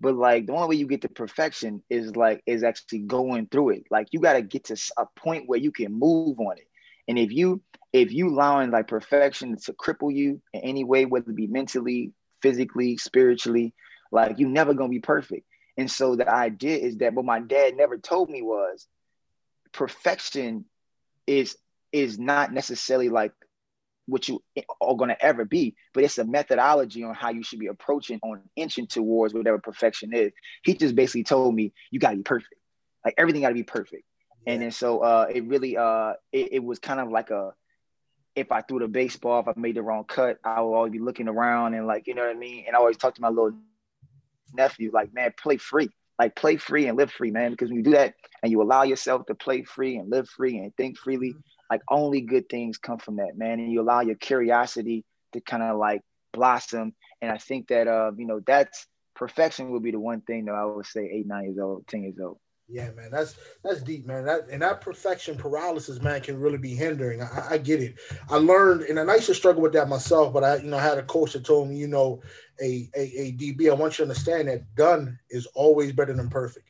But 0.00 0.14
like 0.14 0.46
the 0.46 0.52
only 0.52 0.68
way 0.68 0.76
you 0.76 0.86
get 0.86 1.02
to 1.02 1.08
perfection 1.08 1.82
is 1.88 2.16
like 2.16 2.42
is 2.46 2.62
actually 2.62 3.00
going 3.00 3.46
through 3.46 3.70
it. 3.70 3.84
Like 3.90 4.08
you 4.12 4.20
got 4.20 4.34
to 4.34 4.42
get 4.42 4.64
to 4.64 4.76
a 4.98 5.06
point 5.16 5.44
where 5.48 5.58
you 5.58 5.72
can 5.72 5.92
move 5.92 6.38
on 6.38 6.58
it. 6.58 6.68
And 7.08 7.18
if 7.18 7.32
you 7.32 7.62
if 7.92 8.12
you 8.12 8.28
allowing 8.28 8.70
like 8.70 8.88
perfection 8.88 9.56
to 9.56 9.72
cripple 9.72 10.14
you 10.14 10.42
in 10.52 10.60
any 10.60 10.84
way, 10.84 11.06
whether 11.06 11.30
it 11.30 11.36
be 11.36 11.46
mentally, 11.46 12.12
physically, 12.42 12.98
spiritually, 12.98 13.74
like 14.12 14.38
you're 14.38 14.48
never 14.48 14.74
gonna 14.74 14.90
be 14.90 15.00
perfect. 15.00 15.46
And 15.78 15.90
so 15.90 16.16
the 16.16 16.28
idea 16.28 16.76
is 16.76 16.98
that 16.98 17.14
what 17.14 17.24
my 17.24 17.40
dad 17.40 17.76
never 17.76 17.96
told 17.98 18.30
me 18.30 18.42
was 18.42 18.86
perfection 19.72 20.64
is 21.26 21.56
is 21.92 22.18
not 22.18 22.52
necessarily 22.52 23.08
like 23.08 23.32
what 24.06 24.28
you 24.28 24.42
are 24.80 24.94
going 24.94 25.08
to 25.08 25.24
ever 25.24 25.44
be 25.44 25.74
but 25.92 26.04
it's 26.04 26.18
a 26.18 26.24
methodology 26.24 27.02
on 27.02 27.14
how 27.14 27.30
you 27.30 27.42
should 27.42 27.58
be 27.58 27.66
approaching 27.66 28.18
on 28.22 28.40
inching 28.54 28.86
towards 28.86 29.34
whatever 29.34 29.58
perfection 29.58 30.14
is 30.14 30.32
he 30.64 30.74
just 30.74 30.94
basically 30.94 31.24
told 31.24 31.54
me 31.54 31.72
you 31.90 31.98
got 31.98 32.10
to 32.10 32.16
be 32.16 32.22
perfect 32.22 32.54
like 33.04 33.14
everything 33.18 33.42
got 33.42 33.48
to 33.48 33.54
be 33.54 33.62
perfect 33.62 34.04
yeah. 34.46 34.52
and 34.52 34.62
then 34.62 34.70
so 34.70 35.00
uh 35.00 35.26
it 35.32 35.44
really 35.46 35.76
uh 35.76 36.12
it, 36.32 36.54
it 36.54 36.64
was 36.64 36.78
kind 36.78 37.00
of 37.00 37.10
like 37.10 37.30
a 37.30 37.52
if 38.36 38.52
I 38.52 38.60
threw 38.60 38.78
the 38.78 38.86
baseball, 38.86 39.40
if 39.40 39.48
I 39.48 39.54
made 39.56 39.76
the 39.76 39.82
wrong 39.82 40.04
cut, 40.04 40.38
I 40.44 40.60
would 40.60 40.74
always 40.74 40.92
be 40.92 40.98
looking 40.98 41.26
around 41.26 41.72
and 41.72 41.86
like, 41.86 42.06
you 42.06 42.14
know 42.14 42.20
what 42.26 42.36
I 42.36 42.38
mean? 42.38 42.64
And 42.66 42.76
I 42.76 42.78
always 42.78 42.98
talk 42.98 43.14
to 43.14 43.22
my 43.22 43.30
little 43.30 43.54
nephew, 44.54 44.90
like, 44.92 45.12
man, 45.14 45.32
play 45.36 45.56
free. 45.56 45.88
Like 46.18 46.36
play 46.36 46.56
free 46.56 46.86
and 46.86 46.96
live 46.96 47.10
free, 47.10 47.30
man. 47.30 47.50
Because 47.50 47.68
when 47.68 47.78
you 47.78 47.82
do 47.82 47.90
that 47.92 48.14
and 48.42 48.52
you 48.52 48.62
allow 48.62 48.84
yourself 48.84 49.26
to 49.26 49.34
play 49.34 49.64
free 49.64 49.96
and 49.96 50.10
live 50.10 50.28
free 50.28 50.58
and 50.58 50.74
think 50.76 50.98
freely, 50.98 51.34
like 51.70 51.82
only 51.88 52.20
good 52.20 52.48
things 52.48 52.78
come 52.78 52.98
from 52.98 53.16
that, 53.16 53.36
man. 53.36 53.58
And 53.60 53.72
you 53.72 53.80
allow 53.80 54.00
your 54.00 54.16
curiosity 54.16 55.04
to 55.32 55.40
kind 55.40 55.62
of 55.62 55.76
like 55.78 56.02
blossom. 56.32 56.94
And 57.20 57.30
I 57.30 57.38
think 57.38 57.68
that 57.68 57.88
uh, 57.88 58.12
you 58.16 58.26
know, 58.26 58.40
that's 58.46 58.86
perfection 59.14 59.70
would 59.70 59.82
be 59.82 59.90
the 59.90 60.00
one 60.00 60.20
thing 60.20 60.44
that 60.46 60.54
I 60.54 60.64
would 60.64 60.86
say 60.86 61.10
eight, 61.12 61.26
nine 61.26 61.44
years 61.44 61.58
old, 61.58 61.86
10 61.88 62.02
years 62.02 62.18
old. 62.22 62.38
Yeah, 62.68 62.90
man, 62.90 63.12
that's 63.12 63.36
that's 63.62 63.80
deep, 63.80 64.06
man. 64.06 64.24
That 64.24 64.48
and 64.50 64.60
that 64.60 64.80
perfection 64.80 65.36
paralysis, 65.36 66.02
man, 66.02 66.20
can 66.20 66.40
really 66.40 66.58
be 66.58 66.74
hindering. 66.74 67.22
I, 67.22 67.46
I 67.52 67.58
get 67.58 67.80
it. 67.80 67.94
I 68.28 68.38
learned, 68.38 68.82
and 68.82 68.98
I 68.98 69.14
used 69.14 69.26
to 69.26 69.34
struggle 69.36 69.62
with 69.62 69.72
that 69.74 69.88
myself. 69.88 70.32
But 70.32 70.42
I, 70.42 70.56
you 70.56 70.70
know, 70.70 70.76
I 70.76 70.82
had 70.82 70.98
a 70.98 71.04
coach 71.04 71.34
that 71.34 71.44
told 71.44 71.68
me, 71.68 71.76
you 71.76 71.86
know, 71.86 72.22
a, 72.60 72.90
a 72.96 73.02
a 73.02 73.32
DB. 73.32 73.70
I 73.70 73.74
want 73.74 73.92
you 73.92 74.04
to 74.04 74.10
understand 74.10 74.48
that 74.48 74.74
done 74.74 75.16
is 75.30 75.46
always 75.54 75.92
better 75.92 76.12
than 76.12 76.28
perfect. 76.28 76.68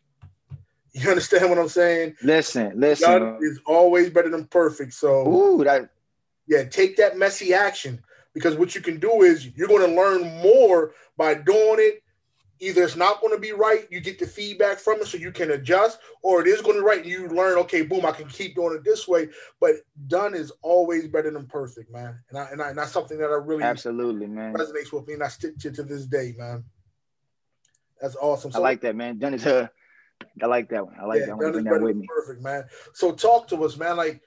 You 1.03 1.11
understand 1.11 1.51
what 1.51 1.59
I'm 1.59 1.69
saying? 1.69 2.17
Listen, 2.23 2.73
listen. 2.75 3.21
Done 3.21 3.39
is 3.43 3.61
always 3.67 4.09
better 4.09 4.31
than 4.31 4.47
perfect. 4.47 4.95
So, 4.95 5.29
ooh, 5.29 5.65
that 5.65 5.91
yeah, 6.47 6.65
take 6.65 6.97
that 6.97 7.19
messy 7.19 7.53
action 7.53 8.03
because 8.33 8.57
what 8.57 8.75
you 8.75 8.81
can 8.81 8.99
do 8.99 9.21
is 9.23 9.55
you're 9.55 9.69
going 9.69 9.87
to 9.87 9.95
learn 9.95 10.23
more 10.43 10.93
by 11.19 11.35
doing 11.35 11.77
it 11.81 12.03
either 12.61 12.83
it's 12.83 12.97
not 12.97 13.21
going 13.21 13.33
to 13.35 13.41
be 13.41 13.53
right, 13.53 13.87
you 13.91 14.01
get 14.01 14.19
the 14.19 14.27
feedback 14.27 14.79
from 14.79 15.01
it 15.01 15.07
so 15.07 15.19
you 15.19 15.31
can 15.31 15.51
adjust, 15.51 15.99
or 16.23 16.41
it 16.41 16.47
is 16.47 16.63
going 16.63 16.77
to 16.77 16.81
be 16.81 16.87
right 16.87 17.03
and 17.03 17.11
you 17.11 17.29
learn, 17.29 17.59
okay, 17.59 17.83
boom, 17.83 18.07
I 18.07 18.13
can 18.13 18.29
keep 18.29 18.55
doing 18.55 18.75
it 18.75 18.85
this 18.85 19.07
way. 19.07 19.29
But 19.61 19.73
done 20.07 20.35
is 20.35 20.53
always 20.63 21.07
better 21.09 21.31
than 21.31 21.47
perfect, 21.47 21.93
man. 21.93 22.19
And 22.31 22.39
I 22.39 22.49
and, 22.51 22.63
I, 22.63 22.71
and 22.71 22.79
that's 22.79 22.93
something 22.93 23.19
that 23.19 23.27
I 23.27 23.35
really 23.35 23.63
absolutely 23.63 24.27
man 24.27 24.55
resonates 24.55 24.93
with 24.93 25.07
me, 25.07 25.15
and 25.15 25.23
I 25.23 25.29
stick 25.29 25.59
to 25.59 25.71
to 25.71 25.83
this 25.83 26.07
day, 26.07 26.35
man. 26.37 26.65
That's 28.01 28.17
awesome. 28.17 28.53
So, 28.53 28.59
I 28.59 28.63
like 28.63 28.81
that, 28.83 28.97
man. 28.97 29.19
Done 29.19 29.35
is 29.35 29.47
uh, 29.47 29.69
I 30.43 30.47
like 30.47 30.69
that 30.71 30.87
one. 30.87 30.97
I 31.01 31.05
like 31.05 31.21
yeah, 31.21 31.27
that 31.27 31.37
one. 31.37 31.53
Bring 31.53 31.65
that 31.65 31.81
with 31.81 31.97
me. 31.97 32.07
Perfect, 32.07 32.43
man. 32.43 32.65
So 32.93 33.13
talk 33.13 33.49
to 33.49 33.65
us, 33.65 33.77
man. 33.77 33.97
Like 33.97 34.23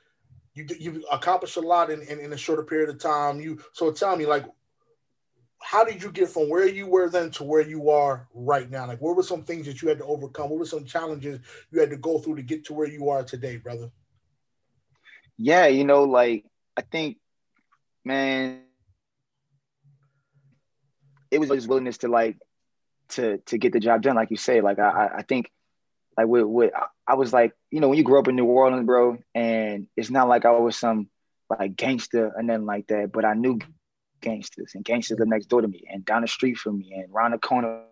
you 0.53 0.65
you 0.79 1.05
accomplished 1.11 1.57
a 1.57 1.61
lot 1.61 1.89
in, 1.89 2.01
in, 2.01 2.19
in 2.19 2.33
a 2.33 2.37
shorter 2.37 2.63
period 2.63 2.89
of 2.89 2.99
time. 2.99 3.39
You 3.39 3.59
so 3.73 3.91
tell 3.91 4.15
me, 4.15 4.25
like, 4.25 4.45
how 5.61 5.83
did 5.83 6.01
you 6.01 6.11
get 6.11 6.29
from 6.29 6.49
where 6.49 6.67
you 6.67 6.87
were 6.87 7.09
then 7.09 7.31
to 7.31 7.43
where 7.43 7.61
you 7.61 7.89
are 7.89 8.27
right 8.33 8.69
now? 8.69 8.87
Like, 8.87 9.01
what 9.01 9.15
were 9.15 9.23
some 9.23 9.43
things 9.43 9.65
that 9.67 9.81
you 9.81 9.89
had 9.89 9.99
to 9.99 10.05
overcome? 10.05 10.49
What 10.49 10.59
were 10.59 10.65
some 10.65 10.85
challenges 10.85 11.39
you 11.71 11.79
had 11.79 11.89
to 11.91 11.97
go 11.97 12.19
through 12.19 12.35
to 12.37 12.43
get 12.43 12.65
to 12.65 12.73
where 12.73 12.87
you 12.87 13.09
are 13.09 13.23
today, 13.23 13.57
brother? 13.57 13.91
Yeah, 15.37 15.67
you 15.67 15.85
know, 15.85 16.03
like 16.03 16.45
I 16.75 16.81
think, 16.81 17.17
man, 18.03 18.61
it 21.31 21.39
was 21.39 21.49
his 21.49 21.67
willingness 21.67 21.99
to 21.99 22.07
like 22.07 22.37
to 23.09 23.37
to 23.45 23.57
get 23.57 23.73
the 23.73 23.79
job 23.79 24.01
done, 24.01 24.15
like 24.15 24.31
you 24.31 24.37
say. 24.37 24.61
Like 24.61 24.79
I 24.79 25.09
I 25.17 25.21
think 25.21 25.51
like 26.19 26.27
with, 26.27 26.43
with 26.43 26.73
I 27.07 27.15
was 27.15 27.31
like, 27.31 27.53
you 27.71 27.79
know, 27.79 27.87
when 27.87 27.97
you 27.97 28.03
grow 28.03 28.19
up 28.19 28.27
in 28.27 28.35
New 28.35 28.45
Orleans, 28.45 28.85
bro, 28.85 29.17
and 29.33 29.87
it's 29.95 30.09
not 30.09 30.27
like 30.27 30.45
I 30.45 30.51
was 30.51 30.75
some 30.75 31.09
like 31.49 31.77
gangster 31.77 32.33
and 32.35 32.49
then 32.49 32.65
like 32.65 32.87
that, 32.87 33.11
but 33.13 33.23
I 33.23 33.33
knew 33.35 33.59
gangsters, 34.19 34.75
and 34.75 34.83
gangsters 34.83 35.17
live 35.17 35.29
next 35.29 35.45
door 35.45 35.61
to 35.61 35.67
me, 35.67 35.85
and 35.89 36.03
down 36.03 36.23
the 36.23 36.27
street 36.27 36.57
from 36.57 36.79
me, 36.79 36.91
and 36.93 37.13
around 37.13 37.31
the 37.31 37.37
corner 37.37 37.83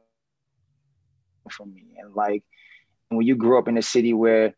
from 1.49 1.73
me, 1.73 1.95
and 1.97 2.13
like 2.15 2.43
when 3.07 3.25
you 3.25 3.35
grew 3.37 3.57
up 3.57 3.69
in 3.69 3.77
a 3.77 3.81
city 3.81 4.13
where, 4.13 4.53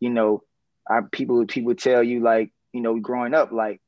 you 0.00 0.10
know, 0.10 0.42
I, 0.86 1.00
people 1.10 1.46
people 1.46 1.74
tell 1.74 2.02
you 2.02 2.20
like, 2.20 2.52
you 2.74 2.82
know, 2.82 3.00
growing 3.00 3.32
up 3.32 3.52
like, 3.52 3.80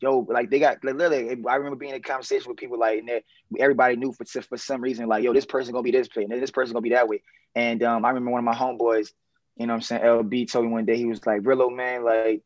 yo, 0.00 0.26
like 0.28 0.50
they 0.50 0.58
got 0.58 0.84
like 0.84 0.94
literally. 0.94 1.42
I 1.48 1.56
remember 1.56 1.76
being 1.76 1.92
in 1.92 1.98
a 1.98 2.00
conversation 2.00 2.48
with 2.48 2.58
people 2.58 2.78
like, 2.78 2.98
and 2.98 3.22
everybody 3.58 3.96
knew 3.96 4.12
for 4.12 4.24
for 4.42 4.56
some 4.56 4.80
reason 4.80 5.08
like, 5.08 5.24
yo, 5.24 5.32
this 5.32 5.46
person 5.46 5.72
gonna 5.72 5.82
be 5.82 5.90
this 5.90 6.08
way, 6.16 6.24
and 6.24 6.32
this 6.32 6.50
person 6.50 6.72
gonna 6.72 6.82
be 6.82 6.90
that 6.90 7.08
way. 7.08 7.22
And 7.54 7.82
um, 7.82 8.04
I 8.04 8.08
remember 8.08 8.30
one 8.30 8.40
of 8.40 8.44
my 8.44 8.54
homeboys, 8.54 9.12
you 9.56 9.66
know, 9.66 9.72
what 9.72 9.76
I'm 9.76 9.82
saying, 9.82 10.02
LB 10.02 10.50
told 10.50 10.66
me 10.66 10.72
one 10.72 10.84
day 10.84 10.96
he 10.96 11.06
was 11.06 11.24
like, 11.26 11.42
Rillo, 11.42 11.74
man, 11.74 12.04
like. 12.04 12.42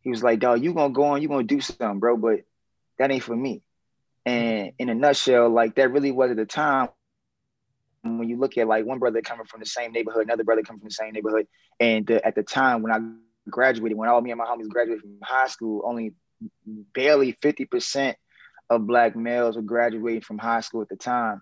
He 0.00 0.10
was 0.10 0.22
like, 0.22 0.38
dog, 0.38 0.62
you 0.62 0.72
gonna 0.72 0.94
go 0.94 1.04
on, 1.04 1.20
you 1.20 1.28
gonna 1.28 1.42
do 1.42 1.60
something, 1.60 1.98
bro. 1.98 2.16
But 2.16 2.40
that 2.98 3.10
ain't 3.10 3.22
for 3.22 3.36
me. 3.36 3.62
And 4.24 4.72
in 4.78 4.88
a 4.88 4.94
nutshell, 4.94 5.50
like 5.50 5.74
that 5.74 5.90
really 5.90 6.12
was 6.12 6.30
at 6.30 6.36
the 6.36 6.46
time 6.46 6.88
when 8.02 8.28
you 8.28 8.38
look 8.38 8.56
at 8.58 8.68
like 8.68 8.84
one 8.84 8.98
brother 8.98 9.20
coming 9.22 9.46
from 9.46 9.60
the 9.60 9.66
same 9.66 9.92
neighborhood, 9.92 10.24
another 10.24 10.44
brother 10.44 10.62
coming 10.62 10.80
from 10.80 10.88
the 10.88 10.94
same 10.94 11.12
neighborhood, 11.12 11.46
and 11.80 12.10
at 12.10 12.34
the 12.34 12.42
time 12.42 12.82
when 12.82 12.92
I 12.92 12.98
graduated, 13.50 13.96
when 13.98 14.08
all 14.08 14.20
me 14.20 14.30
and 14.30 14.38
my 14.38 14.44
homies 14.44 14.68
graduated 14.68 15.02
from 15.02 15.18
high 15.22 15.48
school, 15.48 15.82
only 15.84 16.14
barely 16.66 17.32
fifty 17.32 17.64
percent 17.64 18.16
of 18.70 18.86
black 18.86 19.16
males 19.16 19.56
were 19.56 19.62
graduating 19.62 20.20
from 20.20 20.38
high 20.38 20.60
school 20.60 20.82
at 20.82 20.88
the 20.88 20.96
time, 20.96 21.40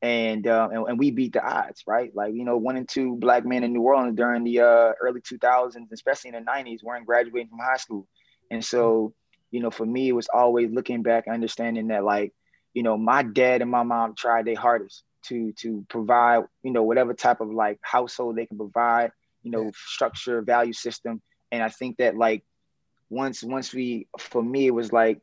and, 0.00 0.46
uh, 0.46 0.68
and, 0.72 0.86
and 0.88 0.98
we 0.98 1.10
beat 1.10 1.32
the 1.32 1.44
odds, 1.44 1.82
right? 1.86 2.14
Like 2.14 2.34
you 2.34 2.44
know, 2.44 2.56
one 2.56 2.76
and 2.76 2.88
two 2.88 3.16
black 3.16 3.44
men 3.44 3.64
in 3.64 3.72
New 3.72 3.82
Orleans 3.82 4.16
during 4.16 4.44
the 4.44 4.60
uh, 4.60 4.92
early 5.02 5.20
two 5.20 5.38
thousands, 5.38 5.92
especially 5.92 6.28
in 6.28 6.34
the 6.34 6.40
nineties, 6.40 6.82
weren't 6.82 7.06
graduating 7.06 7.48
from 7.48 7.58
high 7.58 7.76
school, 7.76 8.06
and 8.50 8.64
so 8.64 9.14
you 9.50 9.60
know, 9.60 9.70
for 9.70 9.86
me, 9.86 10.08
it 10.08 10.12
was 10.12 10.28
always 10.32 10.70
looking 10.70 11.02
back, 11.02 11.26
understanding 11.28 11.88
that 11.88 12.04
like, 12.04 12.32
you 12.74 12.82
know, 12.82 12.98
my 12.98 13.22
dad 13.22 13.62
and 13.62 13.70
my 13.70 13.82
mom 13.82 14.14
tried 14.14 14.44
their 14.44 14.56
hardest 14.56 15.02
to 15.24 15.52
to 15.54 15.84
provide, 15.88 16.44
you 16.62 16.70
know, 16.70 16.82
whatever 16.82 17.14
type 17.14 17.40
of 17.40 17.50
like 17.50 17.78
household 17.82 18.36
they 18.36 18.46
can 18.46 18.58
provide, 18.58 19.10
you 19.42 19.50
know, 19.50 19.70
structure, 19.74 20.42
value 20.42 20.72
system. 20.72 21.22
And 21.50 21.62
I 21.62 21.70
think 21.70 21.96
that 21.96 22.16
like 22.16 22.44
once 23.10 23.42
once 23.42 23.72
we 23.72 24.06
for 24.18 24.42
me 24.42 24.66
it 24.66 24.74
was 24.74 24.92
like 24.92 25.20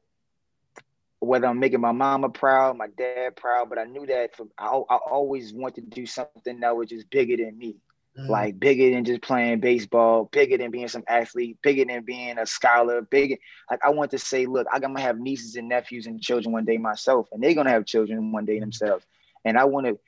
whether 1.19 1.47
I'm 1.47 1.59
making 1.59 1.81
my 1.81 1.91
mama 1.91 2.29
proud, 2.29 2.77
my 2.77 2.87
dad 2.87 3.35
proud, 3.35 3.69
but 3.69 3.79
I 3.79 3.85
knew 3.85 4.05
that 4.05 4.35
for, 4.35 4.45
I, 4.59 4.67
I 4.67 4.95
always 4.95 5.53
wanted 5.53 5.89
to 5.89 5.95
do 5.95 6.05
something 6.05 6.59
that 6.59 6.75
was 6.75 6.89
just 6.89 7.09
bigger 7.09 7.37
than 7.37 7.57
me 7.57 7.77
mm. 8.17 8.29
like 8.29 8.59
bigger 8.59 8.91
than 8.91 9.05
just 9.05 9.21
playing 9.21 9.59
baseball, 9.59 10.29
bigger 10.31 10.57
than 10.57 10.71
being 10.71 10.87
some 10.87 11.03
athlete, 11.07 11.57
bigger 11.61 11.85
than 11.85 12.03
being 12.03 12.37
a 12.37 12.45
scholar, 12.45 13.01
bigger. 13.01 13.37
Like 13.69 13.79
I 13.83 13.89
want 13.89 14.11
to 14.11 14.19
say, 14.19 14.45
look, 14.45 14.67
I'm 14.71 14.81
gonna 14.81 15.01
have 15.01 15.19
nieces 15.19 15.55
and 15.55 15.69
nephews 15.69 16.07
and 16.07 16.21
children 16.21 16.53
one 16.53 16.65
day 16.65 16.77
myself, 16.77 17.27
and 17.31 17.43
they're 17.43 17.53
gonna 17.53 17.71
have 17.71 17.85
children 17.85 18.31
one 18.31 18.45
day 18.45 18.59
themselves. 18.59 19.05
And 19.43 19.57
I 19.57 19.65
want 19.65 19.85
to, 19.85 19.99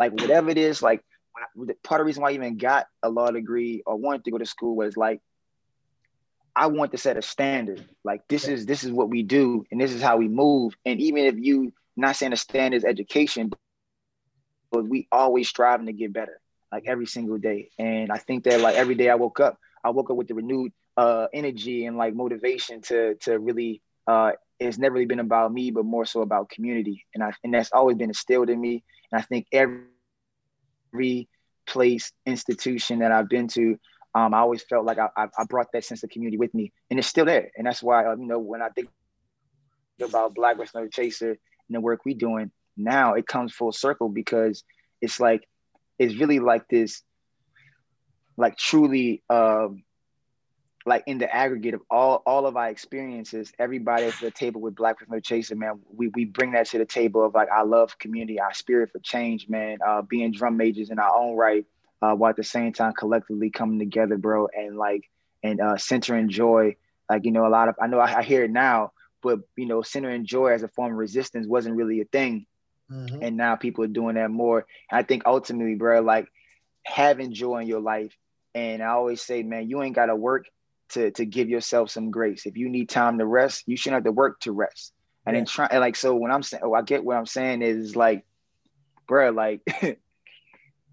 like, 0.00 0.12
whatever 0.12 0.50
it 0.50 0.58
is, 0.58 0.82
like 0.82 1.04
part 1.84 2.00
of 2.00 2.04
the 2.04 2.04
reason 2.04 2.22
why 2.22 2.30
I 2.30 2.34
even 2.34 2.56
got 2.56 2.88
a 3.02 3.08
law 3.08 3.30
degree 3.30 3.82
or 3.86 3.96
wanted 3.96 4.24
to 4.24 4.32
go 4.32 4.38
to 4.38 4.46
school 4.46 4.74
was 4.74 4.96
like 4.96 5.20
I 6.58 6.66
want 6.66 6.90
to 6.90 6.98
set 6.98 7.16
a 7.16 7.22
standard. 7.22 7.84
Like 8.02 8.26
this 8.28 8.48
is 8.48 8.66
this 8.66 8.82
is 8.82 8.90
what 8.90 9.08
we 9.08 9.22
do 9.22 9.64
and 9.70 9.80
this 9.80 9.92
is 9.92 10.02
how 10.02 10.16
we 10.16 10.26
move. 10.26 10.76
And 10.84 11.00
even 11.00 11.24
if 11.24 11.36
you 11.38 11.72
not 11.96 12.16
saying 12.16 12.30
the 12.30 12.36
standard 12.36 12.78
is 12.78 12.84
education, 12.84 13.52
but 14.72 14.88
we 14.88 15.06
always 15.12 15.48
striving 15.48 15.86
to 15.86 15.92
get 15.92 16.12
better 16.12 16.40
like 16.72 16.84
every 16.86 17.06
single 17.06 17.38
day. 17.38 17.70
And 17.78 18.10
I 18.10 18.18
think 18.18 18.42
that 18.44 18.60
like 18.60 18.74
every 18.74 18.96
day 18.96 19.08
I 19.08 19.14
woke 19.14 19.38
up, 19.38 19.56
I 19.84 19.90
woke 19.90 20.10
up 20.10 20.16
with 20.16 20.26
the 20.26 20.34
renewed 20.34 20.72
uh, 20.96 21.28
energy 21.32 21.86
and 21.86 21.96
like 21.96 22.14
motivation 22.14 22.80
to 22.82 23.14
to 23.22 23.38
really. 23.38 23.80
Uh, 24.08 24.32
it's 24.58 24.78
never 24.78 24.94
really 24.94 25.06
been 25.06 25.20
about 25.20 25.52
me, 25.52 25.70
but 25.70 25.84
more 25.84 26.04
so 26.06 26.22
about 26.22 26.48
community, 26.48 27.06
and 27.14 27.22
I 27.22 27.32
and 27.44 27.54
that's 27.54 27.70
always 27.70 27.96
been 27.96 28.10
instilled 28.10 28.50
in 28.50 28.60
me. 28.60 28.82
And 29.12 29.20
I 29.20 29.22
think 29.22 29.46
every 29.52 29.86
place, 31.66 32.10
institution 32.26 32.98
that 33.00 33.12
I've 33.12 33.28
been 33.28 33.46
to, 33.48 33.78
um, 34.14 34.34
I 34.34 34.38
always 34.38 34.62
felt 34.62 34.84
like 34.84 34.98
I, 34.98 35.08
I 35.16 35.44
brought 35.48 35.72
that 35.72 35.84
sense 35.84 36.02
of 36.02 36.10
community 36.10 36.38
with 36.38 36.54
me, 36.54 36.72
and 36.90 36.98
it's 36.98 37.08
still 37.08 37.24
there. 37.24 37.50
And 37.56 37.66
that's 37.66 37.82
why 37.82 38.06
um, 38.06 38.20
you 38.20 38.26
know 38.26 38.38
when 38.38 38.62
I 38.62 38.68
think 38.70 38.88
about 40.02 40.34
Black 40.34 40.58
with 40.58 40.74
No 40.74 40.88
Chaser 40.88 41.30
and 41.30 41.38
the 41.70 41.80
work 41.80 42.04
we're 42.04 42.16
doing 42.16 42.50
now, 42.76 43.14
it 43.14 43.26
comes 43.26 43.52
full 43.52 43.72
circle 43.72 44.08
because 44.08 44.64
it's 45.00 45.20
like 45.20 45.46
it's 45.98 46.16
really 46.16 46.38
like 46.38 46.68
this, 46.68 47.02
like 48.36 48.56
truly, 48.56 49.22
um, 49.28 49.82
like 50.86 51.02
in 51.06 51.18
the 51.18 51.32
aggregate 51.34 51.74
of 51.74 51.82
all 51.90 52.22
all 52.24 52.46
of 52.46 52.56
our 52.56 52.70
experiences, 52.70 53.52
everybody 53.58 54.06
at 54.06 54.14
the 54.20 54.30
table 54.30 54.60
with 54.60 54.74
Black 54.74 54.96
No 55.08 55.20
Chaser, 55.20 55.54
man, 55.54 55.80
we 55.92 56.08
we 56.08 56.24
bring 56.24 56.52
that 56.52 56.66
to 56.68 56.78
the 56.78 56.86
table 56.86 57.24
of 57.24 57.34
like 57.34 57.48
I 57.50 57.62
love 57.62 57.98
community, 57.98 58.40
our 58.40 58.54
spirit 58.54 58.90
for 58.90 59.00
change, 59.00 59.48
man. 59.48 59.78
Uh, 59.86 60.02
being 60.02 60.32
drum 60.32 60.56
majors 60.56 60.90
in 60.90 60.98
our 60.98 61.14
own 61.14 61.36
right, 61.36 61.66
uh, 62.02 62.14
while 62.14 62.30
at 62.30 62.36
the 62.36 62.44
same 62.44 62.72
time 62.72 62.92
collectively 62.92 63.50
coming 63.50 63.78
together, 63.78 64.16
bro, 64.16 64.48
and 64.56 64.76
like 64.76 65.08
and 65.42 65.60
uh, 65.60 65.76
centering 65.76 66.28
joy. 66.28 66.76
Like 67.10 67.24
you 67.24 67.32
know, 67.32 67.46
a 67.46 67.48
lot 67.48 67.68
of 67.68 67.76
I 67.80 67.86
know 67.86 67.98
I, 67.98 68.18
I 68.18 68.22
hear 68.22 68.44
it 68.44 68.50
now, 68.50 68.92
but 69.22 69.40
you 69.56 69.66
know, 69.66 69.82
centering 69.82 70.26
joy 70.26 70.48
as 70.48 70.62
a 70.62 70.68
form 70.68 70.92
of 70.92 70.98
resistance 70.98 71.46
wasn't 71.46 71.76
really 71.76 72.00
a 72.00 72.04
thing 72.04 72.46
Mm-hmm. 72.90 73.22
And 73.22 73.36
now 73.36 73.56
people 73.56 73.84
are 73.84 73.88
doing 73.88 74.14
that 74.14 74.30
more. 74.30 74.66
And 74.90 74.98
I 74.98 75.02
think 75.02 75.24
ultimately, 75.26 75.74
bro, 75.74 76.00
like 76.00 76.28
having 76.84 77.32
joy 77.32 77.58
in 77.58 77.66
your 77.66 77.80
life. 77.80 78.16
And 78.54 78.82
I 78.82 78.88
always 78.88 79.22
say, 79.22 79.42
man, 79.42 79.68
you 79.68 79.82
ain't 79.82 79.94
gotta 79.94 80.16
work 80.16 80.46
to 80.90 81.10
to 81.12 81.26
give 81.26 81.48
yourself 81.48 81.90
some 81.90 82.10
grace. 82.10 82.46
If 82.46 82.56
you 82.56 82.68
need 82.68 82.88
time 82.88 83.18
to 83.18 83.26
rest, 83.26 83.64
you 83.66 83.76
shouldn't 83.76 83.96
have 83.96 84.04
to 84.04 84.12
work 84.12 84.40
to 84.40 84.52
rest. 84.52 84.92
And 85.26 85.34
yeah. 85.34 85.40
then 85.40 85.46
try 85.46 85.68
and 85.70 85.80
like 85.80 85.96
so 85.96 86.14
when 86.14 86.30
I'm 86.30 86.42
saying, 86.42 86.62
oh, 86.64 86.72
I 86.72 86.82
get 86.82 87.04
what 87.04 87.16
I'm 87.16 87.26
saying 87.26 87.62
is 87.62 87.94
like, 87.94 88.24
bro, 89.06 89.30
like 89.30 89.60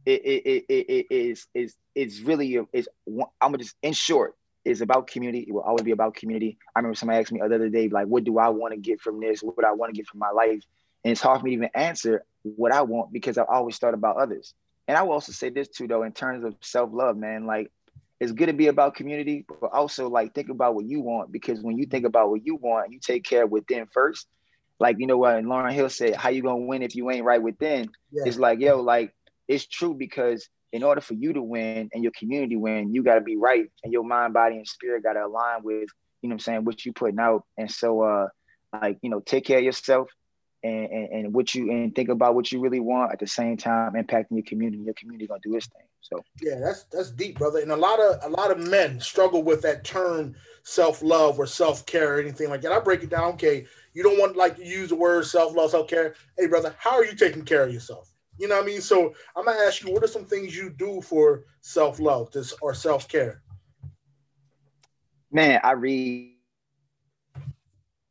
it 0.06 0.22
it 0.24 0.66
it 0.70 0.86
it, 0.90 1.06
is 1.10 1.48
is 1.54 1.76
it's 1.94 2.20
really 2.22 2.58
um, 2.58 2.68
is 2.74 2.88
I'm 3.08 3.26
gonna 3.42 3.58
just 3.60 3.76
in 3.82 3.94
short, 3.94 4.36
is 4.64 4.82
about 4.82 5.08
community. 5.08 5.46
It 5.48 5.54
will 5.54 5.62
always 5.62 5.84
be 5.84 5.92
about 5.92 6.16
community. 6.16 6.58
I 6.76 6.80
remember 6.80 6.96
somebody 6.96 7.20
asked 7.20 7.32
me 7.32 7.40
the 7.40 7.56
other 7.56 7.70
day, 7.70 7.88
like, 7.90 8.08
what 8.08 8.24
do 8.24 8.38
I 8.40 8.50
want 8.50 8.74
to 8.74 8.80
get 8.80 9.00
from 9.00 9.20
this? 9.20 9.42
What 9.42 9.56
would 9.58 9.66
I 9.66 9.74
want 9.74 9.94
to 9.94 9.98
get 9.98 10.08
from 10.08 10.20
my 10.20 10.32
life? 10.32 10.64
And 11.04 11.12
it's 11.12 11.22
hard 11.22 11.40
for 11.40 11.46
me 11.46 11.52
to 11.52 11.58
even 11.58 11.70
answer 11.76 12.26
what 12.44 12.72
I 12.72 12.82
want 12.82 13.14
because 13.14 13.38
I 13.38 13.44
always 13.44 13.78
thought 13.78 13.94
about 13.94 14.18
others. 14.18 14.54
And 14.88 14.98
I 14.98 15.04
will 15.04 15.14
also 15.14 15.32
say 15.32 15.50
this 15.50 15.68
too, 15.68 15.88
though, 15.88 16.04
in 16.04 16.12
terms 16.12 16.44
of 16.44 16.56
self-love, 16.62 17.18
man, 17.18 17.46
like 17.46 17.72
it's 18.20 18.32
good 18.32 18.48
to 18.48 18.54
be 18.54 18.68
about 18.68 18.96
community, 18.96 19.46
but 19.48 19.72
also 19.72 20.10
like 20.10 20.34
think 20.34 20.50
about 20.50 20.76
what 20.76 20.86
you 20.86 21.02
want 21.02 21.32
because 21.32 21.62
when 21.62 21.78
you 21.78 21.86
think 21.86 22.06
about 22.06 22.30
what 22.30 22.46
you 22.46 22.56
want, 22.56 22.92
you 22.92 23.00
take 23.00 23.24
care 23.24 23.44
of 23.44 23.52
within 23.52 23.88
first. 23.92 24.28
Like 24.80 24.98
you 25.00 25.08
know 25.08 25.18
what 25.18 25.36
Lauryn 25.44 25.72
Hill 25.72 25.90
said, 25.90 26.16
"How 26.16 26.30
you 26.30 26.42
gonna 26.42 26.66
win 26.66 26.82
if 26.82 26.96
you 26.96 27.10
ain't 27.10 27.24
right 27.24 27.42
within?" 27.42 27.90
Yeah. 28.12 28.24
It's 28.26 28.38
like 28.38 28.60
yo, 28.60 28.82
like 28.82 29.14
it's 29.48 29.68
true 29.68 29.94
because 29.94 30.48
in 30.74 30.84
order 30.84 31.02
for 31.02 31.14
you 31.14 31.34
to 31.34 31.42
win 31.42 31.90
and 31.94 32.04
your 32.04 32.12
community 32.18 32.56
win, 32.56 32.94
you 32.94 33.04
got 33.04 33.16
to 33.16 33.22
be 33.22 33.38
right 33.38 33.66
and 33.84 33.94
your 33.94 34.04
mind, 34.04 34.34
body, 34.34 34.58
and 34.58 34.68
spirit 34.68 35.04
got 35.04 35.14
to 35.14 35.26
align 35.26 35.64
with 35.64 35.90
you 36.22 36.30
know 36.30 36.34
I'm 36.34 36.40
saying 36.40 36.66
what 36.66 36.84
you 36.86 36.92
putting 36.92 37.20
out. 37.20 37.44
And 37.58 37.70
so, 37.70 38.02
uh, 38.02 38.28
like 38.74 38.98
you 39.02 39.10
know, 39.10 39.20
take 39.20 39.46
care 39.46 39.60
of 39.60 39.64
yourself 39.64 40.10
and, 40.64 40.86
and, 40.90 41.10
and 41.12 41.34
what 41.34 41.54
you 41.54 41.72
and 41.72 41.94
think 41.94 42.10
about 42.10 42.34
what 42.34 42.52
you 42.52 42.60
really 42.60 42.80
want 42.80 43.12
at 43.12 43.20
the 43.20 43.28
same 43.28 43.58
time 43.58 43.94
impacting 43.94 44.32
your 44.32 44.44
community. 44.44 44.84
Your 44.84 44.96
community 44.96 45.28
gonna 45.28 45.40
do 45.44 45.56
its 45.56 45.68
thing. 45.68 45.88
So 46.02 46.24
yeah, 46.42 46.60
that's 46.60 46.84
that's 46.86 47.12
deep, 47.12 47.38
brother. 47.38 47.60
And 47.60 47.72
a 47.72 47.76
lot 47.76 48.00
of 48.00 48.18
a 48.24 48.30
lot 48.30 48.52
of 48.52 48.58
men 48.58 49.00
struggle 49.00 49.44
with 49.44 49.62
that 49.62 49.84
term 49.84 50.36
self 50.64 51.04
love 51.04 51.40
or 51.40 51.46
self 51.46 51.86
care 51.86 52.16
or 52.16 52.20
anything 52.20 52.50
like 52.50 52.62
that. 52.62 52.72
I 52.72 52.80
break 52.80 53.04
it 53.04 53.10
down. 53.12 53.34
Okay, 53.34 53.66
you 53.94 54.02
don't 54.02 54.20
want 54.20 54.36
like 54.36 54.56
to 54.58 54.66
use 54.66 54.90
the 54.90 54.96
word 54.96 55.28
self 55.28 55.56
love, 55.56 55.70
self 55.72 55.88
care. 55.88 56.16
Hey, 56.38 56.48
brother, 56.48 56.76
how 56.80 56.96
are 56.96 57.06
you 57.06 57.16
taking 57.16 57.46
care 57.46 57.64
of 57.64 57.74
yourself? 57.74 58.12
You 58.38 58.48
know 58.48 58.56
what 58.56 58.64
I 58.64 58.68
mean? 58.68 58.82
So 58.82 59.14
I'm 59.36 59.46
gonna 59.46 59.60
ask 59.60 59.84
you, 59.84 59.94
what 59.94 60.04
are 60.04 60.08
some 60.08 60.26
things 60.26 60.56
you 60.56 60.70
do 60.70 61.02
for 61.02 61.46
self 61.62 62.00
love 62.00 62.32
this 62.32 62.54
or 62.62 62.74
self 62.74 63.08
care? 63.08 63.42
Man, 65.32 65.60
I 65.64 65.72
read 65.72 66.36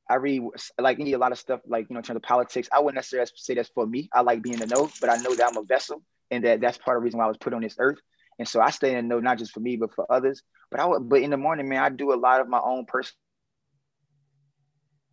I 0.08 0.16
read 0.16 0.42
like 0.78 0.98
a 1.00 1.16
lot 1.16 1.32
of 1.32 1.38
stuff, 1.38 1.60
like 1.66 1.88
you 1.88 1.94
know, 1.94 1.98
in 1.98 2.04
terms 2.04 2.16
of 2.16 2.22
politics. 2.22 2.68
I 2.72 2.80
wouldn't 2.80 2.96
necessarily 2.96 3.30
say 3.34 3.54
that's 3.54 3.70
for 3.70 3.86
me. 3.86 4.08
I 4.12 4.20
like 4.20 4.42
being 4.42 4.54
in 4.54 4.60
the 4.60 4.74
know, 4.74 4.90
but 5.00 5.10
I 5.10 5.16
know 5.16 5.34
that 5.34 5.48
I'm 5.50 5.56
a 5.56 5.64
vessel, 5.64 6.02
and 6.30 6.44
that 6.44 6.60
that's 6.60 6.78
part 6.78 6.96
of 6.96 7.02
the 7.02 7.04
reason 7.04 7.18
why 7.18 7.24
I 7.24 7.28
was 7.28 7.38
put 7.38 7.54
on 7.54 7.62
this 7.62 7.76
earth. 7.78 7.98
And 8.38 8.48
so 8.48 8.60
I 8.60 8.70
stay 8.70 8.90
in 8.90 8.96
the 8.96 9.02
know, 9.02 9.20
not 9.20 9.38
just 9.38 9.52
for 9.52 9.60
me, 9.60 9.76
but 9.76 9.94
for 9.94 10.10
others. 10.10 10.42
But 10.70 10.80
I 10.80 10.86
would, 10.86 11.08
but 11.08 11.22
in 11.22 11.30
the 11.30 11.36
morning, 11.36 11.68
man, 11.68 11.82
I 11.82 11.88
do 11.88 12.12
a 12.12 12.16
lot 12.16 12.40
of 12.40 12.48
my 12.48 12.60
own 12.62 12.84
personal 12.86 13.14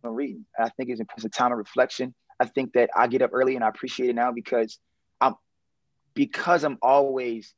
reading. 0.04 0.44
I 0.58 0.68
think 0.70 0.90
it's, 0.90 1.24
a 1.24 1.28
time 1.28 1.52
of 1.52 1.58
reflection. 1.58 2.14
I 2.40 2.46
think 2.46 2.72
that 2.72 2.90
I 2.94 3.06
get 3.06 3.22
up 3.22 3.30
early, 3.32 3.54
and 3.54 3.64
I 3.64 3.68
appreciate 3.68 4.10
it 4.10 4.16
now 4.16 4.32
because 4.32 4.78
because 6.14 6.64
I'm 6.64 6.78
always 6.82 7.54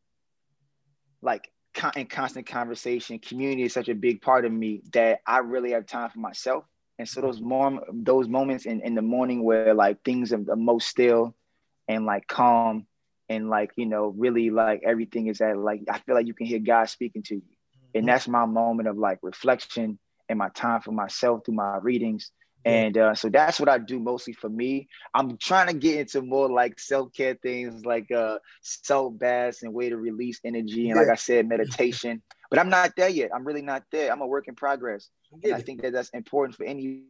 like 1.22 1.50
in 1.96 2.06
constant 2.06 2.46
conversation. 2.46 3.18
Community 3.18 3.62
is 3.62 3.72
such 3.72 3.88
a 3.88 3.94
big 3.94 4.22
part 4.22 4.44
of 4.44 4.52
me 4.52 4.82
that 4.92 5.20
I 5.26 5.38
really 5.38 5.72
have 5.72 5.86
time 5.86 6.10
for 6.10 6.18
myself 6.20 6.64
and 6.98 7.08
so 7.08 7.20
those 7.20 7.40
mom 7.40 7.80
those 7.92 8.28
moments 8.28 8.66
in, 8.66 8.80
in 8.82 8.94
the 8.94 9.02
morning 9.02 9.42
where 9.42 9.74
like 9.74 10.02
things 10.04 10.32
are 10.32 10.42
the 10.42 10.56
most 10.56 10.88
still 10.88 11.34
and 11.88 12.06
like 12.06 12.26
calm 12.26 12.86
and 13.28 13.50
like 13.50 13.72
you 13.76 13.86
know 13.86 14.14
really 14.16 14.50
like 14.50 14.82
everything 14.84 15.26
is 15.26 15.40
at 15.40 15.58
like 15.58 15.82
I 15.90 15.98
feel 15.98 16.14
like 16.14 16.26
you 16.26 16.34
can 16.34 16.46
hear 16.46 16.60
God 16.60 16.88
speaking 16.88 17.22
to 17.24 17.36
you, 17.36 17.42
and 17.94 18.02
mm-hmm. 18.02 18.06
that's 18.06 18.28
my 18.28 18.46
moment 18.46 18.88
of 18.88 18.96
like 18.96 19.18
reflection 19.22 19.98
and 20.28 20.38
my 20.38 20.48
time 20.50 20.80
for 20.80 20.92
myself 20.92 21.44
through 21.44 21.54
my 21.54 21.78
readings. 21.78 22.30
And 22.64 22.96
uh, 22.96 23.14
so 23.14 23.28
that's 23.28 23.60
what 23.60 23.68
I 23.68 23.78
do 23.78 23.98
mostly 23.98 24.32
for 24.32 24.48
me. 24.48 24.88
I'm 25.12 25.36
trying 25.36 25.66
to 25.66 25.74
get 25.74 25.98
into 25.98 26.22
more 26.22 26.48
like 26.48 26.78
self 26.78 27.12
care 27.12 27.34
things, 27.34 27.84
like 27.84 28.10
uh, 28.10 28.38
self 28.62 29.18
baths 29.18 29.62
and 29.62 29.74
way 29.74 29.90
to 29.90 29.96
release 29.96 30.40
energy, 30.44 30.88
and 30.88 30.98
like 30.98 31.08
I 31.08 31.16
said, 31.16 31.46
meditation. 31.46 32.22
But 32.50 32.58
I'm 32.58 32.70
not 32.70 32.94
there 32.96 33.08
yet. 33.08 33.30
I'm 33.34 33.44
really 33.44 33.62
not 33.62 33.84
there. 33.92 34.10
I'm 34.10 34.22
a 34.22 34.26
work 34.26 34.48
in 34.48 34.54
progress. 34.54 35.08
And 35.42 35.52
I 35.54 35.60
think 35.60 35.82
that 35.82 35.92
that's 35.92 36.10
important 36.10 36.56
for 36.56 36.64
anybody 36.64 37.04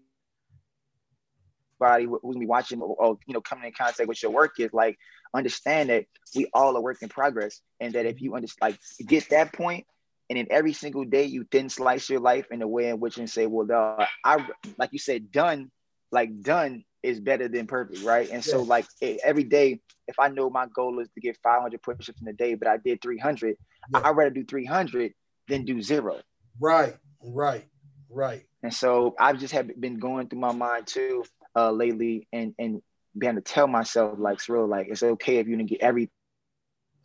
who's 2.22 2.36
be 2.36 2.46
watching 2.46 2.80
or, 2.80 2.96
or, 2.98 3.18
you 3.26 3.34
know 3.34 3.40
coming 3.40 3.66
in 3.66 3.72
contact 3.72 4.08
with 4.08 4.22
your 4.22 4.32
work 4.32 4.58
is 4.58 4.72
like 4.72 4.98
understand 5.34 5.90
that 5.90 6.06
we 6.34 6.48
all 6.54 6.76
are 6.76 6.80
work 6.80 7.02
in 7.02 7.08
progress, 7.08 7.60
and 7.78 7.92
that 7.92 8.06
if 8.06 8.20
you 8.20 8.34
understand 8.34 8.72
like 8.72 8.80
get 9.06 9.30
that 9.30 9.52
point, 9.52 9.86
and 10.34 10.48
in 10.48 10.52
every 10.52 10.72
single 10.72 11.04
day 11.04 11.24
you 11.24 11.46
thin 11.52 11.68
slice 11.68 12.10
your 12.10 12.18
life 12.18 12.46
in 12.50 12.60
a 12.60 12.66
way 12.66 12.88
in 12.88 12.98
which 12.98 13.16
you 13.18 13.26
say, 13.28 13.46
well, 13.46 13.70
uh, 13.70 14.04
I 14.24 14.44
like 14.78 14.90
you 14.92 14.98
said, 14.98 15.30
done, 15.30 15.70
like 16.10 16.40
done 16.42 16.84
is 17.04 17.20
better 17.20 17.46
than 17.46 17.68
perfect, 17.68 18.02
right? 18.02 18.28
And 18.30 18.42
so 18.42 18.62
like 18.62 18.86
every 19.00 19.44
day, 19.44 19.80
if 20.08 20.18
I 20.18 20.28
know 20.28 20.50
my 20.50 20.66
goal 20.74 20.98
is 20.98 21.08
to 21.14 21.20
get 21.20 21.38
500 21.40 21.80
push-ups 21.82 22.20
in 22.20 22.26
a 22.26 22.32
day, 22.32 22.54
but 22.54 22.66
I 22.66 22.78
did 22.78 23.00
300, 23.00 23.56
yeah. 23.92 24.00
I'd 24.02 24.16
rather 24.16 24.30
do 24.30 24.44
300 24.44 25.12
than 25.46 25.64
do 25.64 25.80
zero. 25.80 26.20
Right, 26.60 26.96
right. 27.22 27.64
Right. 28.10 28.44
And 28.64 28.74
so 28.74 29.14
I've 29.18 29.38
just 29.38 29.54
have 29.54 29.70
been 29.80 29.98
going 29.98 30.28
through 30.28 30.40
my 30.40 30.52
mind 30.52 30.88
too 30.88 31.24
uh, 31.54 31.70
lately, 31.70 32.26
and 32.32 32.54
and 32.58 32.82
being 33.16 33.36
to 33.36 33.40
tell 33.40 33.68
myself 33.68 34.18
like 34.18 34.34
it's 34.34 34.48
real, 34.48 34.66
like 34.66 34.88
it's 34.88 35.02
okay 35.02 35.36
if 35.36 35.46
you 35.46 35.56
didn't 35.56 35.70
get 35.70 35.80
everything 35.80 36.10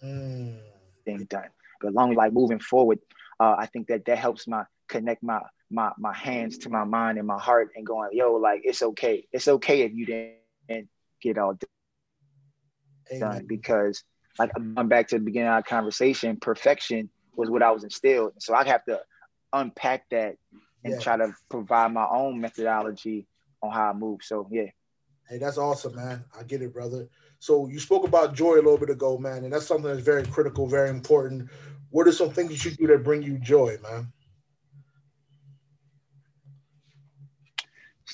mm. 0.04 1.30
done, 1.30 1.50
but 1.82 1.94
long 1.94 2.16
like 2.16 2.34
moving 2.34 2.60
forward, 2.60 3.00
uh, 3.40 3.56
I 3.58 3.66
think 3.68 3.88
that 3.88 4.06
that 4.06 4.18
helps 4.18 4.48
my 4.48 4.66
connect 4.88 5.24
my 5.24 5.42
my 5.72 5.92
my 5.98 6.14
hands 6.14 6.58
to 6.60 6.70
my 6.70 6.84
mind 6.84 7.18
and 7.18 7.28
my 7.28 7.40
heart, 7.40 7.70
and 7.76 7.86
going, 7.86 8.10
yo, 8.14 8.34
like 8.34 8.62
it's 8.64 8.82
okay, 8.82 9.26
it's 9.32 9.48
okay 9.48 9.82
if 9.82 9.94
you 9.94 10.06
didn't 10.06 10.90
get 11.22 11.38
all 11.38 11.54
done 11.54 13.22
Amen. 13.24 13.46
because 13.48 14.04
like 14.38 14.52
I'm 14.78 14.88
back 14.88 15.08
to 15.10 15.16
the 15.16 15.24
beginning 15.24 15.50
of 15.50 15.56
our 15.56 15.64
conversation, 15.64 16.38
perfection 16.38 17.10
was 17.36 17.50
what 17.50 17.64
I 17.64 17.72
was 17.72 17.84
instilled, 17.84 18.34
so 18.40 18.54
I 18.54 18.66
have 18.66 18.84
to 18.86 19.02
unpack 19.54 20.10
that 20.12 20.36
and 20.84 20.94
yeah. 20.94 21.00
try 21.00 21.18
to 21.18 21.34
provide 21.50 21.92
my 21.92 22.08
own 22.10 22.40
methodology 22.40 23.28
on 23.62 23.72
how 23.72 23.90
I 23.90 23.94
move. 23.94 24.20
So 24.24 24.48
yeah. 24.52 24.68
Hey, 25.28 25.38
that's 25.38 25.58
awesome, 25.58 25.96
man. 25.96 26.26
I 26.38 26.44
get 26.44 26.64
it, 26.64 26.74
brother. 26.74 27.08
So 27.38 27.68
you 27.68 27.80
spoke 27.80 28.04
about 28.04 28.34
joy 28.34 28.56
a 28.56 28.56
little 28.56 28.78
bit 28.78 28.90
ago, 28.90 29.18
man, 29.18 29.44
and 29.44 29.54
that's 29.54 29.68
something 29.68 29.86
that's 29.86 30.04
very 30.04 30.26
critical, 30.26 30.66
very 30.68 30.90
important. 30.90 31.50
What 31.90 32.08
are 32.08 32.12
some 32.12 32.32
things 32.32 32.64
you 32.64 32.72
do 32.72 32.88
that 32.88 33.04
bring 33.04 33.24
you 33.24 33.38
joy, 33.40 33.78
man? 33.82 34.12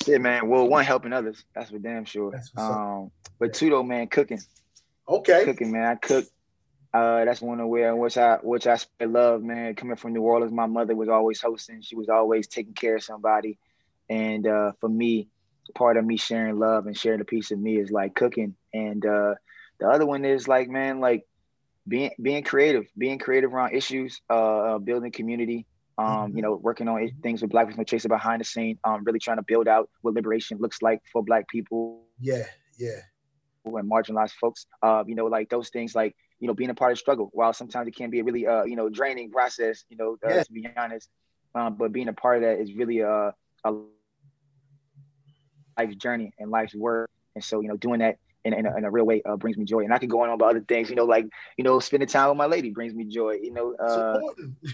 Shit, 0.03 0.21
man. 0.21 0.47
Well, 0.47 0.67
one 0.67 0.83
helping 0.83 1.13
others. 1.13 1.43
That's 1.53 1.71
for 1.71 1.79
damn 1.79 2.05
sure. 2.05 2.33
Um, 2.57 3.11
but 3.39 3.53
two 3.53 3.69
though, 3.69 3.83
man, 3.83 4.07
cooking. 4.07 4.41
Okay. 5.07 5.43
Cooking, 5.45 5.71
man. 5.71 5.85
I 5.85 5.95
cook 5.95 6.25
uh, 6.95 7.25
that's 7.25 7.41
one 7.41 7.59
of 7.59 7.67
where 7.67 7.93
which 7.93 8.17
I 8.17 8.37
which 8.41 8.67
I 8.67 8.77
love, 9.01 9.43
man. 9.43 9.75
Coming 9.75 9.97
from 9.97 10.13
New 10.13 10.21
Orleans, 10.21 10.53
my 10.53 10.65
mother 10.65 10.95
was 10.95 11.09
always 11.09 11.41
hosting. 11.41 11.81
She 11.81 11.97
was 11.97 12.07
always 12.07 12.47
taking 12.47 12.73
care 12.73 12.95
of 12.95 13.03
somebody, 13.03 13.57
and 14.09 14.47
uh, 14.47 14.71
for 14.79 14.87
me, 14.87 15.27
part 15.73 15.97
of 15.97 16.05
me 16.05 16.15
sharing 16.15 16.57
love 16.57 16.87
and 16.87 16.97
sharing 16.97 17.19
a 17.19 17.25
piece 17.25 17.51
of 17.51 17.59
me 17.59 17.75
is 17.75 17.91
like 17.91 18.15
cooking. 18.15 18.55
And 18.73 19.05
uh, 19.05 19.35
the 19.77 19.89
other 19.89 20.05
one 20.05 20.23
is 20.23 20.47
like, 20.47 20.69
man, 20.69 21.01
like 21.01 21.27
being 21.87 22.11
being 22.21 22.43
creative, 22.43 22.85
being 22.97 23.19
creative 23.19 23.53
around 23.53 23.73
issues, 23.73 24.21
uh, 24.29 24.33
uh 24.75 24.77
building 24.79 25.11
community. 25.11 25.65
Um, 25.97 26.07
mm-hmm. 26.07 26.35
you 26.35 26.43
know, 26.43 26.55
working 26.55 26.89
on 26.89 27.09
things 27.23 27.41
with 27.41 27.51
Black 27.51 27.69
people 27.69 27.85
chasing 27.85 28.09
behind 28.09 28.41
the 28.41 28.45
scene. 28.45 28.77
Um, 28.83 29.03
really 29.05 29.19
trying 29.19 29.37
to 29.37 29.43
build 29.43 29.67
out 29.67 29.89
what 30.01 30.13
liberation 30.13 30.57
looks 30.59 30.81
like 30.81 31.01
for 31.11 31.23
Black 31.23 31.47
people. 31.47 32.03
Yeah, 32.19 32.43
yeah. 32.77 32.99
And 33.63 33.89
marginalized 33.89 34.33
folks. 34.33 34.65
Uh, 34.83 35.03
you 35.07 35.15
know, 35.15 35.25
like 35.27 35.49
those 35.49 35.69
things, 35.69 35.95
like 35.95 36.15
you 36.39 36.47
know, 36.47 36.53
being 36.53 36.69
a 36.69 36.75
part 36.75 36.91
of 36.91 36.97
the 36.97 36.99
struggle. 36.99 37.29
While 37.33 37.53
sometimes 37.53 37.87
it 37.87 37.95
can 37.95 38.09
be 38.09 38.19
a 38.19 38.23
really, 38.23 38.45
uh, 38.45 38.65
you 38.65 38.75
know, 38.75 38.89
draining 38.89 39.31
process, 39.31 39.85
you 39.89 39.97
know, 39.97 40.17
uh, 40.25 40.35
yeah. 40.35 40.43
to 40.43 40.51
be 40.51 40.67
honest. 40.75 41.09
Um, 41.53 41.75
but 41.75 41.91
being 41.91 42.09
a 42.09 42.13
part 42.13 42.37
of 42.37 42.43
that 42.43 42.59
is 42.59 42.73
really 42.73 42.99
a, 42.99 43.33
a 43.63 43.73
life's 45.77 45.95
journey 45.95 46.33
and 46.37 46.51
life's 46.51 46.75
work. 46.75 47.09
And 47.35 47.43
so, 47.43 47.61
you 47.61 47.69
know, 47.69 47.77
doing 47.77 47.99
that 47.99 48.17
in, 48.45 48.53
in, 48.53 48.65
a, 48.65 48.77
in 48.77 48.85
a 48.85 48.91
real 48.91 49.05
way 49.05 49.21
uh, 49.25 49.35
brings 49.35 49.57
me 49.57 49.65
joy. 49.65 49.79
And 49.79 49.93
I 49.93 49.97
could 49.97 50.09
go 50.09 50.21
on 50.21 50.29
about 50.29 50.51
other 50.51 50.61
things, 50.61 50.89
you 50.89 50.95
know, 50.95 51.05
like, 51.05 51.27
you 51.57 51.63
know, 51.63 51.79
spending 51.79 52.07
time 52.07 52.29
with 52.29 52.37
my 52.37 52.45
lady 52.45 52.69
brings 52.69 52.93
me 52.93 53.03
joy, 53.03 53.39
you 53.41 53.51
know, 53.51 53.75
uh, 53.75 54.19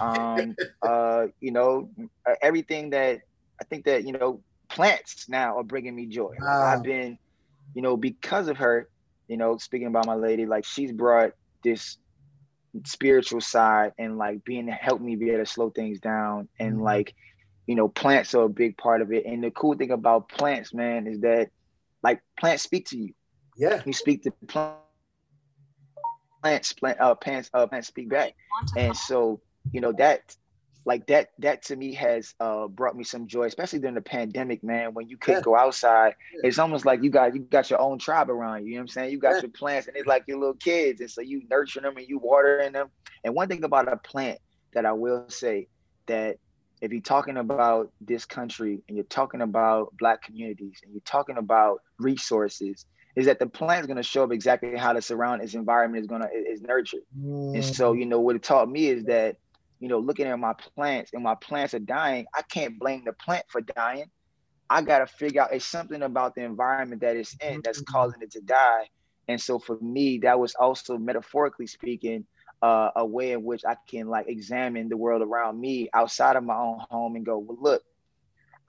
um, 0.01 0.55
uh, 0.81 1.27
you 1.39 1.51
know, 1.51 1.89
uh, 2.29 2.35
everything 2.41 2.91
that 2.91 3.21
I 3.59 3.63
think 3.63 3.85
that, 3.85 4.05
you 4.05 4.11
know, 4.11 4.41
plants 4.69 5.29
now 5.29 5.57
are 5.57 5.63
bringing 5.63 5.95
me 5.95 6.05
joy. 6.05 6.35
Wow. 6.39 6.65
I've 6.65 6.83
been, 6.83 7.17
you 7.73 7.81
know, 7.81 7.95
because 7.95 8.49
of 8.49 8.57
her, 8.57 8.89
you 9.27 9.37
know, 9.37 9.57
speaking 9.57 9.87
about 9.87 10.05
my 10.05 10.15
lady, 10.15 10.45
like 10.45 10.65
she's 10.65 10.91
brought 10.91 11.31
this 11.63 11.97
spiritual 12.85 13.41
side 13.41 13.93
and 13.97 14.17
like 14.17 14.43
being 14.43 14.65
to 14.65 14.71
help 14.71 15.01
me 15.01 15.15
be 15.15 15.29
able 15.29 15.43
to 15.43 15.45
slow 15.45 15.69
things 15.69 15.99
down 15.99 16.47
and 16.59 16.75
mm-hmm. 16.75 16.83
like 16.83 17.13
you 17.67 17.75
know 17.75 17.89
plants 17.89 18.33
are 18.33 18.43
a 18.43 18.49
big 18.49 18.77
part 18.77 19.01
of 19.01 19.11
it 19.11 19.25
and 19.25 19.43
the 19.43 19.51
cool 19.51 19.73
thing 19.75 19.91
about 19.91 20.29
plants 20.29 20.73
man 20.73 21.05
is 21.05 21.19
that 21.19 21.49
like 22.01 22.21
plants 22.39 22.63
speak 22.63 22.87
to 22.87 22.97
you 22.97 23.13
yeah 23.61 23.81
you 23.85 23.93
speak 23.93 24.23
to 24.23 24.31
plants 26.41 26.73
plant 26.73 26.99
uh 26.99 27.15
plants 27.15 27.49
uh 27.53 27.67
plants 27.67 27.87
speak 27.87 28.09
back 28.09 28.33
and 28.75 28.97
so 28.97 29.39
you 29.71 29.79
know 29.79 29.93
that 29.93 30.35
like 30.83 31.05
that 31.05 31.29
that 31.37 31.61
to 31.61 31.75
me 31.75 31.93
has 31.93 32.33
uh 32.39 32.67
brought 32.67 32.97
me 32.97 33.03
some 33.03 33.27
joy 33.27 33.43
especially 33.43 33.77
during 33.77 33.93
the 33.93 34.01
pandemic 34.01 34.63
man 34.63 34.95
when 34.95 35.07
you 35.07 35.15
couldn't 35.15 35.41
yeah. 35.41 35.43
go 35.43 35.55
outside 35.55 36.15
yeah. 36.33 36.41
it's 36.43 36.57
almost 36.57 36.85
like 36.85 37.03
you 37.03 37.11
got 37.11 37.35
you 37.35 37.41
got 37.41 37.69
your 37.69 37.79
own 37.79 37.99
tribe 37.99 38.31
around 38.31 38.63
you 38.63 38.69
you 38.69 38.73
know 38.73 38.79
what 38.79 38.81
i'm 38.81 38.87
saying 38.87 39.11
you 39.11 39.19
got 39.19 39.35
yeah. 39.35 39.41
your 39.41 39.51
plants 39.51 39.87
and 39.87 39.95
it's 39.95 40.07
like 40.07 40.23
your 40.27 40.39
little 40.39 40.55
kids 40.55 40.99
and 40.99 41.11
so 41.11 41.21
you 41.21 41.43
nurture 41.51 41.81
them 41.81 41.95
and 41.97 42.07
you 42.09 42.17
watering 42.17 42.71
them 42.71 42.89
and 43.23 43.35
one 43.35 43.47
thing 43.47 43.63
about 43.63 43.87
a 43.87 43.97
plant 43.97 44.39
that 44.73 44.87
i 44.87 44.91
will 44.91 45.29
say 45.29 45.67
that 46.07 46.37
if 46.81 46.91
you're 46.91 46.99
talking 46.99 47.37
about 47.37 47.91
this 48.01 48.25
country 48.25 48.81
and 48.87 48.97
you're 48.97 49.05
talking 49.05 49.41
about 49.41 49.95
black 49.97 50.23
communities 50.23 50.79
and 50.83 50.91
you're 50.91 51.01
talking 51.05 51.37
about 51.37 51.79
resources, 51.99 52.87
is 53.15 53.25
that 53.25 53.39
the 53.39 53.47
plant 53.47 53.81
is 53.81 53.87
going 53.87 53.97
to 53.97 54.03
show 54.03 54.23
up 54.23 54.31
exactly 54.31 54.75
how 54.77 54.93
the 54.93 55.01
surrounding 55.01 55.45
its 55.45 55.55
environment 55.55 56.01
is 56.01 56.07
going 56.07 56.21
to 56.21 56.29
is 56.29 56.61
nurtured. 56.61 57.01
Mm. 57.19 57.55
And 57.55 57.65
so, 57.65 57.93
you 57.93 58.05
know, 58.05 58.19
what 58.19 58.35
it 58.35 58.43
taught 58.43 58.69
me 58.69 58.87
is 58.87 59.03
that, 59.05 59.37
you 59.79 59.87
know, 59.87 59.99
looking 59.99 60.27
at 60.27 60.39
my 60.39 60.53
plants 60.53 61.11
and 61.13 61.23
my 61.23 61.35
plants 61.35 61.73
are 61.73 61.79
dying, 61.79 62.25
I 62.33 62.41
can't 62.43 62.79
blame 62.79 63.03
the 63.05 63.13
plant 63.13 63.45
for 63.49 63.61
dying. 63.61 64.05
I 64.69 64.81
got 64.81 64.99
to 64.99 65.07
figure 65.07 65.41
out 65.41 65.53
it's 65.53 65.65
something 65.65 66.01
about 66.01 66.35
the 66.35 66.43
environment 66.43 67.01
that 67.01 67.17
it's 67.17 67.35
in 67.41 67.61
that's 67.63 67.81
mm-hmm. 67.81 67.91
causing 67.91 68.21
it 68.21 68.31
to 68.31 68.41
die. 68.41 68.89
And 69.27 69.39
so 69.39 69.59
for 69.59 69.77
me, 69.81 70.19
that 70.19 70.39
was 70.39 70.55
also 70.55 70.97
metaphorically 70.97 71.67
speaking, 71.67 72.25
uh, 72.61 72.91
a 72.95 73.05
way 73.05 73.31
in 73.31 73.43
which 73.43 73.63
I 73.67 73.75
can 73.89 74.07
like 74.07 74.27
examine 74.27 74.87
the 74.87 74.97
world 74.97 75.21
around 75.21 75.59
me 75.59 75.89
outside 75.93 76.35
of 76.35 76.43
my 76.43 76.55
own 76.55 76.79
home 76.89 77.15
and 77.15 77.25
go, 77.25 77.37
well, 77.37 77.57
look, 77.59 77.83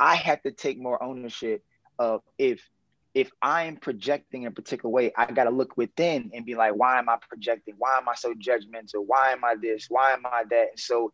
I 0.00 0.16
have 0.16 0.42
to 0.42 0.50
take 0.50 0.78
more 0.78 1.00
ownership 1.02 1.62
of 1.98 2.22
if 2.38 2.68
if 3.14 3.30
I'm 3.42 3.76
projecting 3.76 4.42
in 4.42 4.48
a 4.48 4.52
particular 4.52 4.90
way, 4.90 5.12
I 5.16 5.30
got 5.30 5.44
to 5.44 5.50
look 5.50 5.76
within 5.76 6.30
and 6.32 6.46
be 6.46 6.54
like, 6.54 6.74
why 6.74 6.98
am 6.98 7.08
I 7.08 7.18
projecting? 7.28 7.74
Why 7.76 7.98
am 7.98 8.08
I 8.08 8.14
so 8.14 8.32
judgmental? 8.34 9.04
Why 9.06 9.32
am 9.32 9.44
I 9.44 9.54
this? 9.60 9.86
Why 9.88 10.12
am 10.12 10.24
I 10.24 10.44
that? 10.48 10.68
And 10.70 10.80
so, 10.80 11.12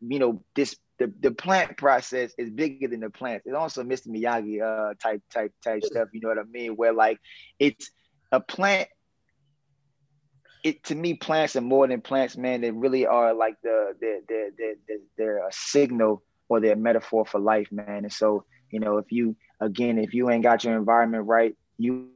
you 0.00 0.18
know, 0.18 0.42
this 0.54 0.76
the, 0.98 1.12
the 1.20 1.30
plant 1.30 1.76
process 1.76 2.32
is 2.36 2.50
bigger 2.50 2.88
than 2.88 3.00
the 3.00 3.10
plants. 3.10 3.46
It's 3.46 3.54
also 3.54 3.82
Mr. 3.82 4.08
Miyagi 4.08 4.60
uh, 4.62 4.94
type 5.00 5.22
type 5.32 5.52
type 5.64 5.84
stuff. 5.84 6.08
You 6.12 6.20
know 6.20 6.28
what 6.28 6.38
I 6.38 6.42
mean? 6.42 6.72
Where 6.76 6.92
like 6.92 7.18
it's 7.58 7.90
a 8.30 8.40
plant. 8.40 8.88
It 10.64 10.82
to 10.84 10.94
me, 10.94 11.14
plants 11.14 11.54
are 11.56 11.60
more 11.60 11.86
than 11.86 12.00
plants, 12.00 12.36
man. 12.36 12.60
They 12.60 12.72
really 12.72 13.06
are 13.06 13.32
like 13.32 13.54
the 13.62 13.94
the 14.00 14.20
the 14.28 14.74
the 14.88 15.00
they're 15.16 15.46
a 15.46 15.52
signal 15.52 16.22
or 16.48 16.60
they're 16.60 16.72
a 16.72 16.76
metaphor 16.76 17.24
for 17.24 17.38
life, 17.38 17.68
man. 17.70 18.04
And 18.04 18.12
so 18.12 18.44
you 18.70 18.80
know, 18.80 18.98
if 18.98 19.10
you 19.10 19.36
again, 19.60 19.98
if 19.98 20.14
you 20.14 20.30
ain't 20.30 20.42
got 20.42 20.64
your 20.64 20.76
environment 20.76 21.26
right, 21.26 21.56
you 21.78 22.10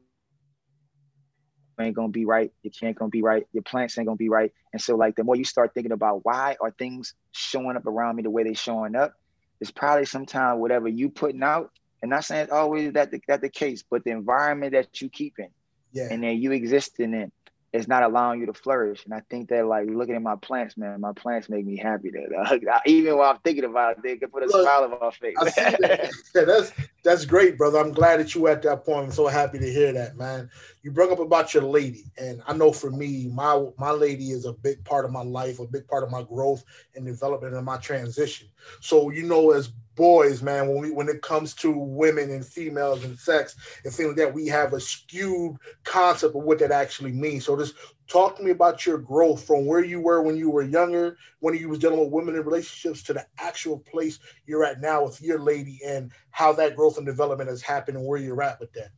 ain't 1.80 1.96
gonna 1.96 2.08
be 2.08 2.24
right. 2.24 2.52
Your 2.62 2.72
ain't 2.88 2.98
gonna 2.98 3.10
be 3.10 3.22
right. 3.22 3.46
Your 3.52 3.62
plants 3.62 3.98
ain't 3.98 4.06
gonna 4.06 4.16
be 4.16 4.28
right. 4.28 4.52
And 4.72 4.80
so, 4.80 4.96
like, 4.96 5.16
the 5.16 5.24
more 5.24 5.36
you 5.36 5.44
start 5.44 5.74
thinking 5.74 5.92
about 5.92 6.24
why 6.24 6.56
are 6.60 6.70
things 6.70 7.14
showing 7.32 7.76
up 7.76 7.86
around 7.86 8.16
me 8.16 8.22
the 8.22 8.30
way 8.30 8.42
they 8.44 8.54
showing 8.54 8.94
up, 8.94 9.14
it's 9.60 9.70
probably 9.70 10.06
sometimes 10.06 10.60
whatever 10.60 10.88
you 10.88 11.08
putting 11.08 11.42
out. 11.42 11.70
And 12.02 12.10
not 12.10 12.24
saying 12.24 12.44
it's 12.44 12.52
always 12.52 12.92
that 12.94 13.12
the, 13.12 13.20
that 13.28 13.42
the 13.42 13.48
case, 13.48 13.84
but 13.88 14.02
the 14.02 14.10
environment 14.10 14.72
that 14.72 15.00
you 15.00 15.08
keep 15.08 15.34
in, 15.38 15.48
yeah. 15.92 16.08
and 16.10 16.22
then 16.22 16.36
you 16.38 16.50
exist 16.50 16.98
in 16.98 17.14
it, 17.14 17.32
it's 17.72 17.88
not 17.88 18.02
allowing 18.02 18.40
you 18.40 18.46
to 18.46 18.52
flourish. 18.52 19.04
And 19.06 19.14
I 19.14 19.22
think 19.30 19.48
that 19.48 19.66
like 19.66 19.88
looking 19.88 20.14
at 20.14 20.22
my 20.22 20.36
plants, 20.36 20.76
man, 20.76 21.00
my 21.00 21.12
plants 21.12 21.48
make 21.48 21.64
me 21.64 21.76
happy. 21.76 22.10
That 22.10 22.68
uh, 22.70 22.80
even 22.86 23.16
while 23.16 23.30
I'm 23.30 23.38
thinking 23.38 23.64
about 23.64 23.96
it, 23.96 24.02
they 24.02 24.16
can 24.16 24.28
put 24.28 24.42
a 24.42 24.46
Look, 24.46 24.62
smile 24.62 24.84
on 24.84 24.90
my 25.00 25.10
face. 25.10 25.36
that. 25.56 26.10
yeah, 26.34 26.44
that's 26.44 26.72
that's 27.02 27.24
great, 27.24 27.56
brother. 27.56 27.78
I'm 27.78 27.92
glad 27.92 28.20
that 28.20 28.34
you 28.34 28.46
at 28.48 28.62
that 28.62 28.84
point. 28.84 29.06
I'm 29.06 29.12
so 29.12 29.26
happy 29.26 29.58
to 29.58 29.72
hear 29.72 29.92
that, 29.94 30.16
man. 30.16 30.50
You 30.82 30.90
brought 30.90 31.12
up 31.12 31.20
about 31.20 31.54
your 31.54 31.62
lady, 31.62 32.04
and 32.18 32.42
I 32.46 32.52
know 32.52 32.72
for 32.72 32.90
me, 32.90 33.30
my 33.32 33.64
my 33.78 33.90
lady 33.90 34.32
is 34.32 34.44
a 34.44 34.52
big 34.52 34.84
part 34.84 35.06
of 35.06 35.10
my 35.10 35.22
life, 35.22 35.58
a 35.58 35.66
big 35.66 35.88
part 35.88 36.04
of 36.04 36.10
my 36.10 36.22
growth 36.22 36.64
and 36.94 37.06
development 37.06 37.54
and 37.54 37.64
my 37.64 37.78
transition. 37.78 38.48
So 38.80 39.10
you 39.10 39.22
know, 39.22 39.52
as 39.52 39.70
boys, 39.94 40.42
man, 40.42 40.68
when 40.68 40.80
we 40.80 40.90
when 40.90 41.08
it 41.08 41.22
comes 41.22 41.54
to 41.54 41.70
women 41.70 42.30
and 42.30 42.44
females 42.44 43.04
and 43.04 43.18
sex 43.18 43.56
and 43.84 43.92
things 43.92 44.08
like 44.08 44.16
that, 44.16 44.34
we 44.34 44.46
have 44.46 44.72
a 44.72 44.80
skewed 44.80 45.56
concept 45.84 46.34
of 46.34 46.42
what 46.42 46.58
that 46.60 46.70
actually 46.70 47.12
means. 47.12 47.44
So 47.44 47.56
just 47.56 47.74
talk 48.08 48.36
to 48.36 48.42
me 48.42 48.50
about 48.50 48.84
your 48.86 48.98
growth 48.98 49.44
from 49.46 49.66
where 49.66 49.84
you 49.84 50.00
were 50.00 50.22
when 50.22 50.36
you 50.36 50.50
were 50.50 50.62
younger, 50.62 51.16
when 51.40 51.56
you 51.56 51.68
was 51.68 51.78
dealing 51.78 52.00
with 52.00 52.10
women 52.10 52.34
in 52.34 52.44
relationships 52.44 53.02
to 53.04 53.12
the 53.12 53.26
actual 53.38 53.78
place 53.78 54.18
you're 54.46 54.64
at 54.64 54.80
now 54.80 55.04
with 55.04 55.20
your 55.20 55.38
lady 55.38 55.80
and 55.86 56.10
how 56.30 56.52
that 56.52 56.76
growth 56.76 56.96
and 56.96 57.06
development 57.06 57.50
has 57.50 57.62
happened 57.62 57.96
and 57.96 58.06
where 58.06 58.18
you're 58.18 58.42
at 58.42 58.60
with 58.60 58.72
that. 58.72 58.90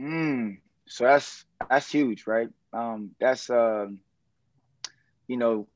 Mm, 0.00 0.58
so 0.86 1.04
that's 1.04 1.44
that's 1.70 1.90
huge, 1.90 2.26
right? 2.26 2.48
Um, 2.72 3.10
that's 3.20 3.50
uh, 3.50 3.86
you 5.28 5.36
know, 5.36 5.66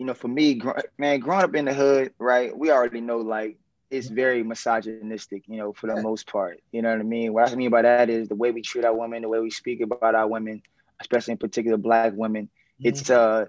you 0.00 0.06
know, 0.06 0.14
for 0.14 0.28
me, 0.28 0.58
man, 0.96 1.20
growing 1.20 1.44
up 1.44 1.54
in 1.54 1.66
the 1.66 1.74
hood, 1.74 2.14
right? 2.18 2.56
We 2.56 2.70
already 2.70 3.02
know 3.02 3.18
like 3.18 3.58
it's 3.90 4.08
very 4.08 4.42
misogynistic, 4.42 5.42
you 5.46 5.58
know, 5.58 5.74
for 5.74 5.88
the 5.88 6.00
most 6.00 6.26
part. 6.26 6.58
You 6.72 6.80
know 6.80 6.90
what 6.90 7.00
I 7.00 7.02
mean? 7.02 7.34
What 7.34 7.52
I 7.52 7.54
mean 7.54 7.68
by 7.68 7.82
that 7.82 8.08
is 8.08 8.26
the 8.26 8.34
way 8.34 8.50
we 8.50 8.62
treat 8.62 8.86
our 8.86 8.94
women, 8.94 9.20
the 9.20 9.28
way 9.28 9.40
we 9.40 9.50
speak 9.50 9.82
about 9.82 10.14
our 10.14 10.26
women, 10.26 10.62
especially 11.00 11.32
in 11.32 11.38
particular 11.38 11.76
black 11.76 12.14
women. 12.16 12.44
Mm-hmm. 12.46 12.88
It's 12.88 13.10
uh 13.10 13.44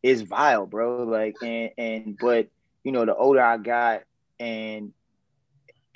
it's 0.00 0.20
vile, 0.20 0.66
bro. 0.66 1.02
Like 1.02 1.34
and 1.42 1.72
and 1.76 2.16
but 2.18 2.46
you 2.84 2.92
know, 2.92 3.04
the 3.04 3.16
older 3.16 3.42
I 3.42 3.56
got 3.56 4.02
and 4.38 4.92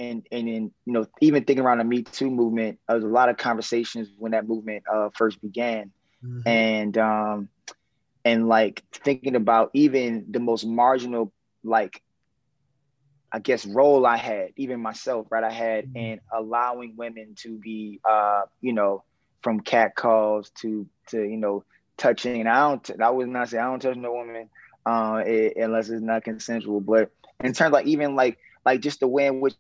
and 0.01 0.27
and 0.33 0.49
then 0.49 0.73
you 0.85 0.93
know, 0.93 1.07
even 1.21 1.45
thinking 1.45 1.65
around 1.65 1.79
the 1.79 1.85
Me 1.85 2.03
Too 2.03 2.29
movement, 2.29 2.81
there 2.89 2.97
was 2.97 3.05
a 3.05 3.09
lot 3.09 3.29
of 3.29 3.37
conversations 3.37 4.09
when 4.19 4.33
that 4.33 4.49
movement 4.49 4.83
uh 4.93 5.11
first 5.15 5.41
began. 5.41 5.93
Mm-hmm. 6.25 6.49
And 6.49 6.99
um 6.99 7.49
and 8.25 8.49
like 8.49 8.83
thinking 8.93 9.37
about 9.37 9.71
even 9.75 10.27
the 10.31 10.41
most 10.41 10.65
marginal 10.65 11.33
like 11.65 12.03
I 13.35 13.39
guess 13.39 13.65
role 13.65 14.05
I 14.05 14.19
had, 14.19 14.51
even 14.57 14.81
myself, 14.81 15.27
right? 15.31 15.43
I 15.43 15.51
had 15.51 15.87
mm-hmm. 15.87 15.97
in 15.97 16.21
allowing 16.31 16.97
women 16.97 17.35
to 17.37 17.57
be, 17.57 17.99
uh, 18.09 18.43
you 18.61 18.75
know, 18.75 19.05
from 19.41 19.61
cat 19.61 19.97
calls 19.97 20.51
to 20.61 20.87
to 21.09 21.23
you 21.23 21.39
know 21.39 21.65
touching. 21.97 22.41
And 22.41 22.49
I 22.49 22.69
don't, 22.69 23.01
I 23.01 23.11
would 23.11 23.29
not 23.29 23.49
say 23.49 23.59
I 23.59 23.65
don't 23.65 23.81
touch 23.81 23.97
no 23.97 24.13
woman 24.13 24.51
uh, 24.85 25.23
it, 25.27 25.57
unless 25.57 25.89
it's 25.89 26.03
not 26.03 26.25
consensual. 26.25 26.81
But 26.81 27.11
in 27.43 27.55
terms 27.55 27.73
like 27.73 27.87
even 27.87 28.15
like 28.17 28.39
like 28.67 28.81
just 28.81 29.01
the 29.01 29.09
way 29.09 29.27
in 29.27 29.41
which 29.41 29.55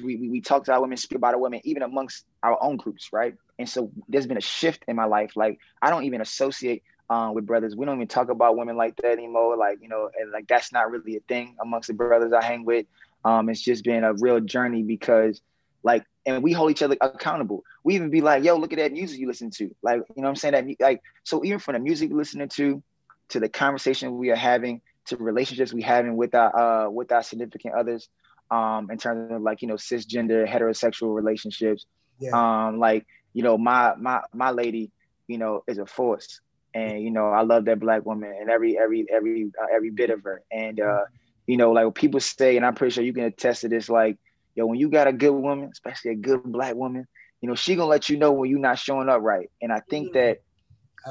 we, 0.00 0.16
we, 0.16 0.28
we 0.28 0.40
talk 0.40 0.64
to 0.64 0.72
our 0.72 0.80
women, 0.80 0.96
speak 0.96 1.18
about 1.18 1.34
our 1.34 1.40
women, 1.40 1.60
even 1.64 1.82
amongst 1.82 2.24
our 2.42 2.62
own 2.62 2.76
groups, 2.76 3.12
right? 3.12 3.34
And 3.58 3.68
so 3.68 3.90
there's 4.08 4.26
been 4.26 4.36
a 4.36 4.42
shift 4.42 4.84
in 4.88 4.96
my 4.96 5.04
life. 5.04 5.32
Like 5.36 5.58
I 5.80 5.90
don't 5.90 6.04
even 6.04 6.20
associate 6.20 6.82
um, 7.10 7.34
with 7.34 7.46
brothers. 7.46 7.76
We 7.76 7.86
don't 7.86 7.96
even 7.96 8.08
talk 8.08 8.28
about 8.28 8.56
women 8.56 8.76
like 8.76 8.96
that 8.96 9.12
anymore. 9.12 9.56
Like 9.56 9.78
you 9.80 9.88
know, 9.88 10.10
and 10.18 10.32
like 10.32 10.46
that's 10.48 10.72
not 10.72 10.90
really 10.90 11.16
a 11.16 11.20
thing 11.20 11.56
amongst 11.60 11.88
the 11.88 11.94
brothers 11.94 12.32
I 12.32 12.44
hang 12.44 12.64
with. 12.64 12.86
Um, 13.24 13.48
it's 13.48 13.60
just 13.60 13.84
been 13.84 14.04
a 14.04 14.12
real 14.14 14.40
journey 14.40 14.82
because 14.82 15.40
like, 15.84 16.04
and 16.26 16.42
we 16.42 16.52
hold 16.52 16.70
each 16.70 16.82
other 16.82 16.96
accountable. 17.00 17.62
We 17.84 17.94
even 17.94 18.10
be 18.10 18.22
like, 18.22 18.42
yo, 18.42 18.56
look 18.56 18.72
at 18.72 18.78
that 18.78 18.92
music 18.92 19.20
you 19.20 19.28
listen 19.28 19.50
to. 19.50 19.74
Like, 19.82 20.00
you 20.16 20.22
know 20.22 20.28
I'm 20.28 20.34
saying? 20.34 20.54
That 20.54 20.66
like, 20.80 21.02
so 21.22 21.44
even 21.44 21.58
from 21.58 21.74
the 21.74 21.78
music 21.80 22.10
listening 22.10 22.48
to, 22.48 22.82
to 23.28 23.40
the 23.40 23.48
conversation 23.50 24.16
we 24.16 24.30
are 24.30 24.36
having, 24.36 24.80
to 25.06 25.16
relationships 25.18 25.74
we 25.74 25.82
having 25.82 26.16
with 26.16 26.34
our 26.34 26.86
uh, 26.86 26.90
with 26.90 27.12
our 27.12 27.22
significant 27.22 27.74
others, 27.74 28.08
um, 28.50 28.90
in 28.90 28.98
terms 28.98 29.32
of 29.32 29.42
like, 29.42 29.62
you 29.62 29.68
know, 29.68 29.74
cisgender, 29.74 30.48
heterosexual 30.48 31.14
relationships. 31.14 31.86
Yeah. 32.20 32.30
Um, 32.32 32.78
like 32.78 33.06
you 33.32 33.42
know, 33.42 33.58
my 33.58 33.94
my 33.96 34.22
my 34.32 34.50
lady, 34.50 34.92
you 35.26 35.38
know, 35.38 35.64
is 35.66 35.78
a 35.78 35.86
force, 35.86 36.40
and 36.72 37.02
you 37.02 37.10
know, 37.10 37.26
I 37.28 37.42
love 37.42 37.64
that 37.64 37.80
black 37.80 38.06
woman 38.06 38.32
and 38.40 38.48
every 38.48 38.78
every 38.78 39.06
every 39.12 39.50
uh, 39.60 39.66
every 39.74 39.90
bit 39.90 40.10
of 40.10 40.22
her. 40.22 40.42
And 40.52 40.78
uh, 40.80 41.04
you 41.46 41.56
know, 41.56 41.72
like 41.72 41.92
people 41.94 42.20
say, 42.20 42.56
and 42.56 42.64
I'm 42.64 42.74
pretty 42.74 42.94
sure 42.94 43.04
you 43.04 43.12
can 43.12 43.24
attest 43.24 43.62
to 43.62 43.68
this, 43.68 43.88
like, 43.88 44.16
yo, 44.54 44.66
when 44.66 44.78
you 44.78 44.88
got 44.88 45.08
a 45.08 45.12
good 45.12 45.32
woman, 45.32 45.68
especially 45.72 46.12
a 46.12 46.16
good 46.16 46.44
black 46.44 46.74
woman, 46.76 47.06
you 47.40 47.48
know, 47.48 47.56
she 47.56 47.74
gonna 47.74 47.88
let 47.88 48.08
you 48.08 48.16
know 48.16 48.32
when 48.32 48.48
you're 48.48 48.60
not 48.60 48.78
showing 48.78 49.08
up 49.08 49.20
right. 49.22 49.50
And 49.60 49.72
I 49.72 49.80
think 49.90 50.14
mm-hmm. 50.14 50.18
that, 50.18 50.42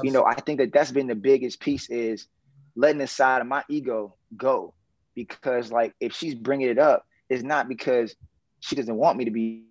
you 0.02 0.10
know, 0.10 0.24
I 0.24 0.34
think 0.34 0.58
that 0.60 0.72
that's 0.72 0.90
been 0.90 1.06
the 1.06 1.14
biggest 1.14 1.60
piece 1.60 1.90
is 1.90 2.26
letting 2.74 2.98
the 2.98 3.06
side 3.06 3.42
of 3.42 3.46
my 3.46 3.62
ego 3.68 4.16
go, 4.36 4.72
because 5.14 5.70
like 5.70 5.94
if 6.00 6.14
she's 6.14 6.34
bringing 6.34 6.68
it 6.68 6.78
up, 6.78 7.06
it's 7.28 7.42
not 7.42 7.68
because 7.68 8.14
she 8.60 8.76
doesn't 8.76 8.96
want 8.96 9.18
me 9.18 9.26
to 9.26 9.30
be 9.30 9.64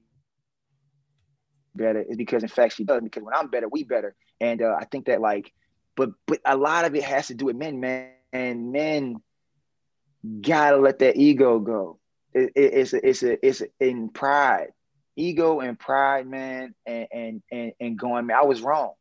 better 1.75 2.01
is 2.01 2.17
because 2.17 2.43
in 2.43 2.49
fact 2.49 2.75
she 2.75 2.83
does 2.83 3.01
because 3.01 3.23
when 3.23 3.33
I'm 3.33 3.49
better, 3.49 3.67
we 3.67 3.83
better. 3.83 4.15
And 4.39 4.61
uh, 4.61 4.75
I 4.79 4.85
think 4.85 5.05
that 5.05 5.21
like, 5.21 5.51
but 5.95 6.11
but 6.27 6.39
a 6.45 6.57
lot 6.57 6.85
of 6.85 6.95
it 6.95 7.03
has 7.03 7.27
to 7.27 7.33
do 7.33 7.45
with 7.45 7.55
men, 7.55 7.79
man. 7.79 8.09
And 8.31 8.71
men 8.71 9.21
gotta 10.41 10.77
let 10.77 10.99
that 10.99 11.17
ego 11.17 11.59
go. 11.59 11.99
It, 12.33 12.51
it, 12.55 12.73
it's 12.73 12.93
a, 12.93 13.07
it's 13.07 13.23
a, 13.23 13.45
it's 13.45 13.61
a, 13.61 13.67
in 13.79 14.09
pride, 14.09 14.69
ego 15.15 15.59
and 15.59 15.77
pride, 15.77 16.27
man. 16.27 16.73
And 16.85 17.07
and 17.11 17.43
and 17.51 17.73
and 17.79 17.99
going, 17.99 18.27
man, 18.27 18.37
I 18.37 18.45
was 18.45 18.61
wrong. 18.61 18.93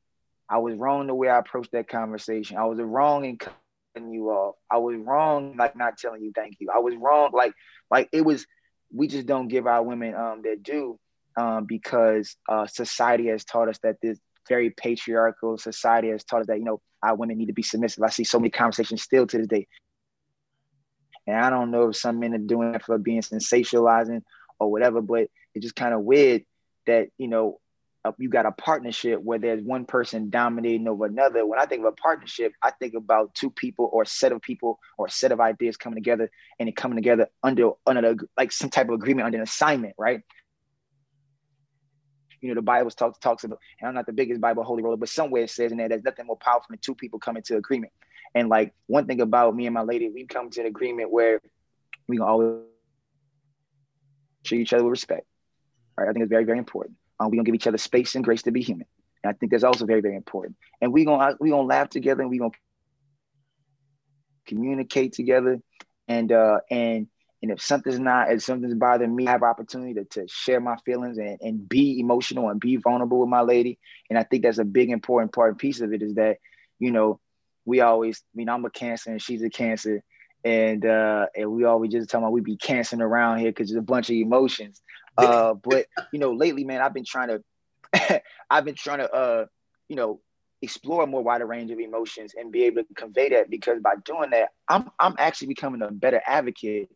I 0.49 0.59
was 0.59 0.75
wrong 0.75 1.07
the 1.07 1.15
way 1.15 1.29
I 1.29 1.39
approached 1.39 1.73
that 1.73 1.89
conversation. 1.89 2.59
I 2.59 2.67
was 2.67 2.79
wrong 2.79 3.25
in 3.25 3.39
cutting 3.39 4.13
you 4.13 4.31
off. 4.31 4.57
I 4.71 4.77
was 4.79 4.97
wrong 4.97 5.57
like 5.57 5.77
not 5.77 5.97
telling 5.97 6.23
you 6.23 6.33
thank 6.35 6.57
you. 6.61 6.69
I 6.75 6.79
was 6.79 6.95
wrong 6.97 7.31
like 7.33 7.55
like 7.93 8.09
it 8.13 8.23
was. 8.23 8.47
We 8.95 9.09
just 9.09 9.27
don't 9.27 9.49
give 9.49 9.67
our 9.67 9.83
women 9.83 10.15
um 10.15 10.43
their 10.43 10.57
due 10.57 10.99
um, 11.37 11.65
because 11.65 12.37
uh, 12.49 12.67
society 12.67 13.29
has 13.29 13.45
taught 13.45 13.69
us 13.69 13.79
that 13.83 13.97
this 14.03 14.19
very 14.49 14.71
patriarchal 14.71 15.57
society 15.57 16.09
has 16.09 16.25
taught 16.25 16.41
us 16.41 16.47
that 16.49 16.59
you 16.59 16.65
know 16.65 16.81
our 17.03 17.15
women 17.15 17.39
need 17.39 17.47
to 17.47 17.53
be 17.53 17.63
submissive. 17.63 18.03
I 18.03 18.11
see 18.11 18.25
so 18.25 18.39
many 18.39 18.51
conversations 18.51 19.03
still 19.03 19.27
to 19.27 19.39
this 19.39 19.47
day, 19.47 19.67
and 21.27 21.37
I 21.37 21.51
don't 21.51 21.71
know 21.71 21.91
if 21.91 21.97
some 21.97 22.19
men 22.19 22.35
are 22.35 22.39
doing 22.39 22.75
it 22.75 22.83
for 22.83 22.99
being 22.99 23.23
sensationalizing 23.23 24.23
or 24.59 24.71
whatever, 24.71 25.01
but 25.01 25.29
it's 25.55 25.63
just 25.63 25.77
kind 25.77 25.95
of 25.95 26.03
weird 26.03 26.43
that 26.87 27.09
you 27.19 27.29
know 27.29 27.61
a, 28.05 28.13
you 28.19 28.29
got 28.29 28.47
a 28.47 28.53
partnership 28.53 29.21
where 29.23 29.39
there's 29.39 29.63
one 29.63 29.85
person 29.85 30.31
dominating 30.31 30.89
over 30.89 31.07
another. 31.07 31.47
When 31.47 31.59
I 31.59 31.67
think 31.67 31.81
of 31.81 31.87
a 31.87 31.93
partnership, 31.93 32.53
I 32.63 32.71
think 32.71 32.95
about 32.95 33.35
two 33.35 33.51
people 33.51 33.89
or 33.93 34.03
a 34.03 34.07
set 34.07 34.33
of 34.33 34.43
people 34.43 34.79
or 34.99 35.07
a 35.07 35.11
set 35.11 35.33
of 35.33 35.41
ideas 35.41 35.77
coming 35.77 35.97
together 35.97 36.31
and 36.59 36.69
it 36.69 36.77
coming 36.77 36.97
together 36.97 37.29
under 37.43 37.71
under 37.87 38.17
like 38.37 38.53
some 38.53 38.71
type 38.71 38.89
of 38.89 38.95
agreement 38.95 39.27
under 39.27 39.39
an 39.39 39.45
assignment, 39.45 39.95
right? 39.99 40.21
You 42.41 42.49
know, 42.49 42.55
the 42.57 42.63
Bible 42.63 42.91
talks 42.91 43.19
talks 43.19 43.45
about, 43.45 43.61
and 43.81 43.89
I'm 43.89 43.95
not 43.95 44.07
the 44.07 44.13
biggest 44.13 44.41
Bible 44.41 44.65
holy 44.65 44.83
roller, 44.83 44.97
but 44.97 45.09
somewhere 45.09 45.43
it 45.43 45.51
says 45.51 45.71
in 45.71 45.79
there 45.79 45.89
there's 45.89 46.03
nothing 46.03 46.27
more 46.27 46.37
powerful 46.37 46.67
than 46.71 46.79
two 46.79 46.97
people 46.97 47.21
coming 47.21 47.43
to 47.45 47.57
agreement. 47.57 47.93
And 48.35 48.49
like 48.49 48.75
one 48.87 49.07
thing 49.07 49.21
about 49.21 49.55
me 49.55 49.67
and 49.67 49.75
my 49.75 49.83
lady, 49.83 50.09
we 50.09 50.27
come 50.27 50.51
to 50.51 50.61
an 50.61 50.67
agreement 50.67 51.13
where 51.13 51.41
we 52.09 52.17
can 52.17 52.27
always 52.27 52.63
treat 54.43 54.63
each 54.63 54.73
other 54.73 54.83
with 54.83 54.91
respect. 54.91 55.27
Right. 55.97 56.09
I 56.09 56.13
think 56.13 56.25
it's 56.25 56.31
very, 56.31 56.45
very 56.45 56.59
important. 56.59 56.97
Um, 57.23 57.31
we're 57.31 57.37
gonna 57.37 57.45
give 57.45 57.55
each 57.55 57.67
other 57.67 57.79
space 57.79 58.15
and 58.15 58.25
grace 58.25 58.43
to 58.43 58.51
be 58.51 58.63
human. 58.63 58.87
And 59.23 59.31
I 59.31 59.33
think 59.35 59.53
that's 59.53 59.65
also 59.65 59.87
very, 59.87 60.01
very 60.01 60.17
important. 60.17 60.57
And 60.81 60.93
we're 60.93 61.05
gonna 61.05 61.37
we 61.41 61.51
gonna 61.51 61.63
laugh 61.63 61.89
together 61.89 62.23
and 62.23 62.31
we're 62.31 62.41
gonna 62.41 62.53
communicate 64.47 65.13
together. 65.13 65.61
And 66.09 66.33
uh 66.33 66.59
and 66.71 67.07
and 67.43 67.51
if 67.51 67.61
something's 67.63 68.01
not 68.01 68.33
if 68.33 68.43
something's 68.43 68.75
bothering 68.75 69.15
me, 69.15 69.27
I 69.27 69.33
have 69.33 69.43
opportunity 69.43 69.95
to, 69.95 70.05
to 70.05 70.27
share 70.29 70.61
my 70.61 70.77
feelings 70.85 71.19
and, 71.19 71.39
and 71.41 71.69
be 71.69 72.01
emotional 72.01 72.49
and 72.49 72.61
be 72.61 72.77
vulnerable 72.77 73.21
with 73.21 73.29
my 73.29 73.43
lady. 73.43 73.79
And 74.11 74.19
I 74.19 74.25
think 74.25 74.43
that's 74.43 74.59
a 74.59 74.65
big 74.65 74.91
important 74.91 75.33
part 75.33 75.59
piece 75.59 75.81
of 75.81 75.93
it 75.93 76.03
is 76.03 76.15
that, 76.15 76.39
you 76.79 76.91
know, 76.91 77.21
we 77.65 77.81
always, 77.81 78.19
I 78.19 78.35
mean, 78.35 78.49
I'm 78.49 78.65
a 78.65 78.71
cancer 78.71 79.11
and 79.11 79.23
she's 79.23 79.43
a 79.43 79.51
cancer 79.51 80.03
and 80.45 80.85
uh, 80.85 81.27
and 81.37 81.53
we 81.53 81.65
always 81.65 81.93
just 81.93 82.11
talking 82.11 82.25
about 82.25 82.33
we 82.33 82.41
be 82.41 82.57
cancering 82.57 83.01
around 83.01 83.39
here 83.39 83.51
because 83.51 83.69
there's 83.69 83.79
a 83.79 83.83
bunch 83.83 84.11
of 84.11 84.17
emotions. 84.17 84.83
Uh, 85.17 85.55
but 85.55 85.87
you 86.11 86.19
know, 86.19 86.33
lately, 86.33 86.65
man, 86.65 86.81
I've 86.81 86.95
been 86.95 87.05
trying 87.05 87.29
to, 87.29 88.23
I've 88.51 88.65
been 88.65 88.75
trying 88.75 88.99
to, 88.99 89.13
uh, 89.13 89.47
you 89.89 89.97
know, 89.97 90.21
explore 90.63 91.03
a 91.03 91.07
more 91.07 91.23
wider 91.23 91.47
range 91.47 91.71
of 91.71 91.79
emotions 91.81 92.35
and 92.37 92.53
be 92.53 92.65
able 92.65 92.85
to 92.85 92.95
convey 92.95 93.31
that 93.31 93.51
because 93.51 93.81
by 93.83 93.95
doing 94.05 94.31
that, 94.31 94.51
I'm 94.69 94.91
I'm 94.99 95.15
actually 95.19 95.49
becoming 95.49 95.83
a 95.83 95.91
better 95.91 96.23
advocate 96.27 96.91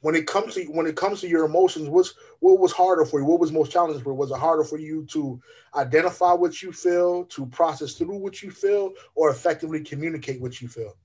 when 0.00 0.16
it 0.16 0.26
comes 0.26 0.54
to 0.54 0.64
when 0.64 0.86
it 0.86 0.96
comes 0.96 1.20
to 1.20 1.28
your 1.28 1.44
emotions 1.44 1.88
what's 1.88 2.14
what 2.40 2.58
was 2.58 2.72
harder 2.72 3.04
for 3.04 3.20
you? 3.20 3.26
What 3.26 3.40
was 3.40 3.52
most 3.52 3.70
challenging 3.70 4.02
for 4.02 4.10
you? 4.10 4.16
Was 4.16 4.32
it 4.32 4.38
harder 4.38 4.64
for 4.64 4.78
you 4.78 5.06
to 5.12 5.40
identify 5.76 6.32
what 6.32 6.60
you 6.60 6.72
feel 6.72 7.24
to 7.26 7.46
process 7.46 7.94
through 7.94 8.16
what 8.18 8.42
you 8.42 8.50
feel 8.50 8.92
or 9.14 9.30
effectively 9.30 9.80
communicate 9.80 10.40
what 10.40 10.60
you 10.60 10.66
feel 10.66 10.96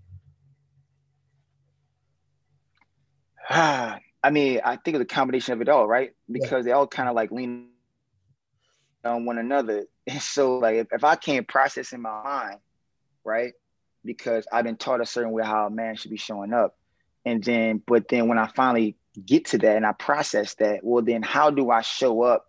I 4.24 4.30
mean, 4.32 4.62
I 4.64 4.76
think 4.76 4.96
it's 4.96 5.04
a 5.04 5.16
combination 5.16 5.54
of 5.54 5.62
it 5.62 5.70
all, 5.70 5.88
right? 5.88 6.12
Because 6.30 6.52
yeah. 6.52 6.62
they 6.64 6.72
all 6.72 6.88
kind 6.88 7.08
of 7.08 7.16
like 7.16 7.32
lean 7.32 7.70
on 9.04 9.26
one 9.26 9.38
another. 9.38 9.86
And 10.10 10.22
so, 10.22 10.60
like, 10.60 10.78
if, 10.78 10.88
if 10.94 11.04
I 11.04 11.16
can't 11.18 11.46
process 11.46 11.92
in 11.92 12.02
my 12.02 12.24
mind, 12.24 12.60
right? 13.26 13.52
Because 14.06 14.48
I've 14.50 14.64
been 14.64 14.78
taught 14.78 15.02
a 15.02 15.06
certain 15.06 15.34
way 15.34 15.44
how 15.44 15.68
a 15.68 15.70
man 15.70 15.98
should 15.98 16.12
be 16.12 16.18
showing 16.18 16.54
up. 16.54 16.78
And 17.26 17.44
then, 17.44 17.84
but 17.86 18.08
then 18.08 18.30
when 18.30 18.38
I 18.38 18.48
finally 18.48 18.96
get 19.26 19.48
to 19.48 19.58
that 19.58 19.76
and 19.76 19.86
I 19.86 19.92
process 19.92 20.54
that, 20.56 20.80
well, 20.82 21.04
then 21.04 21.24
how 21.24 21.50
do 21.50 21.72
I 21.72 21.82
show 21.82 22.22
up 22.22 22.46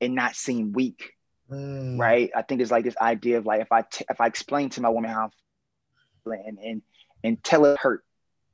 and 0.00 0.14
not 0.14 0.36
seem 0.36 0.72
weak? 0.72 1.14
Mm. 1.50 1.98
Right. 1.98 2.30
I 2.36 2.42
think 2.42 2.60
it's 2.60 2.70
like 2.70 2.84
this 2.84 2.96
idea 2.98 3.38
of 3.38 3.46
like 3.46 3.62
if 3.62 3.72
I 3.72 3.82
t- 3.82 4.04
if 4.08 4.20
I 4.20 4.28
explain 4.28 4.70
to 4.70 4.80
my 4.80 4.90
woman 4.90 5.10
how 5.10 5.24
I'm 5.24 5.30
feeling 6.22 6.44
and 6.46 6.58
and 6.60 6.82
and 7.24 7.42
tell 7.42 7.64
her 7.64 7.76
hurt, 7.80 8.04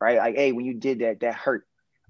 right? 0.01 0.17
Like, 0.17 0.37
hey, 0.37 0.53
when 0.53 0.65
you 0.65 0.73
did 0.73 1.01
that, 1.01 1.21
that 1.21 1.35
hurt 1.35 1.68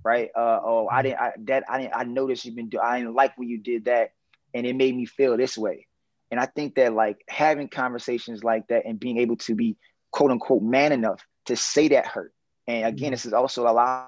right? 0.08 0.30
Uh, 0.34 0.60
oh, 0.64 0.88
I 0.90 1.02
mm-hmm. 1.02 1.02
didn't, 1.02 1.20
I, 1.20 1.32
that 1.44 1.64
I 1.68 1.78
didn't, 1.80 1.94
I 1.94 2.04
noticed 2.04 2.46
you've 2.46 2.56
been 2.56 2.70
doing, 2.70 2.82
I 2.82 2.98
didn't 2.98 3.14
like 3.14 3.36
when 3.36 3.48
you 3.48 3.58
did 3.58 3.84
that, 3.84 4.12
and 4.54 4.66
it 4.66 4.74
made 4.74 4.96
me 4.96 5.04
feel 5.04 5.36
this 5.36 5.58
way. 5.58 5.86
And 6.30 6.40
I 6.40 6.46
think 6.46 6.76
that 6.76 6.94
like 6.94 7.18
having 7.28 7.68
conversations 7.68 8.42
like 8.42 8.68
that 8.68 8.86
and 8.86 8.98
being 8.98 9.18
able 9.18 9.36
to 9.36 9.54
be 9.54 9.76
quote 10.10 10.30
unquote 10.30 10.62
man 10.62 10.92
enough 10.92 11.22
to 11.46 11.56
say 11.56 11.88
that 11.88 12.06
hurt. 12.06 12.32
And 12.66 12.86
again, 12.86 13.06
mm-hmm. 13.06 13.10
this 13.12 13.26
is 13.26 13.34
also 13.34 13.68
allowing 13.68 14.06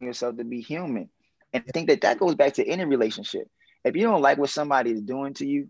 yourself 0.00 0.36
to 0.36 0.44
be 0.44 0.60
human. 0.60 1.08
And 1.52 1.62
I 1.68 1.70
think 1.70 1.88
that 1.88 2.00
that 2.00 2.18
goes 2.18 2.34
back 2.34 2.54
to 2.54 2.66
any 2.66 2.84
relationship. 2.84 3.48
If 3.84 3.94
you 3.94 4.02
don't 4.02 4.22
like 4.22 4.38
what 4.38 4.50
somebody 4.50 4.90
is 4.90 5.00
doing 5.00 5.34
to 5.34 5.46
you, 5.46 5.68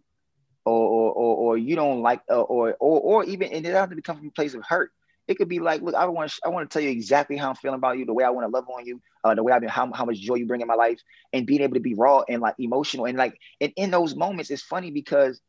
or 0.64 0.72
or 0.72 1.12
or, 1.12 1.36
or 1.36 1.58
you 1.58 1.76
don't 1.76 2.00
like, 2.00 2.22
uh, 2.30 2.40
or 2.40 2.74
or 2.80 3.00
or 3.00 3.24
even, 3.24 3.52
and 3.52 3.64
it 3.66 3.70
doesn't 3.70 3.90
have 3.90 3.96
to 3.96 4.02
come 4.02 4.16
from 4.16 4.28
a 4.28 4.30
place 4.30 4.54
of 4.54 4.64
hurt. 4.64 4.90
It 5.28 5.36
could 5.36 5.48
be 5.48 5.58
like, 5.58 5.82
look, 5.82 5.94
I 5.94 6.06
want 6.06 6.30
to, 6.30 6.40
I 6.44 6.48
want 6.48 6.70
to 6.70 6.72
tell 6.72 6.82
you 6.82 6.90
exactly 6.90 7.36
how 7.36 7.48
I'm 7.48 7.56
feeling 7.56 7.78
about 7.78 7.98
you, 7.98 8.06
the 8.06 8.14
way 8.14 8.24
I 8.24 8.30
want 8.30 8.46
to 8.46 8.50
love 8.50 8.68
on 8.68 8.86
you, 8.86 9.00
uh, 9.24 9.34
the 9.34 9.42
way 9.42 9.52
I've 9.52 9.60
been, 9.60 9.70
how, 9.70 9.90
how 9.92 10.04
much 10.04 10.18
joy 10.18 10.36
you 10.36 10.46
bring 10.46 10.60
in 10.60 10.68
my 10.68 10.74
life, 10.74 11.00
and 11.32 11.46
being 11.46 11.62
able 11.62 11.74
to 11.74 11.80
be 11.80 11.94
raw 11.94 12.22
and 12.28 12.40
like 12.40 12.54
emotional 12.58 13.06
and 13.06 13.18
like, 13.18 13.38
and 13.60 13.72
in 13.76 13.90
those 13.90 14.14
moments, 14.14 14.50
it's 14.50 14.62
funny 14.62 14.90
because 14.90 15.40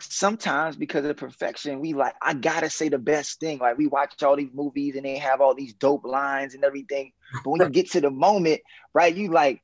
sometimes 0.00 0.76
because 0.76 1.04
of 1.04 1.16
perfection, 1.16 1.80
we 1.80 1.92
like, 1.92 2.14
I 2.22 2.34
gotta 2.34 2.70
say 2.70 2.88
the 2.88 2.98
best 2.98 3.40
thing. 3.40 3.58
Like 3.58 3.78
we 3.78 3.86
watch 3.86 4.22
all 4.22 4.36
these 4.36 4.52
movies 4.54 4.96
and 4.96 5.04
they 5.04 5.18
have 5.18 5.40
all 5.40 5.54
these 5.54 5.74
dope 5.74 6.04
lines 6.04 6.54
and 6.54 6.64
everything, 6.64 7.12
but 7.44 7.50
when 7.50 7.60
you 7.60 7.68
get 7.68 7.90
to 7.92 8.00
the 8.00 8.10
moment, 8.10 8.60
right, 8.94 9.14
you 9.14 9.30
like, 9.30 9.62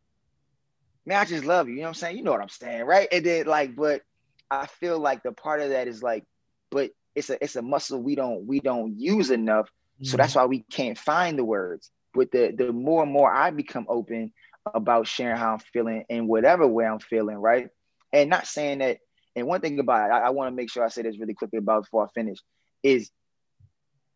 man, 1.06 1.18
I 1.20 1.24
just 1.24 1.44
love 1.44 1.68
you. 1.68 1.74
You 1.74 1.80
know 1.80 1.86
what 1.86 1.88
I'm 1.88 1.94
saying? 1.94 2.16
You 2.18 2.24
know 2.24 2.32
what 2.32 2.40
I'm 2.40 2.48
saying, 2.48 2.82
right? 2.84 3.08
And 3.10 3.24
then 3.24 3.46
like, 3.46 3.76
but 3.76 4.02
I 4.50 4.66
feel 4.66 4.98
like 4.98 5.22
the 5.22 5.32
part 5.32 5.60
of 5.60 5.70
that 5.70 5.88
is 5.88 6.02
like, 6.02 6.24
but 6.70 6.90
it's 7.14 7.30
a 7.30 7.42
it's 7.42 7.56
a 7.56 7.62
muscle 7.62 8.02
we 8.02 8.14
don't 8.14 8.46
we 8.46 8.60
don't 8.60 8.98
use 8.98 9.30
enough. 9.30 9.66
Mm-hmm. 9.66 10.06
So 10.06 10.16
that's 10.16 10.34
why 10.34 10.46
we 10.46 10.60
can't 10.70 10.98
find 10.98 11.38
the 11.38 11.44
words. 11.44 11.90
But 12.12 12.30
the 12.30 12.54
the 12.56 12.72
more 12.72 13.02
and 13.02 13.12
more 13.12 13.32
I 13.32 13.50
become 13.50 13.86
open 13.88 14.32
about 14.72 15.06
sharing 15.06 15.36
how 15.36 15.52
I'm 15.54 15.58
feeling 15.58 16.04
in 16.08 16.26
whatever 16.26 16.66
way 16.66 16.86
I'm 16.86 16.98
feeling, 16.98 17.36
right? 17.36 17.68
And 18.12 18.30
not 18.30 18.46
saying 18.46 18.78
that. 18.78 18.98
And 19.36 19.48
one 19.48 19.60
thing 19.60 19.80
about 19.80 20.10
it, 20.10 20.12
I, 20.12 20.20
I 20.20 20.30
want 20.30 20.52
to 20.52 20.54
make 20.54 20.70
sure 20.70 20.84
I 20.84 20.88
say 20.88 21.02
this 21.02 21.18
really 21.18 21.34
quickly 21.34 21.58
about 21.58 21.82
before 21.82 22.04
I 22.04 22.08
finish, 22.14 22.38
is 22.84 23.10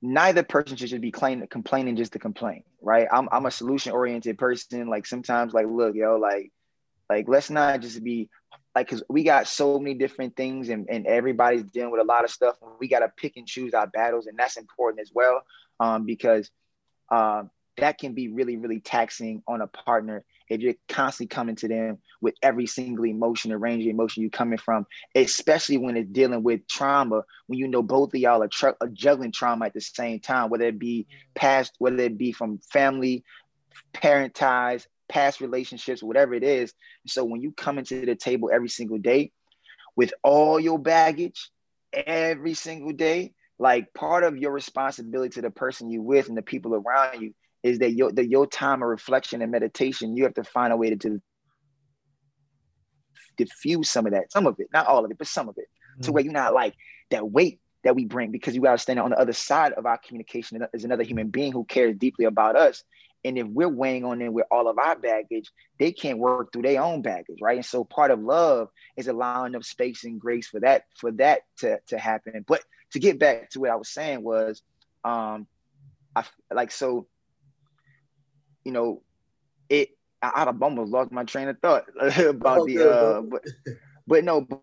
neither 0.01 0.45
person 0.45 0.77
should 0.77 0.91
just 0.91 1.01
be 1.01 1.11
complaining, 1.11 1.49
complaining 1.49 1.97
just 1.97 2.13
to 2.13 2.21
complain, 2.21 2.63
right? 2.81 3.09
I'm, 3.11 3.29
I'm 3.33 3.47
a 3.47 3.51
solution 3.51 3.91
oriented 3.91 4.39
person. 4.39 4.89
Like 4.89 5.07
sometimes, 5.07 5.53
like, 5.53 5.67
look, 5.69 5.97
yo, 5.97 6.19
like, 6.19 6.53
like 7.11 7.27
let's 7.27 7.51
not 7.51 7.81
just 7.81 8.05
be 8.05 8.31
like 8.79 8.87
because 8.87 9.03
we 9.09 9.25
got 9.25 9.49
so 9.49 9.79
many 9.81 9.95
different 9.95 10.37
things 10.37 10.69
and, 10.69 10.89
and 10.89 11.05
everybody's 11.07 11.65
dealing 11.65 11.91
with 11.91 12.01
a 12.01 12.05
lot 12.05 12.23
of 12.23 12.31
stuff. 12.31 12.57
We 12.79 12.87
got 12.87 13.01
to 13.01 13.09
pick 13.09 13.37
and 13.37 13.47
choose 13.47 13.75
our 13.75 13.89
battles 13.89 14.27
and 14.27 14.39
that's 14.39 14.57
important 14.57 15.01
as 15.01 15.11
well 15.13 15.43
um, 15.81 16.07
because 16.07 16.49
um, 17.11 17.51
that 17.77 17.99
can 17.99 18.15
be 18.15 18.29
really 18.29 18.57
really 18.57 18.79
taxing 18.79 19.43
on 19.49 19.63
a 19.63 19.67
partner 19.67 20.25
if 20.49 20.61
you're 20.61 20.75
constantly 20.89 21.27
coming 21.27 21.57
to 21.57 21.69
them 21.69 21.99
with 22.21 22.35
every 22.43 22.67
single 22.67 23.05
emotion 23.05 23.51
and 23.51 23.61
range 23.61 23.85
of 23.85 23.91
emotion 23.91 24.23
you're 24.23 24.31
coming 24.31 24.59
from 24.59 24.87
especially 25.15 25.79
when 25.79 25.97
it's 25.97 26.11
dealing 26.11 26.43
with 26.43 26.67
trauma 26.67 27.23
when 27.47 27.59
you 27.59 27.69
know 27.69 27.83
both 27.83 28.13
of 28.13 28.21
y'all 28.21 28.43
are, 28.43 28.49
tr- 28.49 28.77
are 28.81 28.89
juggling 28.89 29.31
trauma 29.31 29.67
at 29.67 29.75
the 29.75 29.81
same 29.81 30.19
time 30.19 30.51
whether 30.51 30.65
it 30.67 30.79
be 30.79 31.07
past 31.35 31.73
whether 31.79 32.03
it 32.03 32.19
be 32.19 32.33
from 32.33 32.59
family 32.59 33.23
parent 33.93 34.35
ties 34.35 34.89
past 35.09 35.41
relationships, 35.41 36.03
whatever 36.03 36.35
it 36.35 36.43
is. 36.43 36.73
So 37.07 37.25
when 37.25 37.41
you 37.41 37.53
come 37.53 37.79
into 37.79 38.05
the 38.05 38.15
table 38.15 38.51
every 38.53 38.69
single 38.69 38.99
day 38.99 39.33
with 39.97 40.13
all 40.23 40.61
your 40.61 40.79
baggage 40.79 41.51
every 41.93 42.55
single 42.55 42.93
day, 42.93 43.33
like 43.59 43.93
part 43.95 44.25
of 44.25 44.37
your 44.37 44.53
responsibility 44.53 45.35
to 45.35 45.43
the 45.43 45.51
person 45.51 45.91
you 45.91 46.03
with 46.03 46.29
and 46.29 46.37
the 46.37 46.43
people 46.43 46.75
around 46.75 47.21
you 47.21 47.35
is 47.63 47.81
that 47.81 47.93
your 47.93 48.13
the 48.13 48.25
your 48.25 48.47
time 48.47 48.83
of 48.83 48.89
reflection 48.89 49.43
and 49.43 49.51
meditation, 49.51 50.17
you 50.17 50.25
have 50.25 50.35
to 50.35 50.45
find 50.45 50.73
a 50.73 50.77
way 50.77 50.91
to, 50.91 50.97
to 50.97 51.21
diffuse 53.37 53.91
some 53.91 54.07
of 54.07 54.13
that, 54.13 54.31
some 54.31 54.47
of 54.47 54.57
it, 54.59 54.69
not 54.73 54.87
all 54.87 55.05
of 55.05 55.11
it, 55.11 55.19
but 55.19 55.27
some 55.27 55.49
of 55.49 55.57
it, 55.59 55.65
mm-hmm. 55.65 56.03
to 56.03 56.13
where 56.13 56.23
you're 56.23 56.33
not 56.33 56.55
like 56.55 56.75
that 57.11 57.29
weight 57.29 57.61
that 57.85 57.95
we 57.95 58.05
bring 58.05 58.31
because 58.31 58.55
you 58.55 58.61
got 58.61 58.73
to 58.73 58.79
stand 58.79 58.99
on 58.99 59.11
the 59.11 59.19
other 59.19 59.33
side 59.33 59.73
of 59.73 59.87
our 59.87 59.99
communication 59.99 60.61
is 60.73 60.85
another 60.85 61.05
human 61.05 61.29
being 61.29 61.53
who 61.53 61.65
cares 61.65 61.97
deeply 61.97 62.25
about 62.25 62.57
us. 62.57 62.85
And 63.25 63.37
if 63.37 63.47
we're 63.47 63.69
weighing 63.69 64.05
on 64.05 64.19
them 64.21 64.33
with 64.33 64.47
all 64.51 64.69
of 64.69 64.79
our 64.79 64.97
baggage, 64.97 65.51
they 65.79 65.93
can't 65.93 66.19
work 66.19 66.53
through 66.53 66.63
their 66.63 66.83
own 66.83 67.03
baggage, 67.03 67.39
right? 67.43 67.57
And 67.57 67.67
so 67.67 67.85
part 67.85 68.11
of 68.11 68.21
love 68.21 68.69
is 68.97 69.09
allowing 69.09 69.53
them 69.53 69.63
space 69.63 70.05
and 70.05 70.21
grace 70.21 70.49
for 70.49 70.61
that, 70.61 70.85
for 70.97 71.11
that 71.13 71.43
to, 71.59 71.79
to 71.89 71.99
happen. 71.99 72.45
But 72.47 72.63
to 72.93 73.01
get 73.01 73.19
back 73.19 73.51
to 73.51 73.61
what 73.61 73.71
I 73.71 73.77
was 73.77 73.89
saying 73.89 74.23
was, 74.23 74.63
um, 75.05 75.47
I 76.15 76.25
like 76.53 76.71
so, 76.71 77.07
you 78.65 78.73
know, 78.73 79.03
it. 79.69 79.91
I, 80.21 80.45
I've 80.49 80.63
almost 80.63 80.91
lost 80.91 81.13
my 81.13 81.25
train 81.25 81.49
of 81.49 81.59
thought 81.61 81.85
about 82.19 82.67
the, 82.67 82.91
uh, 82.91 83.21
but, 83.21 83.45
but 84.07 84.25
no, 84.25 84.41
but, 84.41 84.63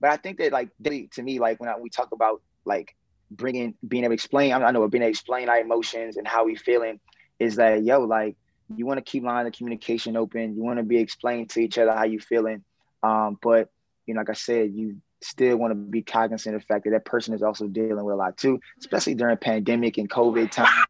but 0.00 0.10
I 0.10 0.16
think 0.16 0.38
that 0.38 0.52
like 0.52 0.70
they, 0.80 1.08
to 1.12 1.22
me, 1.22 1.38
like 1.38 1.60
when 1.60 1.68
I, 1.68 1.78
we 1.78 1.90
talk 1.90 2.12
about 2.12 2.40
like 2.64 2.94
bringing 3.30 3.74
being 3.86 4.04
able 4.04 4.10
to 4.10 4.14
explain 4.14 4.52
I 4.52 4.70
know 4.70 4.86
being 4.88 5.02
able 5.02 5.08
to 5.08 5.10
explain 5.10 5.48
our 5.48 5.58
emotions 5.58 6.16
and 6.16 6.26
how 6.26 6.44
we 6.44 6.54
feeling 6.54 7.00
is 7.38 7.56
that 7.56 7.84
yo 7.84 8.00
like 8.00 8.36
you 8.74 8.86
want 8.86 8.98
to 8.98 9.02
keep 9.02 9.22
line 9.22 9.46
of 9.46 9.52
communication 9.52 10.16
open. 10.16 10.56
You 10.56 10.62
want 10.62 10.78
to 10.78 10.82
be 10.82 10.98
explaining 10.98 11.46
to 11.48 11.60
each 11.60 11.78
other 11.78 11.92
how 11.92 12.04
you 12.04 12.18
feeling. 12.18 12.64
Um, 13.02 13.38
but 13.40 13.70
you 14.06 14.14
know 14.14 14.20
like 14.20 14.30
I 14.30 14.34
said 14.34 14.72
you 14.74 14.96
still 15.22 15.56
want 15.56 15.70
to 15.72 15.74
be 15.74 16.02
cognizant 16.02 16.54
of 16.54 16.62
the 16.62 16.66
fact 16.66 16.84
that 16.84 16.90
that 16.90 17.04
person 17.04 17.34
is 17.34 17.42
also 17.42 17.66
dealing 17.66 18.04
with 18.04 18.14
a 18.14 18.16
lot 18.16 18.36
too 18.36 18.60
especially 18.78 19.14
during 19.14 19.36
pandemic 19.38 19.98
and 19.98 20.10
COVID 20.10 20.50
time. 20.50 20.84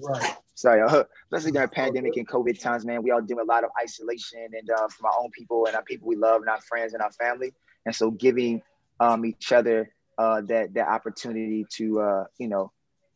Right. 0.00 0.36
Sorry, 0.54 0.80
uh, 0.80 1.04
especially 1.26 1.52
during 1.52 1.68
pandemic 1.68 2.16
and 2.16 2.26
COVID 2.26 2.58
times, 2.58 2.86
man, 2.86 3.02
we 3.02 3.10
all 3.10 3.20
do 3.20 3.40
a 3.40 3.44
lot 3.44 3.64
of 3.64 3.70
isolation 3.82 4.48
and 4.52 4.70
uh, 4.70 4.88
from 4.88 5.06
our 5.06 5.14
own 5.18 5.30
people 5.30 5.66
and 5.66 5.76
our 5.76 5.82
people 5.82 6.08
we 6.08 6.16
love 6.16 6.40
and 6.40 6.48
our 6.48 6.60
friends 6.62 6.94
and 6.94 7.02
our 7.02 7.12
family. 7.12 7.52
And 7.86 7.94
so 7.94 8.10
giving 8.10 8.62
um, 9.00 9.24
each 9.24 9.52
other 9.52 9.92
uh, 10.18 10.40
that 10.42 10.74
that 10.74 10.88
opportunity 10.88 11.66
to 11.76 12.00
uh, 12.00 12.24
you 12.38 12.48
know 12.48 12.72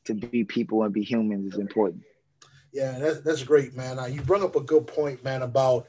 to 0.06 0.14
be 0.14 0.44
people 0.44 0.82
and 0.82 0.92
be 0.92 1.02
humans 1.02 1.54
is 1.54 1.60
important. 1.60 2.02
Yeah, 2.72 2.98
that's 2.98 3.20
that's 3.20 3.42
great, 3.42 3.74
man. 3.74 3.98
Uh, 3.98 4.06
you 4.06 4.20
bring 4.22 4.42
up 4.42 4.56
a 4.56 4.60
good 4.60 4.86
point, 4.86 5.22
man, 5.24 5.42
about 5.42 5.86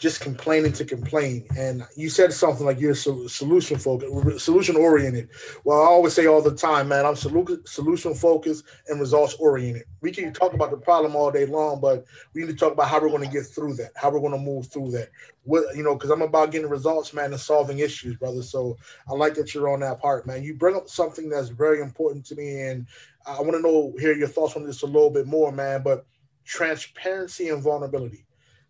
just 0.00 0.22
complaining 0.22 0.72
to 0.72 0.82
complain. 0.82 1.46
And 1.58 1.86
you 1.94 2.08
said 2.08 2.32
something 2.32 2.64
like 2.64 2.80
you're 2.80 2.94
solution 2.94 3.78
focused, 3.78 4.42
solution 4.42 4.74
oriented. 4.76 5.28
Well, 5.64 5.82
I 5.82 5.84
always 5.84 6.14
say 6.14 6.26
all 6.26 6.40
the 6.40 6.56
time, 6.56 6.88
man, 6.88 7.04
I'm 7.04 7.16
solution 7.16 8.14
focused 8.14 8.64
and 8.88 8.98
results 8.98 9.34
oriented. 9.34 9.84
We 10.00 10.10
can 10.10 10.32
talk 10.32 10.54
about 10.54 10.70
the 10.70 10.78
problem 10.78 11.14
all 11.14 11.30
day 11.30 11.44
long, 11.44 11.82
but 11.82 12.06
we 12.32 12.40
need 12.40 12.48
to 12.48 12.56
talk 12.56 12.72
about 12.72 12.88
how 12.88 12.98
we're 12.98 13.10
going 13.10 13.28
to 13.28 13.30
get 13.30 13.44
through 13.44 13.74
that, 13.74 13.90
how 13.94 14.10
we're 14.10 14.20
going 14.20 14.32
to 14.32 14.38
move 14.38 14.68
through 14.68 14.90
that. 14.92 15.10
What 15.42 15.76
you 15.76 15.82
know, 15.82 15.94
because 15.94 16.10
I'm 16.10 16.22
about 16.22 16.50
getting 16.50 16.70
results, 16.70 17.12
man, 17.12 17.32
and 17.32 17.40
solving 17.40 17.80
issues, 17.80 18.16
brother. 18.16 18.42
So 18.42 18.78
I 19.06 19.12
like 19.12 19.34
that 19.34 19.54
you're 19.54 19.68
on 19.68 19.80
that 19.80 20.00
part, 20.00 20.26
man. 20.26 20.42
You 20.42 20.54
bring 20.54 20.76
up 20.76 20.88
something 20.88 21.28
that's 21.28 21.50
very 21.50 21.82
important 21.82 22.24
to 22.26 22.36
me, 22.36 22.62
and 22.62 22.86
I 23.26 23.38
want 23.40 23.52
to 23.52 23.60
know 23.60 23.92
hear 23.98 24.14
your 24.14 24.28
thoughts 24.28 24.56
on 24.56 24.64
this 24.64 24.80
a 24.80 24.86
little 24.86 25.10
bit 25.10 25.26
more, 25.26 25.52
man. 25.52 25.82
But 25.82 26.06
transparency 26.46 27.50
and 27.50 27.62
vulnerability 27.62 28.24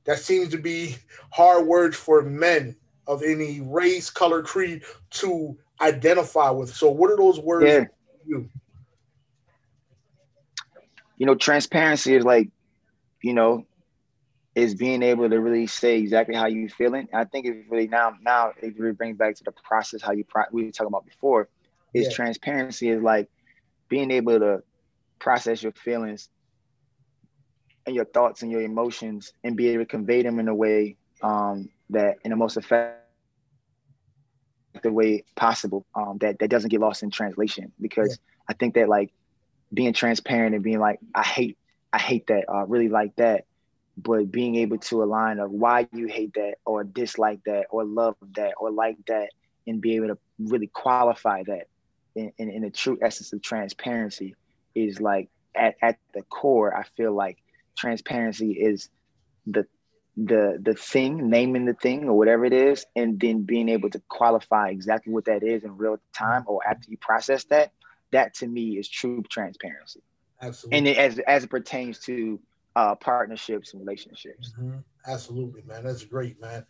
that 0.04 0.18
seems 0.18 0.48
to 0.50 0.58
be 0.58 0.96
hard 1.30 1.66
words 1.66 1.96
for 1.96 2.22
men 2.22 2.76
of 3.06 3.22
any 3.22 3.60
race, 3.60 4.10
color, 4.10 4.42
creed 4.42 4.82
to 5.10 5.56
identify 5.80 6.50
with. 6.50 6.74
So, 6.74 6.90
what 6.90 7.10
are 7.10 7.16
those 7.16 7.40
words? 7.40 7.66
Yeah. 7.66 7.84
You? 8.26 8.48
you 11.20 11.26
know, 11.26 11.34
transparency 11.34 12.16
is 12.16 12.24
like, 12.24 12.48
you 13.22 13.34
know, 13.34 13.66
is 14.54 14.74
being 14.74 15.02
able 15.02 15.28
to 15.28 15.38
really 15.38 15.66
say 15.66 15.98
exactly 15.98 16.34
how 16.34 16.46
you 16.46 16.70
feeling. 16.70 17.08
I 17.12 17.24
think 17.24 17.44
it 17.44 17.66
really 17.68 17.88
now 17.88 18.14
now 18.22 18.54
it 18.60 18.78
really 18.78 18.94
brings 18.94 19.18
back 19.18 19.36
to 19.36 19.44
the 19.44 19.52
process 19.52 20.00
how 20.00 20.12
you 20.12 20.24
pro- 20.24 20.44
we 20.50 20.64
were 20.64 20.70
talking 20.70 20.88
about 20.88 21.04
before. 21.04 21.50
Is 21.92 22.06
yeah. 22.06 22.14
transparency 22.14 22.88
is 22.88 23.02
like 23.02 23.28
being 23.90 24.10
able 24.10 24.38
to 24.38 24.62
process 25.18 25.62
your 25.62 25.72
feelings 25.72 26.30
and 27.86 27.94
your 27.94 28.04
thoughts 28.04 28.42
and 28.42 28.50
your 28.50 28.62
emotions 28.62 29.32
and 29.44 29.56
be 29.56 29.68
able 29.68 29.84
to 29.84 29.88
convey 29.88 30.22
them 30.22 30.38
in 30.38 30.48
a 30.48 30.54
way 30.54 30.96
um, 31.22 31.68
that 31.90 32.16
in 32.24 32.30
the 32.30 32.36
most 32.36 32.56
effective 32.56 32.96
way 34.84 35.24
possible 35.34 35.84
um, 35.94 36.18
that, 36.18 36.38
that 36.38 36.48
doesn't 36.48 36.70
get 36.70 36.80
lost 36.80 37.02
in 37.02 37.10
translation 37.10 37.72
because 37.80 38.08
yeah. 38.08 38.44
i 38.48 38.52
think 38.54 38.74
that 38.74 38.88
like 38.88 39.12
being 39.74 39.92
transparent 39.92 40.54
and 40.54 40.64
being 40.64 40.78
like 40.78 40.98
i 41.14 41.22
hate 41.22 41.58
i 41.92 41.98
hate 41.98 42.26
that 42.28 42.44
uh, 42.48 42.64
really 42.66 42.88
like 42.88 43.14
that 43.16 43.44
but 43.96 44.30
being 44.30 44.54
able 44.56 44.78
to 44.78 45.02
align 45.02 45.38
of 45.38 45.50
why 45.50 45.86
you 45.92 46.06
hate 46.06 46.32
that 46.34 46.54
or 46.64 46.84
dislike 46.84 47.40
that 47.44 47.66
or 47.70 47.84
love 47.84 48.16
that 48.34 48.54
or 48.58 48.70
like 48.70 48.96
that 49.06 49.30
and 49.66 49.80
be 49.80 49.96
able 49.96 50.08
to 50.08 50.18
really 50.38 50.68
qualify 50.68 51.42
that 51.42 51.66
in, 52.14 52.32
in, 52.38 52.50
in 52.50 52.62
the 52.62 52.70
true 52.70 52.98
essence 53.02 53.32
of 53.32 53.42
transparency 53.42 54.34
is 54.74 55.00
like 55.00 55.28
at, 55.54 55.74
at 55.82 55.98
the 56.14 56.22
core 56.22 56.74
i 56.76 56.84
feel 56.96 57.12
like 57.12 57.38
transparency 57.76 58.52
is 58.52 58.88
the 59.46 59.66
the 60.16 60.58
the 60.60 60.74
thing, 60.74 61.30
naming 61.30 61.64
the 61.64 61.74
thing 61.74 62.08
or 62.08 62.16
whatever 62.16 62.44
it 62.44 62.52
is, 62.52 62.84
and 62.96 63.18
then 63.18 63.42
being 63.42 63.68
able 63.68 63.90
to 63.90 64.00
qualify 64.08 64.68
exactly 64.68 65.12
what 65.12 65.24
that 65.26 65.42
is 65.42 65.64
in 65.64 65.76
real 65.76 65.98
time 66.14 66.44
or 66.46 66.60
after 66.66 66.90
you 66.90 66.96
process 66.98 67.44
that, 67.44 67.72
that 68.12 68.34
to 68.34 68.46
me 68.46 68.76
is 68.76 68.88
true 68.88 69.22
transparency. 69.30 70.02
Absolutely. 70.42 70.78
And 70.78 70.88
it, 70.88 70.96
as 70.96 71.18
as 71.20 71.44
it 71.44 71.50
pertains 71.50 71.98
to 72.00 72.40
uh, 72.76 72.94
partnerships 72.96 73.72
and 73.72 73.80
relationships. 73.80 74.52
Mm-hmm. 74.58 74.78
Absolutely, 75.06 75.62
man. 75.66 75.84
That's 75.84 76.04
great, 76.04 76.40
man. 76.40 76.66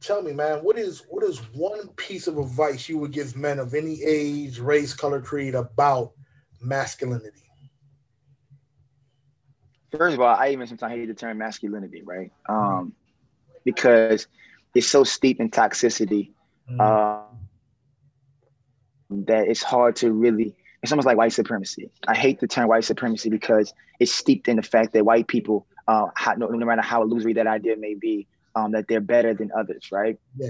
Tell 0.00 0.22
me, 0.22 0.32
man, 0.32 0.64
what 0.64 0.78
is 0.78 1.04
what 1.08 1.22
is 1.22 1.38
one 1.52 1.88
piece 1.88 2.26
of 2.26 2.38
advice 2.38 2.88
you 2.88 2.98
would 2.98 3.12
give 3.12 3.36
men 3.36 3.58
of 3.58 3.74
any 3.74 4.02
age, 4.02 4.58
race, 4.58 4.94
color, 4.94 5.20
creed 5.20 5.54
about 5.54 6.12
masculinity? 6.60 7.39
First 9.98 10.14
of 10.14 10.20
all, 10.20 10.34
I 10.34 10.50
even 10.50 10.66
sometimes 10.66 10.92
hate 10.92 11.06
the 11.06 11.14
term 11.14 11.38
masculinity, 11.38 12.02
right? 12.02 12.32
Um, 12.48 12.92
because 13.64 14.26
it's 14.74 14.86
so 14.86 15.04
steep 15.04 15.40
in 15.40 15.50
toxicity 15.50 16.30
mm. 16.70 16.80
uh, 16.80 17.22
that 19.10 19.48
it's 19.48 19.62
hard 19.62 19.96
to 19.96 20.12
really. 20.12 20.54
It's 20.82 20.92
almost 20.92 21.04
like 21.04 21.18
white 21.18 21.32
supremacy. 21.32 21.90
I 22.08 22.16
hate 22.16 22.40
the 22.40 22.46
term 22.46 22.66
white 22.68 22.84
supremacy 22.84 23.28
because 23.28 23.74
it's 23.98 24.12
steeped 24.12 24.48
in 24.48 24.56
the 24.56 24.62
fact 24.62 24.94
that 24.94 25.04
white 25.04 25.26
people, 25.26 25.66
uh, 25.86 26.06
how, 26.14 26.32
no, 26.32 26.46
no 26.46 26.64
matter 26.64 26.80
how 26.80 27.02
illusory 27.02 27.34
that 27.34 27.46
idea 27.46 27.76
may 27.76 27.94
be, 27.94 28.26
um, 28.54 28.72
that 28.72 28.88
they're 28.88 29.00
better 29.00 29.34
than 29.34 29.50
others, 29.54 29.92
right? 29.92 30.18
Yeah. 30.38 30.48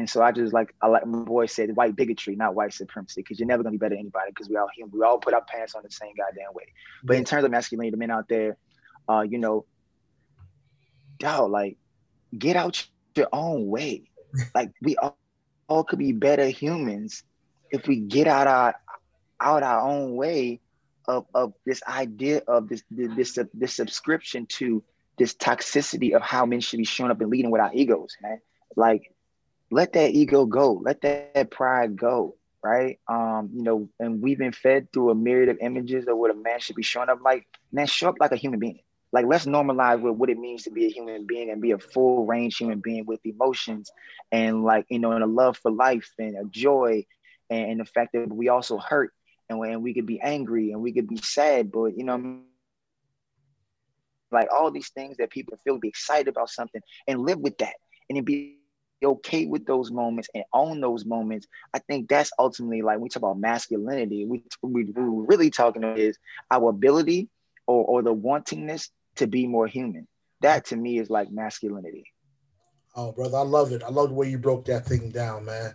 And 0.00 0.08
so 0.08 0.22
I 0.22 0.32
just 0.32 0.54
like 0.54 0.74
I 0.80 0.86
like 0.86 1.06
my 1.06 1.18
boy 1.18 1.44
said 1.44 1.76
white 1.76 1.94
bigotry, 1.94 2.34
not 2.34 2.54
white 2.54 2.72
supremacy, 2.72 3.20
because 3.20 3.38
you're 3.38 3.46
never 3.46 3.62
gonna 3.62 3.72
be 3.72 3.76
better 3.76 3.96
than 3.96 4.00
anybody 4.00 4.30
because 4.30 4.48
we 4.48 4.56
all 4.56 4.66
human. 4.74 4.98
We 4.98 5.04
all 5.04 5.18
put 5.18 5.34
our 5.34 5.44
pants 5.44 5.74
on 5.74 5.82
the 5.82 5.90
same 5.90 6.14
goddamn 6.16 6.54
way. 6.54 6.72
But 7.04 7.18
in 7.18 7.24
terms 7.26 7.44
of 7.44 7.50
masculinity, 7.50 7.90
the 7.90 7.98
men 7.98 8.10
out 8.10 8.26
there, 8.26 8.56
uh, 9.10 9.20
you 9.28 9.36
know, 9.36 9.66
yo, 11.20 11.44
like 11.44 11.76
get 12.36 12.56
out 12.56 12.82
your 13.14 13.28
own 13.30 13.66
way. 13.66 14.04
like 14.54 14.72
we 14.80 14.96
all, 14.96 15.18
all 15.68 15.84
could 15.84 15.98
be 15.98 16.12
better 16.12 16.48
humans 16.48 17.22
if 17.70 17.86
we 17.86 17.96
get 17.96 18.26
out 18.26 18.46
our 18.46 18.74
out 19.38 19.62
our 19.62 19.82
own 19.86 20.16
way 20.16 20.60
of, 21.08 21.26
of 21.34 21.52
this 21.66 21.82
idea 21.86 22.40
of 22.48 22.70
this 22.70 22.82
this 22.90 23.38
this 23.52 23.74
subscription 23.74 24.46
to 24.46 24.82
this 25.18 25.34
toxicity 25.34 26.16
of 26.16 26.22
how 26.22 26.46
men 26.46 26.60
should 26.60 26.78
be 26.78 26.84
showing 26.86 27.10
up 27.10 27.20
and 27.20 27.28
leading 27.28 27.50
with 27.50 27.60
our 27.60 27.70
egos, 27.74 28.16
man. 28.22 28.40
Like 28.76 29.09
let 29.70 29.92
that 29.92 30.10
ego 30.10 30.46
go, 30.46 30.74
let 30.84 31.00
that 31.02 31.50
pride 31.50 31.96
go, 31.96 32.36
right? 32.62 32.98
Um, 33.08 33.50
you 33.54 33.62
know, 33.62 33.88
and 33.98 34.20
we've 34.22 34.38
been 34.38 34.52
fed 34.52 34.92
through 34.92 35.10
a 35.10 35.14
myriad 35.14 35.48
of 35.48 35.58
images 35.60 36.06
of 36.08 36.16
what 36.16 36.30
a 36.30 36.34
man 36.34 36.58
should 36.60 36.76
be 36.76 36.82
showing 36.82 37.08
up 37.08 37.20
like. 37.22 37.46
Man, 37.72 37.86
show 37.86 38.08
up 38.08 38.16
like 38.18 38.32
a 38.32 38.36
human 38.36 38.58
being. 38.58 38.80
Like 39.12 39.26
let's 39.26 39.46
normalize 39.46 40.00
what, 40.00 40.16
what 40.16 40.30
it 40.30 40.38
means 40.38 40.64
to 40.64 40.70
be 40.70 40.86
a 40.86 40.90
human 40.90 41.26
being 41.26 41.50
and 41.50 41.60
be 41.60 41.70
a 41.72 41.78
full 41.78 42.26
range 42.26 42.56
human 42.56 42.80
being 42.80 43.06
with 43.06 43.20
emotions 43.24 43.90
and 44.32 44.64
like 44.64 44.86
you 44.88 44.98
know, 44.98 45.12
and 45.12 45.22
a 45.22 45.26
love 45.26 45.56
for 45.58 45.70
life 45.70 46.10
and 46.18 46.36
a 46.36 46.44
joy 46.50 47.04
and, 47.48 47.70
and 47.72 47.80
the 47.80 47.84
fact 47.84 48.12
that 48.12 48.28
we 48.32 48.48
also 48.48 48.78
hurt 48.78 49.12
and 49.48 49.82
we 49.82 49.94
could 49.94 50.06
be 50.06 50.20
angry 50.20 50.72
and 50.72 50.80
we 50.80 50.92
could 50.92 51.08
be 51.08 51.16
sad, 51.16 51.72
but 51.72 51.96
you 51.96 52.04
know, 52.04 52.40
like 54.30 54.48
all 54.52 54.70
these 54.70 54.90
things 54.90 55.16
that 55.16 55.30
people 55.30 55.58
feel 55.64 55.78
be 55.78 55.88
excited 55.88 56.28
about 56.28 56.48
something 56.48 56.80
and 57.08 57.20
live 57.20 57.38
with 57.38 57.58
that 57.58 57.74
and 58.08 58.18
it 58.18 58.24
be 58.24 58.59
okay 59.04 59.46
with 59.46 59.66
those 59.66 59.90
moments 59.90 60.28
and 60.34 60.44
own 60.52 60.80
those 60.80 61.04
moments, 61.04 61.46
I 61.74 61.78
think 61.78 62.08
that's 62.08 62.30
ultimately 62.38 62.82
like 62.82 62.98
we 62.98 63.08
talk 63.08 63.22
about 63.22 63.38
masculinity. 63.38 64.26
We 64.26 64.42
we 64.62 64.84
we're 64.84 65.26
really 65.26 65.50
talking 65.50 65.82
about 65.84 65.98
is 65.98 66.18
our 66.50 66.70
ability 66.70 67.28
or 67.66 67.84
or 67.84 68.02
the 68.02 68.14
wantingness 68.14 68.88
to 69.16 69.26
be 69.26 69.46
more 69.46 69.66
human. 69.66 70.06
That 70.40 70.66
to 70.66 70.76
me 70.76 70.98
is 70.98 71.10
like 71.10 71.30
masculinity. 71.30 72.04
Oh, 72.96 73.12
brother, 73.12 73.38
I 73.38 73.42
love 73.42 73.72
it. 73.72 73.82
I 73.82 73.90
love 73.90 74.08
the 74.08 74.14
way 74.14 74.28
you 74.28 74.38
broke 74.38 74.64
that 74.66 74.84
thing 74.84 75.10
down, 75.10 75.44
man. 75.44 75.74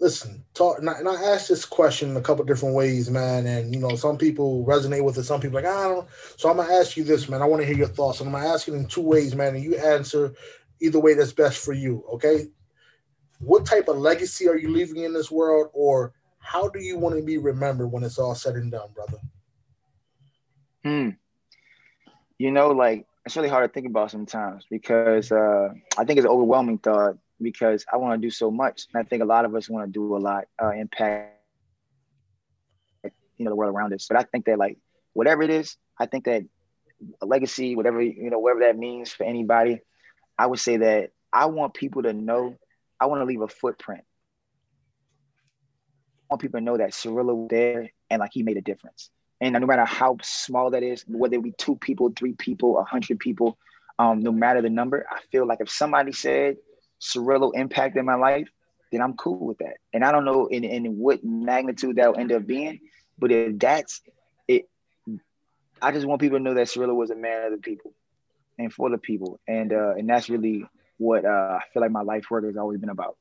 Listen, 0.00 0.44
talk, 0.54 0.78
and 0.78 0.88
I, 0.88 0.98
and 0.98 1.08
I 1.08 1.14
asked 1.14 1.48
this 1.48 1.64
question 1.64 2.16
a 2.16 2.20
couple 2.20 2.44
different 2.44 2.74
ways, 2.74 3.10
man. 3.10 3.46
And 3.46 3.74
you 3.74 3.80
know, 3.80 3.96
some 3.96 4.16
people 4.16 4.64
resonate 4.64 5.04
with 5.04 5.18
it, 5.18 5.24
some 5.24 5.40
people 5.40 5.56
like 5.56 5.64
I 5.64 5.88
don't. 5.88 6.08
So 6.36 6.48
I'm 6.48 6.56
gonna 6.56 6.72
ask 6.72 6.96
you 6.96 7.04
this, 7.04 7.28
man. 7.28 7.42
I 7.42 7.46
want 7.46 7.62
to 7.62 7.66
hear 7.66 7.76
your 7.76 7.88
thoughts, 7.88 8.20
and 8.20 8.28
I'm 8.28 8.34
gonna 8.34 8.52
ask 8.52 8.68
it 8.68 8.74
in 8.74 8.86
two 8.86 9.02
ways, 9.02 9.34
man. 9.34 9.54
And 9.54 9.64
you 9.64 9.76
answer 9.76 10.34
either 10.80 10.98
way 10.98 11.14
that's 11.14 11.32
best 11.32 11.58
for 11.58 11.72
you. 11.72 12.04
Okay. 12.14 12.46
What 13.40 13.66
type 13.66 13.88
of 13.88 13.98
legacy 13.98 14.48
are 14.48 14.56
you 14.56 14.70
leaving 14.70 15.04
in 15.04 15.12
this 15.12 15.30
world, 15.30 15.70
or 15.72 16.12
how 16.38 16.68
do 16.68 16.80
you 16.80 16.98
want 16.98 17.16
to 17.16 17.22
be 17.22 17.38
remembered 17.38 17.88
when 17.88 18.02
it's 18.02 18.18
all 18.18 18.34
said 18.34 18.56
and 18.56 18.72
done, 18.72 18.88
brother? 18.94 19.18
Hmm. 20.82 21.10
You 22.38 22.50
know, 22.50 22.70
like 22.70 23.06
it's 23.24 23.36
really 23.36 23.48
hard 23.48 23.68
to 23.68 23.72
think 23.72 23.86
about 23.86 24.10
sometimes 24.10 24.64
because 24.70 25.30
uh, 25.30 25.68
I 25.96 26.04
think 26.04 26.18
it's 26.18 26.24
an 26.24 26.32
overwhelming 26.32 26.78
thought 26.78 27.18
because 27.40 27.84
I 27.92 27.96
want 27.96 28.20
to 28.20 28.26
do 28.26 28.30
so 28.30 28.50
much, 28.50 28.86
and 28.92 29.00
I 29.04 29.08
think 29.08 29.22
a 29.22 29.26
lot 29.26 29.44
of 29.44 29.54
us 29.54 29.68
want 29.68 29.86
to 29.86 29.92
do 29.92 30.16
a 30.16 30.18
lot, 30.18 30.44
uh, 30.60 30.70
impact, 30.70 31.36
you 33.04 33.44
know, 33.44 33.50
the 33.50 33.56
world 33.56 33.74
around 33.74 33.92
us. 33.92 34.06
But 34.08 34.18
I 34.18 34.22
think 34.24 34.46
that 34.46 34.58
like 34.58 34.78
whatever 35.12 35.42
it 35.42 35.50
is, 35.50 35.76
I 35.98 36.06
think 36.06 36.24
that 36.24 36.44
a 37.20 37.26
legacy, 37.26 37.76
whatever 37.76 38.02
you 38.02 38.30
know, 38.30 38.38
whatever 38.38 38.60
that 38.60 38.76
means 38.76 39.10
for 39.10 39.24
anybody, 39.24 39.80
I 40.38 40.46
would 40.46 40.60
say 40.60 40.76
that 40.78 41.10
I 41.32 41.46
want 41.46 41.74
people 41.74 42.02
to 42.04 42.12
know. 42.12 42.56
I 43.00 43.06
want 43.06 43.20
to 43.20 43.24
leave 43.24 43.40
a 43.40 43.48
footprint. 43.48 44.04
I 46.30 46.34
want 46.34 46.42
people 46.42 46.60
to 46.60 46.64
know 46.64 46.76
that 46.76 46.90
Cirillo 46.90 47.34
was 47.34 47.48
there 47.50 47.90
and 48.10 48.20
like 48.20 48.30
he 48.32 48.42
made 48.42 48.56
a 48.56 48.62
difference. 48.62 49.10
And 49.40 49.54
no 49.54 49.66
matter 49.66 49.84
how 49.84 50.16
small 50.22 50.70
that 50.70 50.82
is, 50.82 51.04
whether 51.06 51.36
it 51.36 51.42
be 51.42 51.52
two 51.52 51.76
people, 51.76 52.12
three 52.16 52.32
people, 52.32 52.78
a 52.78 52.84
hundred 52.84 53.18
people, 53.18 53.56
um, 53.98 54.20
no 54.20 54.32
matter 54.32 54.62
the 54.62 54.70
number, 54.70 55.06
I 55.10 55.20
feel 55.30 55.46
like 55.46 55.60
if 55.60 55.70
somebody 55.70 56.12
said 56.12 56.56
Cirillo 57.00 57.52
impacted 57.54 58.04
my 58.04 58.14
life, 58.14 58.48
then 58.90 59.00
I'm 59.00 59.14
cool 59.14 59.38
with 59.38 59.58
that. 59.58 59.76
And 59.92 60.04
I 60.04 60.12
don't 60.12 60.24
know 60.24 60.46
in, 60.46 60.64
in 60.64 60.98
what 60.98 61.24
magnitude 61.24 61.96
that 61.96 62.08
will 62.08 62.18
end 62.18 62.32
up 62.32 62.46
being, 62.46 62.80
but 63.18 63.30
if 63.30 63.58
that's 63.58 64.00
it, 64.48 64.68
I 65.80 65.92
just 65.92 66.06
want 66.06 66.20
people 66.20 66.38
to 66.38 66.42
know 66.42 66.54
that 66.54 66.66
Cirillo 66.66 66.94
was 66.94 67.10
a 67.10 67.16
man 67.16 67.44
of 67.46 67.52
the 67.52 67.58
people 67.58 67.92
and 68.58 68.72
for 68.72 68.90
the 68.90 68.98
people. 68.98 69.40
And 69.46 69.72
uh, 69.72 69.94
and 69.96 70.08
that's 70.08 70.28
really 70.28 70.64
what 70.98 71.24
uh, 71.24 71.58
I 71.58 71.60
feel 71.72 71.82
like 71.82 71.90
my 71.90 72.02
life 72.02 72.26
work 72.30 72.44
has 72.44 72.56
always 72.56 72.80
been 72.80 72.90
about. 72.90 73.16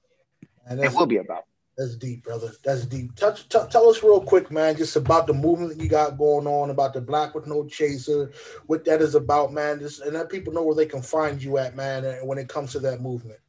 And 0.67 0.83
it 0.83 0.93
will 0.93 1.05
be 1.05 1.17
about. 1.17 1.45
That's 1.77 1.95
deep, 1.95 2.23
brother. 2.23 2.51
That's 2.63 2.88
deep. 2.88 3.15
Touch, 3.15 3.47
t- 3.47 3.59
tell 3.69 3.88
us 3.88 4.01
real 4.01 4.19
quick, 4.19 4.49
man, 4.49 4.75
just 4.75 4.95
about 4.95 5.27
the 5.27 5.33
movement 5.33 5.77
that 5.77 5.83
you 5.83 5.88
got 5.88 6.17
going 6.17 6.47
on, 6.47 6.71
about 6.71 6.93
the 6.93 7.01
Black 7.01 7.35
with 7.35 7.45
No 7.45 7.67
Chaser, 7.67 8.31
what 8.65 8.83
that 8.85 8.99
is 8.99 9.13
about, 9.13 9.53
man. 9.53 9.79
Just 9.79 10.01
and 10.01 10.13
let 10.13 10.29
people 10.29 10.51
know 10.53 10.63
where 10.63 10.75
they 10.75 10.88
can 10.88 11.03
find 11.03 11.41
you 11.41 11.59
at, 11.59 11.75
man, 11.75 12.03
when 12.25 12.39
it 12.39 12.49
comes 12.49 12.71
to 12.71 12.79
that 12.79 13.01
movement. 13.01 13.39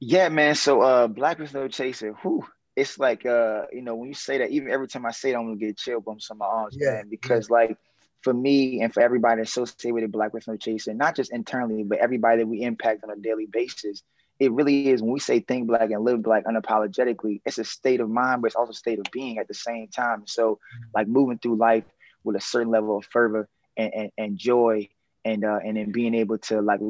Yeah, 0.00 0.30
man. 0.30 0.54
So 0.54 0.80
uh 0.80 1.06
Black 1.06 1.38
with 1.38 1.52
No 1.52 1.68
Chaser, 1.68 2.14
whew, 2.22 2.46
it's 2.74 2.98
like 2.98 3.26
uh, 3.26 3.62
you 3.72 3.82
know, 3.82 3.94
when 3.94 4.08
you 4.08 4.14
say 4.14 4.38
that, 4.38 4.50
even 4.50 4.70
every 4.70 4.88
time 4.88 5.04
I 5.04 5.10
say 5.10 5.32
it, 5.32 5.36
I'm 5.36 5.44
gonna 5.44 5.56
get 5.56 5.76
chill 5.76 6.00
bumps 6.00 6.30
on 6.30 6.38
my 6.38 6.46
arms, 6.46 6.76
yeah, 6.78 6.92
man, 6.92 7.08
because 7.10 7.48
yeah. 7.50 7.54
like 7.54 7.78
for 8.26 8.34
me 8.34 8.82
and 8.82 8.92
for 8.92 9.00
everybody 9.00 9.40
associated 9.40 9.94
with 9.94 10.10
Black 10.10 10.34
with 10.34 10.48
No 10.48 10.56
Chaser, 10.56 10.92
not 10.92 11.14
just 11.14 11.32
internally, 11.32 11.84
but 11.84 11.98
everybody 11.98 12.38
that 12.38 12.48
we 12.48 12.62
impact 12.62 13.04
on 13.04 13.10
a 13.10 13.16
daily 13.16 13.46
basis 13.46 14.02
it 14.38 14.52
really 14.52 14.88
is 14.88 15.02
when 15.02 15.12
we 15.12 15.20
say 15.20 15.40
think 15.40 15.66
black 15.66 15.90
and 15.90 16.04
live 16.04 16.22
black 16.22 16.44
unapologetically, 16.44 17.40
it's 17.46 17.58
a 17.58 17.64
state 17.64 18.00
of 18.00 18.10
mind, 18.10 18.42
but 18.42 18.48
it's 18.48 18.56
also 18.56 18.72
a 18.72 18.74
state 18.74 18.98
of 18.98 19.06
being 19.10 19.38
at 19.38 19.48
the 19.48 19.54
same 19.54 19.88
time. 19.88 20.24
So 20.26 20.58
like 20.94 21.08
moving 21.08 21.38
through 21.38 21.56
life 21.56 21.84
with 22.22 22.36
a 22.36 22.40
certain 22.40 22.70
level 22.70 22.98
of 22.98 23.06
fervor 23.06 23.48
and, 23.76 23.92
and, 23.94 24.10
and 24.18 24.38
joy 24.38 24.88
and 25.24 25.44
uh, 25.44 25.58
and 25.64 25.76
then 25.76 25.90
being 25.90 26.14
able 26.14 26.38
to 26.38 26.60
like 26.60 26.80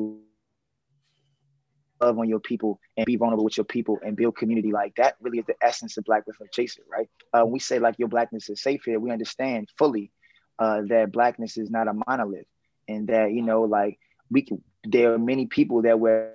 love 2.01 2.19
on 2.19 2.29
your 2.29 2.41
people 2.41 2.81
and 2.97 3.07
be 3.07 3.17
vulnerable 3.17 3.45
with 3.45 3.57
your 3.57 3.65
people 3.65 3.99
and 4.05 4.17
build 4.17 4.37
community 4.37 4.73
like 4.73 4.95
that 4.97 5.17
really 5.21 5.39
is 5.39 5.47
the 5.47 5.55
essence 5.63 5.97
of 5.97 6.05
black 6.05 6.27
with 6.27 6.37
no 6.41 6.47
chaser 6.53 6.83
right? 6.91 7.09
Uh, 7.33 7.47
we 7.47 7.59
say 7.59 7.79
like 7.79 7.95
your 7.99 8.09
blackness 8.09 8.51
is 8.51 8.61
safe 8.61 8.83
here. 8.85 8.99
We 8.99 9.13
understand 9.13 9.69
fully 9.79 10.11
uh, 10.59 10.83
that 10.89 11.13
blackness 11.13 11.57
is 11.57 11.71
not 11.71 11.89
a 11.89 11.93
monolith 11.93 12.47
and 12.89 13.09
that 13.09 13.33
you 13.33 13.43
know 13.43 13.63
like 13.63 13.99
we 14.31 14.43
can 14.43 14.63
there 14.85 15.13
are 15.15 15.19
many 15.19 15.47
people 15.47 15.83
that 15.83 15.99
wear 15.99 16.35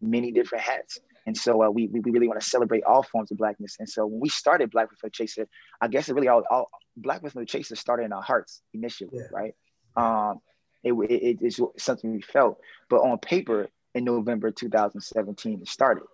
many 0.00 0.32
different 0.32 0.64
hats. 0.64 0.98
And 1.26 1.36
so 1.36 1.62
uh, 1.62 1.70
we, 1.70 1.86
we 1.88 2.00
really 2.00 2.26
want 2.26 2.40
to 2.40 2.46
celebrate 2.46 2.84
all 2.84 3.02
forms 3.02 3.30
of 3.30 3.38
blackness. 3.38 3.76
And 3.78 3.88
so 3.88 4.06
when 4.06 4.20
we 4.20 4.28
started 4.28 4.70
Black 4.70 4.90
with 4.90 4.98
No 5.02 5.08
Chaser, 5.10 5.48
I 5.80 5.88
guess 5.88 6.08
it 6.08 6.14
really 6.14 6.28
all, 6.28 6.42
all 6.50 6.70
Black 6.96 7.22
with 7.22 7.36
No 7.36 7.44
Chaser 7.44 7.76
started 7.76 8.04
in 8.04 8.12
our 8.12 8.22
hearts 8.22 8.62
initially, 8.72 9.10
yeah. 9.12 9.28
right? 9.30 9.54
Um, 9.96 10.40
it, 10.82 10.92
it, 10.92 11.38
it's 11.42 11.60
something 11.78 12.12
we 12.12 12.22
felt, 12.22 12.58
but 12.88 13.00
on 13.00 13.18
paper 13.18 13.68
in 13.94 14.04
November 14.04 14.50
2017 14.50 15.60
it 15.60 15.68
started, 15.68 16.04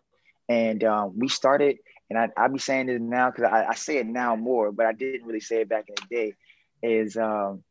and 0.49 0.83
um, 0.83 1.13
we 1.17 1.29
started. 1.29 1.79
And 2.09 2.19
I 2.19 2.29
I 2.37 2.49
be 2.49 2.59
saying 2.59 2.87
this 2.87 3.01
now 3.01 3.31
because 3.31 3.51
I, 3.51 3.67
I 3.67 3.75
say 3.75 3.99
it 3.99 4.07
now 4.07 4.37
more, 4.37 4.73
but 4.73 4.87
I 4.87 4.93
didn't 4.93 5.27
really 5.27 5.41
say 5.41 5.63
it 5.63 5.69
back 5.69 5.87
in 5.89 5.95
the 5.97 6.15
day. 6.15 6.35
Is 6.83 7.17
um, 7.17 7.65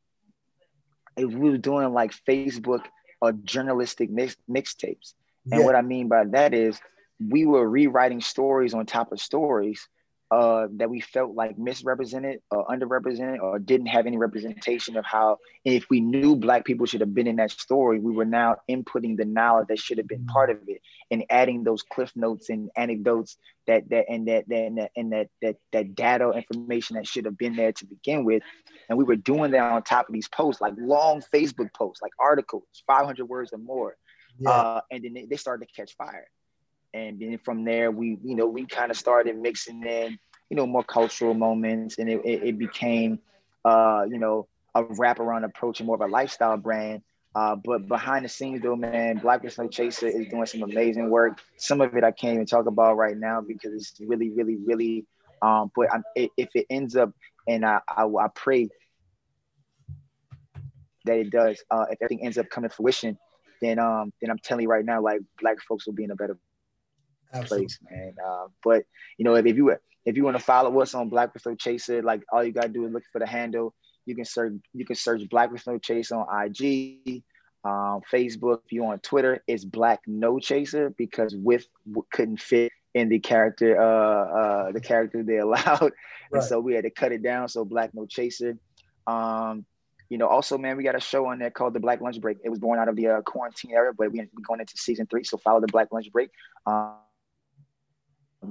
it, 1.16 1.26
we 1.26 1.50
were 1.52 1.58
doing 1.58 1.94
like 1.94 2.14
Facebook 2.28 2.84
or 3.22 3.32
journalistic 3.32 4.10
mix 4.10 4.36
mixtapes 4.50 5.14
and 5.52 5.60
yeah. 5.60 5.66
what 5.66 5.76
I 5.76 5.82
mean 5.82 6.08
by 6.08 6.24
that 6.26 6.54
is 6.54 6.80
we 7.20 7.46
were 7.46 7.68
rewriting 7.68 8.22
stories 8.22 8.74
on 8.74 8.86
top 8.86 9.12
of 9.12 9.20
stories 9.20 9.88
uh, 10.32 10.68
that 10.72 10.90
we 10.90 11.00
felt 11.00 11.36
like 11.36 11.58
misrepresented 11.58 12.40
or 12.50 12.66
underrepresented 12.68 13.40
or 13.40 13.60
didn't 13.60 13.88
have 13.88 14.08
any 14.08 14.18
representation 14.18 14.98
of 14.98 15.06
how 15.06 15.38
if 15.64 15.86
we 15.90 16.00
knew 16.00 16.36
black 16.36 16.66
people 16.66 16.86
should 16.86 17.02
have 17.02 17.14
been 17.14 17.28
in 17.28 17.36
that 17.36 17.52
story 17.52 18.00
we 18.00 18.12
were 18.12 18.26
now 18.26 18.56
inputting 18.70 19.16
the 19.18 19.26
knowledge 19.26 19.68
that 19.68 19.78
should 19.78 20.00
have 20.00 20.08
been 20.08 20.26
part 20.26 20.50
of 20.50 20.58
it 20.68 20.82
and 21.12 21.24
adding 21.30 21.64
those 21.64 21.84
cliff 21.84 22.12
notes 22.16 22.50
and 22.50 22.70
anecdotes 22.76 23.38
that 23.68 23.88
that 23.90 24.06
and 24.10 24.28
that, 24.28 24.48
that 24.50 24.66
and 24.66 24.78
that 24.80 24.92
and 24.96 25.12
that 25.12 25.28
that 25.42 25.56
that 25.72 25.96
data 25.96 26.32
information 26.32 26.96
that 26.96 27.06
should 27.06 27.26
have 27.26 27.38
been 27.38 27.56
there 27.56 27.72
to 27.72 27.86
begin 27.86 28.26
with 28.26 28.42
and 28.90 28.98
we 28.98 29.04
were 29.04 29.16
doing 29.16 29.52
that 29.52 29.72
on 29.72 29.84
top 29.84 30.10
of 30.10 30.14
these 30.14 30.28
posts 30.30 30.60
like 30.60 30.74
long 30.78 31.22
facebook 31.34 31.72
posts 31.74 32.02
like 32.02 32.12
articles 32.20 32.64
500 32.88 33.26
words 33.26 33.54
or 33.54 33.60
more 33.60 33.96
yeah. 34.40 34.50
Uh, 34.50 34.82
and 34.92 35.04
then 35.04 35.14
they, 35.14 35.26
they 35.26 35.38
started 35.38 35.68
to 35.68 35.74
catch 35.74 35.96
fire. 35.96 36.28
And 36.96 37.20
then 37.20 37.38
from 37.44 37.66
there, 37.66 37.92
we, 37.92 38.18
you 38.24 38.36
know, 38.36 38.48
we 38.48 38.66
kind 38.66 38.90
of 38.90 38.96
started 38.96 39.38
mixing 39.38 39.86
in, 39.86 40.18
you 40.50 40.56
know, 40.56 40.66
more 40.66 40.84
cultural 40.84 41.34
moments, 41.34 41.98
and 42.00 42.10
it, 42.10 42.22
it, 42.24 42.44
it 42.50 42.58
became, 42.58 43.20
uh, 43.66 44.06
you 44.10 44.18
know, 44.18 44.48
a 44.76 44.84
wraparound 44.84 45.44
approach 45.44 45.82
and 45.82 45.88
more 45.88 45.98
of 45.98 46.02
a 46.02 46.08
lifestyle 46.08 46.56
brand. 46.56 47.02
Uh, 47.36 47.54
but 47.54 47.90
behind 47.90 48.24
the 48.24 48.30
scenes, 48.30 48.62
though, 48.62 48.78
man, 48.78 49.18
Black 49.18 49.44
No 49.58 49.68
Chaser 49.68 50.08
is 50.08 50.26
doing 50.30 50.46
some 50.46 50.64
amazing 50.64 51.10
work. 51.10 51.42
Some 51.58 51.82
of 51.82 51.94
it 51.98 52.04
I 52.06 52.12
can't 52.12 52.36
even 52.36 52.46
talk 52.46 52.66
about 52.66 52.96
right 52.96 53.18
now 53.18 53.42
because 53.42 53.74
it's 53.74 54.00
really, 54.00 54.30
really, 54.30 54.56
really. 54.56 55.06
Um, 55.42 55.70
but 55.76 55.94
I'm, 55.94 56.04
if 56.16 56.50
it 56.56 56.66
ends 56.70 56.96
up, 56.96 57.12
and 57.46 57.66
I, 57.66 57.82
I, 57.90 58.06
I 58.06 58.28
pray 58.34 58.70
that 61.04 61.18
it 61.18 61.30
does, 61.30 61.62
uh, 61.70 61.88
if 61.92 62.02
everything 62.02 62.26
ends 62.26 62.38
up 62.38 62.50
coming 62.50 62.70
to 62.70 62.76
fruition, 62.76 63.18
then 63.62 63.80
um 63.80 64.12
then 64.22 64.30
I'm 64.30 64.40
telling 64.40 64.64
you 64.64 64.70
right 64.70 64.86
now, 64.86 65.02
like 65.02 65.22
black 65.42 65.62
folks 65.62 65.86
will 65.86 65.94
be 65.94 66.04
in 66.04 66.12
a 66.12 66.16
better 66.16 66.38
Absolutely. 67.36 67.66
place, 67.66 67.80
man. 67.90 68.16
Uh, 68.26 68.48
but 68.64 68.84
you 69.18 69.26
know, 69.26 69.36
if, 69.36 69.46
if 69.46 69.56
you 69.56 69.76
if 70.06 70.18
you 70.18 70.24
want 70.24 70.38
to 70.38 70.44
follow 70.44 70.80
us 70.82 70.94
on 70.94 71.10
Black 71.10 71.34
with 71.34 71.46
No 71.46 71.56
Chaser, 71.56 72.02
like 72.02 72.22
all 72.32 72.44
you 72.44 72.52
gotta 72.52 72.70
do 72.70 72.86
is 72.86 72.94
look 72.94 73.04
for 73.12 73.20
the 73.20 73.28
handle. 73.28 73.74
You 74.06 74.16
can 74.16 74.26
search 74.26 74.54
you 74.74 74.86
can 74.86 74.96
search 74.96 75.28
Black 75.30 75.52
with 75.52 75.66
No 75.66 75.78
Chaser 75.78 76.16
on 76.16 76.46
IG, 76.46 77.24
um, 77.64 78.02
Facebook. 78.12 78.62
If 78.66 78.72
you 78.72 78.86
on 78.86 79.00
Twitter, 79.00 79.44
it's 79.48 79.66
Black 79.66 80.02
No 80.06 80.40
Chaser 80.40 80.92
because 80.98 81.36
with 81.36 81.68
couldn't 82.12 82.40
fit 82.40 82.72
in 82.94 83.10
the 83.10 83.20
character 83.20 83.80
uh 83.82 84.40
uh 84.68 84.72
the 84.72 84.80
character 84.80 85.24
they 85.24 85.38
allowed, 85.40 85.82
right. 85.82 85.92
and 86.34 86.44
so 86.44 86.60
we 86.60 86.74
had 86.74 86.84
to 86.84 86.92
cut 86.92 87.12
it 87.12 87.24
down. 87.24 87.48
So 87.50 87.66
Black 87.66 87.94
No 87.94 88.06
Chaser. 88.06 88.58
Um, 89.08 89.66
you 90.10 90.20
know, 90.20 90.28
also, 90.28 90.58
man, 90.58 90.78
we 90.78 90.84
got 90.84 90.96
a 90.96 91.00
show 91.00 91.26
on 91.28 91.40
there 91.40 91.50
called 91.50 91.74
The 91.74 91.80
Black 91.80 92.00
Lunch 92.00 92.22
Break. 92.22 92.38
It 92.44 92.50
was 92.50 92.60
born 92.60 92.78
out 92.78 92.88
of 92.88 92.96
the 92.96 93.08
uh, 93.08 93.22
quarantine 93.22 93.72
era, 93.72 93.92
but 93.98 94.12
we, 94.12 94.20
are 94.20 94.28
going 94.48 94.60
into 94.60 94.78
season 94.78 95.08
three. 95.08 95.24
So 95.24 95.38
follow 95.38 95.62
The 95.62 95.68
Black 95.68 95.92
Lunch 95.92 96.12
Break. 96.12 96.30
Um, 96.68 96.94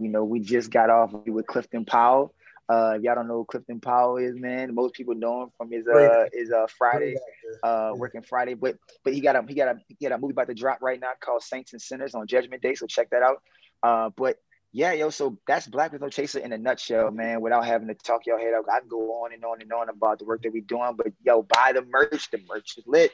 you 0.00 0.08
know, 0.08 0.24
we 0.24 0.40
just 0.40 0.70
got 0.70 0.90
off 0.90 1.12
with 1.12 1.46
Clifton 1.46 1.84
Powell. 1.84 2.34
Uh, 2.68 2.94
if 2.96 3.02
y'all 3.02 3.14
don't 3.14 3.28
know 3.28 3.38
who 3.38 3.44
Clifton 3.44 3.78
Powell 3.80 4.16
is, 4.16 4.34
man, 4.36 4.74
most 4.74 4.94
people 4.94 5.14
know 5.14 5.42
him 5.42 5.50
from 5.56 5.70
his 5.70 5.86
uh 5.86 6.24
his 6.32 6.50
uh 6.50 6.66
Friday, 6.78 7.14
uh 7.62 7.92
working 7.94 8.22
Friday. 8.22 8.54
But 8.54 8.76
but 9.04 9.12
he 9.12 9.20
got 9.20 9.36
a 9.36 9.44
he 9.46 9.54
got 9.54 9.68
a 9.68 9.78
he 9.86 10.08
got 10.08 10.16
a 10.16 10.18
movie 10.18 10.32
about 10.32 10.48
to 10.48 10.54
drop 10.54 10.80
right 10.80 10.98
now 10.98 11.10
called 11.20 11.42
Saints 11.42 11.72
and 11.74 11.82
Sinners 11.82 12.14
on 12.14 12.26
Judgment 12.26 12.62
Day. 12.62 12.74
So 12.74 12.86
check 12.86 13.10
that 13.10 13.22
out. 13.22 13.42
Uh, 13.82 14.10
but 14.16 14.38
yeah, 14.76 14.92
yo, 14.92 15.08
so 15.08 15.38
that's 15.46 15.68
Black 15.68 15.92
with 15.92 16.00
No 16.00 16.08
Chaser 16.08 16.40
in 16.40 16.52
a 16.52 16.58
nutshell, 16.58 17.12
man. 17.12 17.40
Without 17.40 17.64
having 17.64 17.86
to 17.86 17.94
talk 17.94 18.26
your 18.26 18.40
head 18.40 18.54
up, 18.54 18.64
I 18.68 18.80
can 18.80 18.88
go 18.88 19.22
on 19.22 19.32
and 19.32 19.44
on 19.44 19.62
and 19.62 19.72
on 19.72 19.88
about 19.88 20.18
the 20.18 20.24
work 20.24 20.42
that 20.42 20.52
we're 20.52 20.62
doing. 20.62 20.94
But 20.96 21.12
yo, 21.22 21.42
buy 21.42 21.70
the 21.72 21.82
merch. 21.82 22.28
The 22.32 22.40
merch 22.48 22.76
is 22.76 22.84
lit. 22.84 23.12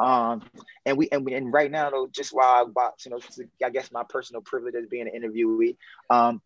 Um, 0.00 0.42
and 0.86 0.96
we 0.96 1.10
and 1.12 1.22
we 1.26 1.34
and 1.34 1.52
right 1.52 1.70
now 1.70 1.90
though, 1.90 2.08
just 2.10 2.30
while 2.32 2.48
I 2.48 2.64
box, 2.64 3.04
you 3.04 3.10
know, 3.10 3.20
I 3.62 3.68
guess 3.68 3.92
my 3.92 4.04
personal 4.08 4.40
privilege 4.40 4.74
as 4.74 4.86
being 4.86 5.06
an 5.06 5.12
interviewee. 5.12 5.76
Um, 6.08 6.40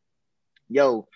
yo, 0.69 1.07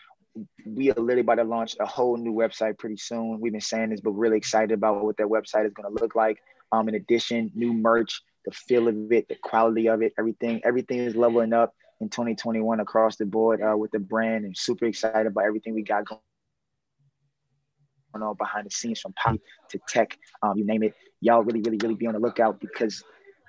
we 0.64 0.92
are 0.92 0.94
literally 0.94 1.22
about 1.22 1.34
to 1.34 1.44
launch 1.44 1.74
a 1.80 1.86
whole 1.86 2.16
new 2.16 2.32
website 2.32 2.78
pretty 2.78 2.98
soon. 2.98 3.40
We've 3.40 3.50
been 3.50 3.60
saying 3.60 3.90
this, 3.90 4.00
but 4.00 4.12
really 4.12 4.36
excited 4.36 4.70
about 4.70 5.02
what 5.02 5.16
that 5.16 5.26
website 5.26 5.66
is 5.66 5.72
going 5.72 5.92
to 5.92 6.00
look 6.00 6.14
like. 6.14 6.38
Um, 6.70 6.88
in 6.88 6.94
addition, 6.94 7.50
new 7.56 7.72
merch, 7.72 8.22
the 8.44 8.52
feel 8.52 8.86
of 8.86 9.10
it, 9.10 9.28
the 9.28 9.34
quality 9.42 9.88
of 9.88 10.02
it, 10.02 10.12
everything, 10.16 10.60
everything 10.64 11.00
is 11.00 11.16
leveling 11.16 11.52
up 11.52 11.74
in 12.00 12.08
2021 12.08 12.80
across 12.80 13.16
the 13.16 13.26
board 13.26 13.60
uh, 13.62 13.76
with 13.76 13.90
the 13.90 13.98
brand 13.98 14.44
and 14.44 14.56
super 14.56 14.86
excited 14.86 15.26
about 15.26 15.44
everything 15.44 15.74
we 15.74 15.82
got 15.82 16.06
going 16.06 16.20
on 18.14 18.34
behind 18.36 18.66
the 18.66 18.70
scenes 18.70 19.00
from 19.00 19.12
pop 19.12 19.36
to 19.68 19.78
tech, 19.88 20.18
um, 20.42 20.56
you 20.56 20.64
name 20.64 20.82
it. 20.82 20.94
Y'all 21.20 21.42
really, 21.42 21.60
really, 21.60 21.78
really 21.82 21.94
be 21.94 22.06
on 22.06 22.14
the 22.14 22.18
lookout 22.18 22.60
because 22.60 23.04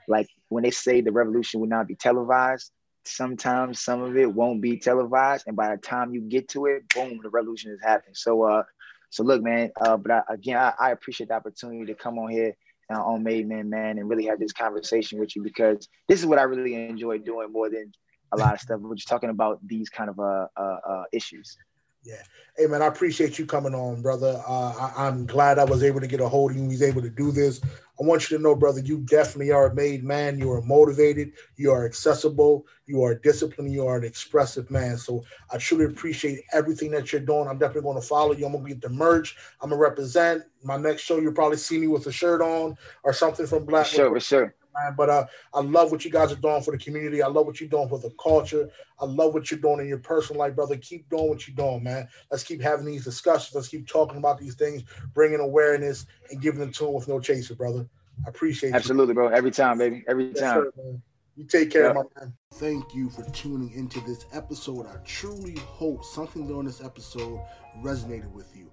like 0.08 0.28
when 0.50 0.64
they 0.64 0.72
say 0.72 1.02
the 1.02 1.12
revolution 1.12 1.60
will 1.60 1.68
not 1.68 1.88
be 1.88 1.96
televised, 1.96 2.72
sometimes 3.06 3.82
some 3.82 4.02
of 4.02 4.16
it 4.18 4.32
won't 4.32 4.62
be 4.62 4.78
televised, 4.78 5.46
and 5.48 5.56
by 5.56 5.70
the 5.72 5.78
time 5.78 6.14
you 6.14 6.22
get 6.22 6.50
to 6.50 6.66
it, 6.66 6.88
boom, 6.94 7.20
the 7.24 7.30
revolution 7.30 7.72
is 7.72 7.80
happening. 7.82 8.14
So, 8.14 8.44
uh, 8.44 8.64
so 9.10 9.24
look, 9.24 9.42
man. 9.42 9.72
Uh, 9.80 9.98
but 9.98 10.12
I, 10.12 10.22
again, 10.30 10.58
I, 10.58 10.74
I 10.80 10.92
appreciate 10.92 11.30
the 11.30 11.36
opportunity 11.36 11.86
to 11.86 11.96
come 11.96 12.20
on 12.20 12.30
here 12.30 12.56
uh, 12.94 13.02
on 13.02 13.24
Made 13.24 13.48
Man, 13.48 13.70
man, 13.70 13.98
and 13.98 14.10
really 14.10 14.26
have 14.26 14.40
this 14.40 14.52
conversation 14.52 15.20
with 15.20 15.36
you 15.36 15.44
because 15.44 15.88
this 16.08 16.20
is 16.20 16.26
what 16.26 16.40
I 16.40 16.44
really 16.44 16.76
enjoy 16.76 17.18
doing 17.20 17.52
more 17.52 17.70
than 17.70 17.92
a 18.32 18.38
lot 18.38 18.54
of 18.54 18.60
stuff. 18.60 18.80
We're 18.80 18.96
just 18.96 19.08
talking 19.08 19.30
about 19.30 19.66
these 19.66 19.90
kind 19.90 20.10
of 20.10 20.20
uh, 20.20 20.48
uh, 20.56 20.78
uh 20.86 21.04
issues. 21.12 21.58
Yeah. 22.04 22.24
Hey, 22.58 22.66
man, 22.66 22.82
I 22.82 22.88
appreciate 22.88 23.38
you 23.38 23.46
coming 23.46 23.76
on, 23.76 24.02
brother. 24.02 24.42
Uh, 24.48 24.92
I, 24.98 25.08
am 25.08 25.28
glad 25.28 25.60
I 25.60 25.66
was 25.66 25.84
able 25.84 26.00
to 26.00 26.08
get 26.08 26.20
a 26.20 26.28
hold 26.28 26.52
of 26.52 26.58
you. 26.58 26.68
He's 26.68 26.82
able 26.82 27.02
to 27.04 27.12
do 27.12 27.32
this. 27.32 27.62
I 27.64 28.04
want 28.04 28.30
you 28.30 28.38
to 28.38 28.44
know, 28.44 28.56
brother, 28.56 28.80
you 28.80 28.98
definitely 29.02 29.52
are 29.52 29.68
a 29.68 29.76
made 29.76 30.04
man. 30.04 30.40
You 30.40 30.52
are 30.52 30.64
motivated. 30.64 31.34
You 31.58 31.72
are 31.72 31.86
accessible. 31.86 32.66
You 32.88 33.04
are 33.04 33.14
disciplined. 33.14 33.72
You 33.72 33.86
are 33.86 33.98
an 33.98 34.04
expressive 34.04 34.72
man. 34.72 34.98
So 34.98 35.24
I 35.52 35.60
truly 35.60 35.86
appreciate 35.86 36.40
everything 36.52 36.90
that 36.92 37.12
you're 37.12 37.22
doing. 37.22 37.48
I'm 37.48 37.60
definitely 37.60 37.84
going 37.84 38.02
to 38.02 38.08
follow 38.08 38.34
you. 38.34 38.48
I'm 38.48 38.54
going 38.54 38.64
to 38.66 38.70
get 38.70 38.82
the 38.82 38.90
merch. 38.90 39.38
I'm 39.62 39.70
going 39.70 39.80
to 39.80 39.84
represent. 39.84 40.44
My 40.64 40.78
next 40.78 41.04
show, 41.04 41.20
you'll 41.20 41.34
probably 41.34 41.58
see 41.58 41.78
me 41.78 41.88
with 41.88 42.08
a 42.08 42.12
shirt 42.12 42.42
on 42.42 42.76
or 43.04 43.14
something 43.14 43.46
from 43.46 43.66
Black. 43.66 43.86
For 43.86 43.96
sure, 43.96 44.10
for 44.10 44.20
sure 44.20 44.56
man. 44.74 44.96
But 44.96 45.10
uh, 45.10 45.26
I 45.54 45.62
love 45.62 45.92
what 45.92 46.06
you 46.06 46.12
guys 46.12 46.32
are 46.32 46.36
doing 46.36 46.62
for 46.62 46.72
the 46.72 46.78
community. 46.78 47.22
I 47.22 47.28
love 47.28 47.46
what 47.46 47.60
you're 47.60 47.70
doing 47.70 47.90
for 47.90 48.00
the 48.00 48.12
culture. 48.22 48.70
I 49.00 49.06
love 49.06 49.34
what 49.34 49.50
you're 49.50 49.60
doing 49.60 49.80
in 49.80 49.88
your 49.88 50.00
personal 50.00 50.40
life, 50.40 50.56
brother. 50.56 50.78
Keep 50.78 51.10
doing 51.10 51.30
what 51.30 51.48
you're 51.48 51.56
doing, 51.56 51.84
man. 51.84 52.08
Let's 52.30 52.44
keep 52.44 52.62
having 52.62 52.86
these 52.86 53.04
discussions. 53.04 53.56
Let's 53.56 53.68
keep 53.68 53.88
talking 53.88 54.18
about 54.18 54.40
these 54.40 54.56
things, 54.56 54.84
bringing 55.14 55.40
awareness 55.40 56.06
and 56.30 56.42
giving 56.42 56.60
them 56.60 56.72
to 56.74 56.86
them 56.86 56.94
with 56.94 57.08
no 57.08 57.20
chaser, 57.20 57.56
brother. 57.56 57.88
I 58.26 58.30
appreciate 58.30 58.70
it. 58.70 58.76
Absolutely, 58.76 59.12
you. 59.12 59.16
bro. 59.16 59.28
Every 59.30 59.52
time, 59.52 59.78
baby. 59.78 60.04
Every 60.08 60.30
yes, 60.30 60.40
time. 60.40 60.72
Sir, 60.76 61.02
you 61.38 61.46
take 61.46 61.72
care, 61.72 61.86
yep. 61.86 61.96
my 61.96 62.04
man. 62.20 62.34
Thank 62.56 62.94
you 62.94 63.10
for 63.10 63.24
tuning 63.32 63.72
into 63.72 64.02
this 64.02 64.26
episode. 64.34 64.86
I 64.86 64.98
truly 65.06 65.56
hope 65.60 66.04
something 66.04 66.46
during 66.46 66.66
this 66.66 66.84
episode 66.84 67.40
resonated 67.82 68.32
with 68.32 68.56
you 68.56 68.70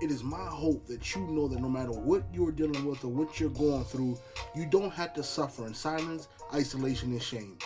it 0.00 0.10
is 0.10 0.22
my 0.22 0.36
hope 0.38 0.86
that 0.86 1.14
you 1.14 1.26
know 1.26 1.48
that 1.48 1.60
no 1.60 1.68
matter 1.68 1.92
what 1.92 2.24
you're 2.32 2.52
dealing 2.52 2.84
with 2.84 3.04
or 3.04 3.08
what 3.08 3.38
you're 3.38 3.50
going 3.50 3.84
through, 3.84 4.18
you 4.54 4.66
don't 4.66 4.92
have 4.92 5.12
to 5.14 5.22
suffer 5.22 5.66
in 5.66 5.74
silence, 5.74 6.28
isolation, 6.54 7.12
and 7.12 7.22
shame. 7.22 7.58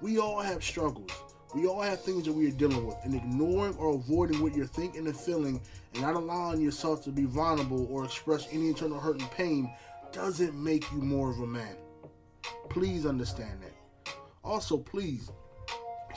We 0.00 0.18
all 0.18 0.40
have 0.40 0.62
struggles. 0.62 1.10
We 1.54 1.66
all 1.66 1.80
have 1.80 2.02
things 2.02 2.24
that 2.24 2.32
we 2.32 2.48
are 2.48 2.52
dealing 2.52 2.86
with, 2.86 2.96
and 3.04 3.14
ignoring 3.14 3.76
or 3.76 3.94
avoiding 3.94 4.42
what 4.42 4.54
you're 4.54 4.66
thinking 4.66 5.06
and 5.06 5.16
feeling 5.16 5.60
and 5.94 6.02
not 6.02 6.14
allowing 6.14 6.60
yourself 6.60 7.02
to 7.04 7.10
be 7.10 7.24
vulnerable 7.24 7.86
or 7.90 8.04
express 8.04 8.46
any 8.52 8.68
internal 8.68 9.00
hurt 9.00 9.20
and 9.20 9.30
pain 9.30 9.72
doesn't 10.12 10.54
make 10.54 10.90
you 10.92 10.98
more 10.98 11.30
of 11.30 11.38
a 11.40 11.46
man. 11.46 11.76
Please 12.68 13.06
understand 13.06 13.60
that. 13.62 14.14
Also, 14.44 14.76
please 14.76 15.30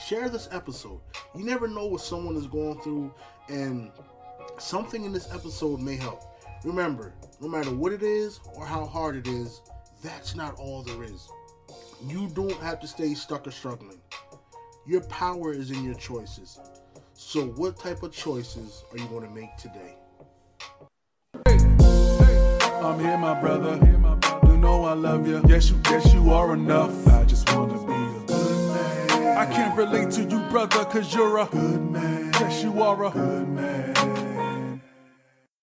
share 0.04 0.28
this 0.28 0.48
episode. 0.52 1.00
You 1.34 1.44
never 1.44 1.68
know 1.68 1.86
what 1.86 2.00
someone 2.00 2.36
is 2.36 2.46
going 2.46 2.80
through, 2.80 3.14
and 3.48 3.90
Something 4.60 5.06
in 5.06 5.12
this 5.12 5.32
episode 5.32 5.80
may 5.80 5.96
help. 5.96 6.22
Remember, 6.64 7.14
no 7.40 7.48
matter 7.48 7.74
what 7.74 7.92
it 7.92 8.02
is 8.02 8.40
or 8.54 8.66
how 8.66 8.84
hard 8.84 9.16
it 9.16 9.26
is, 9.26 9.62
that's 10.04 10.36
not 10.36 10.54
all 10.56 10.82
there 10.82 11.02
is. 11.02 11.30
You 12.06 12.28
don't 12.34 12.60
have 12.60 12.78
to 12.80 12.86
stay 12.86 13.14
stuck 13.14 13.46
or 13.46 13.52
struggling. 13.52 13.98
Your 14.86 15.00
power 15.04 15.54
is 15.54 15.70
in 15.70 15.82
your 15.82 15.94
choices. 15.94 16.60
So, 17.14 17.46
what 17.46 17.78
type 17.78 18.02
of 18.02 18.12
choices 18.12 18.84
are 18.92 18.98
you 18.98 19.06
going 19.06 19.26
to 19.26 19.34
make 19.34 19.56
today? 19.56 19.96
I'm 22.84 23.00
here, 23.00 23.16
my 23.16 23.40
brother. 23.40 23.78
You 24.46 24.58
know 24.58 24.84
I 24.84 24.92
love 24.92 25.26
you. 25.26 25.42
Yes, 25.48 25.70
you, 25.70 25.80
yes, 25.86 26.12
you 26.12 26.32
are 26.32 26.52
enough. 26.52 27.08
I 27.08 27.24
just 27.24 27.50
want 27.54 27.72
to 27.72 27.78
be 27.78 27.94
a 27.94 28.26
good 28.26 28.74
man. 28.74 29.38
I 29.38 29.46
can't 29.46 29.74
relate 29.76 30.10
to 30.12 30.22
you, 30.22 30.38
brother, 30.50 30.84
cause 30.84 31.14
you're 31.14 31.38
a 31.38 31.46
good 31.46 31.80
man. 31.90 32.30
Yes, 32.34 32.62
you 32.62 32.82
are 32.82 33.06
a 33.06 33.10
good 33.10 33.48
man. 33.48 33.89